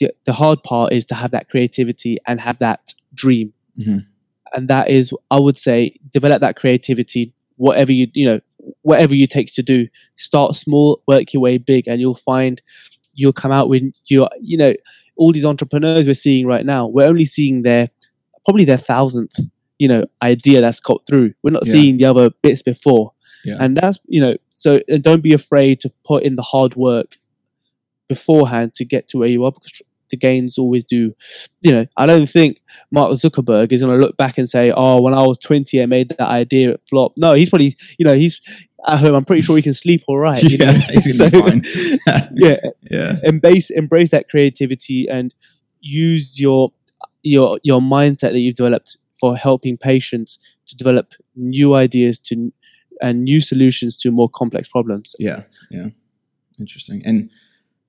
The, 0.00 0.10
the 0.24 0.32
hard 0.32 0.62
part 0.62 0.92
is 0.92 1.04
to 1.06 1.14
have 1.14 1.30
that 1.32 1.48
creativity 1.48 2.18
and 2.26 2.40
have 2.40 2.58
that 2.60 2.94
dream, 3.14 3.52
Mhm. 3.78 4.04
and 4.54 4.68
that 4.68 4.90
is, 4.90 5.12
I 5.30 5.38
would 5.40 5.58
say, 5.58 5.94
develop 6.12 6.40
that 6.40 6.56
creativity. 6.56 7.32
Whatever 7.56 7.92
you 7.92 8.08
you 8.14 8.24
know, 8.24 8.40
whatever 8.82 9.14
you 9.14 9.26
takes 9.26 9.52
to 9.54 9.62
do, 9.62 9.88
start 10.16 10.54
small, 10.56 11.02
work 11.06 11.32
your 11.32 11.42
way 11.42 11.58
big, 11.58 11.86
and 11.88 12.00
you'll 12.00 12.14
find 12.14 12.60
you'll 13.14 13.32
come 13.32 13.52
out 13.52 13.68
with 13.68 13.82
your 14.06 14.28
you 14.40 14.56
know 14.56 14.72
all 15.18 15.32
these 15.32 15.44
entrepreneurs 15.44 16.06
we're 16.06 16.14
seeing 16.14 16.46
right 16.46 16.64
now. 16.64 16.86
We're 16.86 17.06
only 17.08 17.26
seeing 17.26 17.62
their 17.62 17.90
probably 18.46 18.64
their 18.64 18.78
thousandth 18.78 19.36
you 19.78 19.88
know 19.88 20.04
idea 20.22 20.60
that's 20.60 20.80
got 20.80 21.02
through. 21.06 21.34
We're 21.42 21.50
not 21.50 21.66
Yeah. 21.66 21.72
seeing 21.72 21.96
the 21.98 22.06
other 22.06 22.30
bits 22.42 22.62
before, 22.62 23.12
Yeah. 23.44 23.58
and 23.60 23.76
that's 23.76 23.98
you 24.06 24.20
know 24.20 24.36
so 24.54 24.80
uh, 24.92 24.96
don't 25.00 25.22
be 25.22 25.32
afraid 25.34 25.80
to 25.82 25.92
put 26.04 26.22
in 26.24 26.36
the 26.36 26.42
hard 26.42 26.74
work 26.76 27.16
beforehand 28.08 28.74
to 28.76 28.84
get 28.84 29.08
to 29.08 29.18
where 29.18 29.28
you 29.28 29.44
are 29.44 29.52
because 29.52 29.82
the 30.10 30.16
gains 30.16 30.56
always 30.56 30.84
do. 30.84 31.12
You 31.60 31.72
know, 31.72 31.86
I 31.98 32.06
don't 32.06 32.28
think 32.30 32.62
Mark 32.90 33.12
Zuckerberg 33.12 33.70
is 33.72 33.82
going 33.82 33.94
to 33.94 34.00
look 34.04 34.16
back 34.16 34.38
and 34.38 34.48
say, 34.48 34.72
"Oh, 34.74 35.02
when 35.02 35.12
I 35.14 35.22
was 35.26 35.36
20, 35.38 35.82
I 35.82 35.86
made 35.86 36.08
that 36.10 36.20
idea 36.20 36.70
it 36.72 36.80
flop." 36.88 37.12
No, 37.18 37.34
he's 37.34 37.50
probably, 37.50 37.76
you 37.98 38.06
know, 38.06 38.14
he's 38.14 38.40
at 38.86 38.98
home. 38.98 39.14
I'm 39.14 39.24
pretty 39.24 39.42
sure 39.42 39.56
he 39.56 39.62
can 39.62 39.74
sleep 39.74 40.02
all 40.06 40.18
right. 40.18 40.42
you 40.42 40.56
Yeah, 40.60 40.72
know? 40.72 40.78
he's 40.90 41.16
gonna 41.16 41.30
be 41.30 41.40
fine. 42.04 42.30
yeah, 42.36 42.56
yeah. 42.90 43.16
embrace 43.24 43.70
embrace 43.70 44.10
that 44.10 44.28
creativity 44.28 45.06
and 45.08 45.34
use 45.80 46.38
your 46.38 46.72
your 47.22 47.58
your 47.62 47.80
mindset 47.80 48.32
that 48.32 48.38
you've 48.38 48.56
developed 48.56 48.96
for 49.20 49.36
helping 49.36 49.76
patients 49.76 50.38
to 50.68 50.76
develop 50.76 51.14
new 51.34 51.74
ideas 51.74 52.18
to 52.18 52.52
and 53.00 53.24
new 53.24 53.40
solutions 53.40 53.96
to 53.96 54.10
more 54.10 54.28
complex 54.28 54.68
problems. 54.68 55.14
Yeah, 55.18 55.42
yeah, 55.70 55.86
interesting, 56.58 57.02
and 57.04 57.30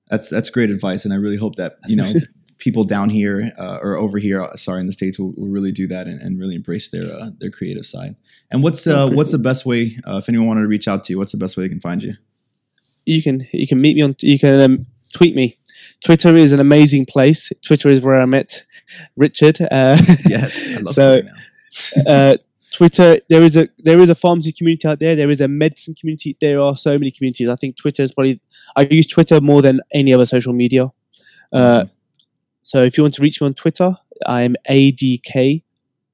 that's 0.08 0.28
that's 0.28 0.50
great 0.50 0.70
advice, 0.70 1.04
and 1.04 1.14
I 1.14 1.16
really 1.16 1.36
hope 1.36 1.56
that 1.56 1.78
you 1.86 1.96
know 1.96 2.12
people 2.60 2.84
down 2.84 3.10
here 3.10 3.50
uh, 3.58 3.78
or 3.82 3.96
over 3.96 4.18
here, 4.18 4.40
uh, 4.42 4.54
sorry, 4.56 4.80
in 4.80 4.86
the 4.86 4.92
states, 4.92 5.18
will, 5.18 5.32
will 5.36 5.48
really 5.48 5.72
do 5.72 5.86
that 5.88 6.06
and, 6.06 6.20
and 6.22 6.38
really 6.38 6.54
embrace 6.54 6.88
their 6.90 7.10
uh, 7.12 7.30
their 7.40 7.50
creative 7.50 7.84
side. 7.86 8.14
And 8.52 8.62
what's 8.62 8.86
uh, 8.86 9.08
what's 9.10 9.32
the 9.32 9.38
best 9.38 9.66
way 9.66 9.98
uh, 10.06 10.18
if 10.18 10.28
anyone 10.28 10.46
wanted 10.46 10.62
to 10.62 10.68
reach 10.68 10.86
out 10.86 11.04
to 11.06 11.12
you? 11.12 11.18
What's 11.18 11.32
the 11.32 11.38
best 11.38 11.56
way 11.56 11.64
they 11.64 11.68
can 11.68 11.80
find 11.80 12.02
you? 12.02 12.14
You 13.06 13.22
can 13.22 13.46
you 13.52 13.66
can 13.66 13.80
meet 13.80 13.96
me 13.96 14.02
on 14.02 14.14
you 14.20 14.38
can 14.38 14.60
um, 14.60 14.86
tweet 15.12 15.34
me. 15.34 15.56
Twitter 16.04 16.36
is 16.36 16.52
an 16.52 16.60
amazing 16.60 17.06
place. 17.06 17.50
Twitter 17.64 17.88
is 17.88 18.00
where 18.00 18.20
I 18.20 18.26
met 18.26 18.62
Richard. 19.16 19.60
Uh, 19.70 19.96
Yes, 20.28 20.68
I 20.68 20.76
love 20.80 20.94
So- 20.94 21.14
Twitter 21.22 21.34
now. 22.06 22.12
uh, 22.12 22.36
Twitter, 22.72 23.20
there 23.28 23.42
is 23.42 23.56
a 23.56 23.68
there 23.78 23.98
is 23.98 24.08
a 24.10 24.14
pharmacy 24.14 24.52
community 24.52 24.86
out 24.86 25.00
there. 25.00 25.16
There 25.16 25.28
is 25.30 25.40
a 25.40 25.48
medicine 25.48 25.94
community. 25.98 26.36
There 26.40 26.60
are 26.60 26.76
so 26.76 26.92
many 26.98 27.10
communities. 27.10 27.48
I 27.48 27.56
think 27.56 27.76
Twitter 27.76 28.02
is 28.04 28.12
probably 28.14 28.40
I 28.76 28.82
use 28.82 29.06
Twitter 29.08 29.40
more 29.40 29.60
than 29.60 29.80
any 29.92 30.12
other 30.14 30.24
social 30.26 30.52
media. 30.52 30.84
Uh, 31.52 31.58
Awesome. 31.58 31.90
So 32.62 32.82
if 32.82 32.96
you 32.96 33.04
want 33.04 33.14
to 33.14 33.22
reach 33.22 33.40
me 33.40 33.46
on 33.46 33.54
Twitter, 33.54 33.96
I 34.26 34.42
am 34.42 34.56
ADK 34.68 35.62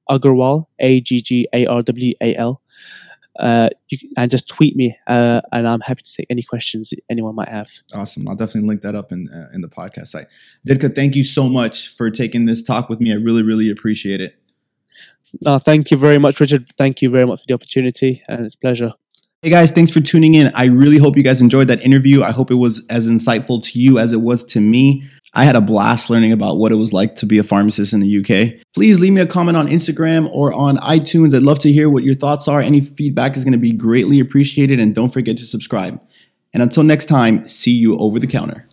Aggarwal 0.09 0.67
A 0.79 1.01
G 1.01 1.21
G 1.21 1.47
A 1.53 1.65
R 1.65 1.81
W 1.81 2.13
A 2.21 2.35
L. 2.35 2.61
Uh, 3.39 3.69
you, 3.89 3.99
and 4.17 4.31
just 4.31 4.47
tweet 4.47 4.75
me, 4.75 4.97
uh, 5.05 5.41
and 5.51 5.67
I'm 5.67 5.81
happy 5.81 6.01
to 6.01 6.11
take 6.11 6.25
any 6.31 6.41
questions 6.41 6.91
anyone 7.07 7.35
might 7.35 7.49
have. 7.49 7.69
Awesome. 7.93 8.27
I'll 8.27 8.35
definitely 8.35 8.67
link 8.67 8.81
that 8.81 8.95
up 8.95 9.11
in 9.11 9.29
uh, 9.29 9.53
in 9.53 9.61
the 9.61 9.67
podcast 9.67 10.07
site. 10.07 10.25
Ditka, 10.67 10.95
thank 10.95 11.15
you 11.15 11.23
so 11.23 11.47
much 11.47 11.89
for 11.89 12.09
taking 12.09 12.45
this 12.45 12.63
talk 12.63 12.89
with 12.89 12.99
me. 12.99 13.11
I 13.11 13.15
really, 13.15 13.43
really 13.43 13.69
appreciate 13.69 14.21
it. 14.21 14.39
No, 15.41 15.59
thank 15.59 15.91
you 15.91 15.97
very 15.97 16.17
much, 16.17 16.39
Richard. 16.39 16.67
Thank 16.77 17.01
you 17.01 17.09
very 17.11 17.27
much 17.27 17.41
for 17.41 17.45
the 17.47 17.53
opportunity, 17.53 18.23
and 18.27 18.45
it's 18.45 18.55
a 18.55 18.57
pleasure. 18.57 18.93
Hey 19.43 19.51
guys, 19.51 19.69
thanks 19.69 19.91
for 19.91 20.01
tuning 20.01 20.33
in. 20.33 20.49
I 20.55 20.65
really 20.65 20.97
hope 20.97 21.15
you 21.15 21.21
guys 21.21 21.41
enjoyed 21.41 21.67
that 21.67 21.81
interview. 21.81 22.23
I 22.23 22.31
hope 22.31 22.49
it 22.49 22.55
was 22.55 22.83
as 22.87 23.07
insightful 23.07 23.63
to 23.65 23.79
you 23.79 23.99
as 23.99 24.11
it 24.11 24.21
was 24.21 24.43
to 24.45 24.59
me. 24.59 25.03
I 25.33 25.43
had 25.43 25.55
a 25.55 25.61
blast 25.61 26.09
learning 26.09 26.31
about 26.31 26.57
what 26.57 26.71
it 26.71 26.75
was 26.75 26.93
like 26.93 27.15
to 27.17 27.25
be 27.25 27.37
a 27.37 27.43
pharmacist 27.43 27.93
in 27.93 27.99
the 27.99 28.19
UK. 28.19 28.65
Please 28.73 28.99
leave 28.99 29.13
me 29.13 29.21
a 29.21 29.27
comment 29.27 29.57
on 29.57 29.67
Instagram 29.67 30.29
or 30.31 30.53
on 30.53 30.77
iTunes. 30.77 31.35
I'd 31.35 31.43
love 31.43 31.59
to 31.59 31.71
hear 31.71 31.89
what 31.89 32.03
your 32.03 32.15
thoughts 32.15 32.47
are. 32.47 32.61
Any 32.61 32.81
feedback 32.81 33.37
is 33.37 33.43
going 33.43 33.51
to 33.51 33.59
be 33.59 33.71
greatly 33.71 34.19
appreciated. 34.19 34.79
And 34.79 34.95
don't 34.95 35.13
forget 35.13 35.37
to 35.37 35.45
subscribe. 35.45 36.01
And 36.53 36.63
until 36.63 36.83
next 36.83 37.05
time, 37.05 37.47
see 37.47 37.71
you 37.71 37.97
over 37.97 38.19
the 38.19 38.27
counter. 38.27 38.67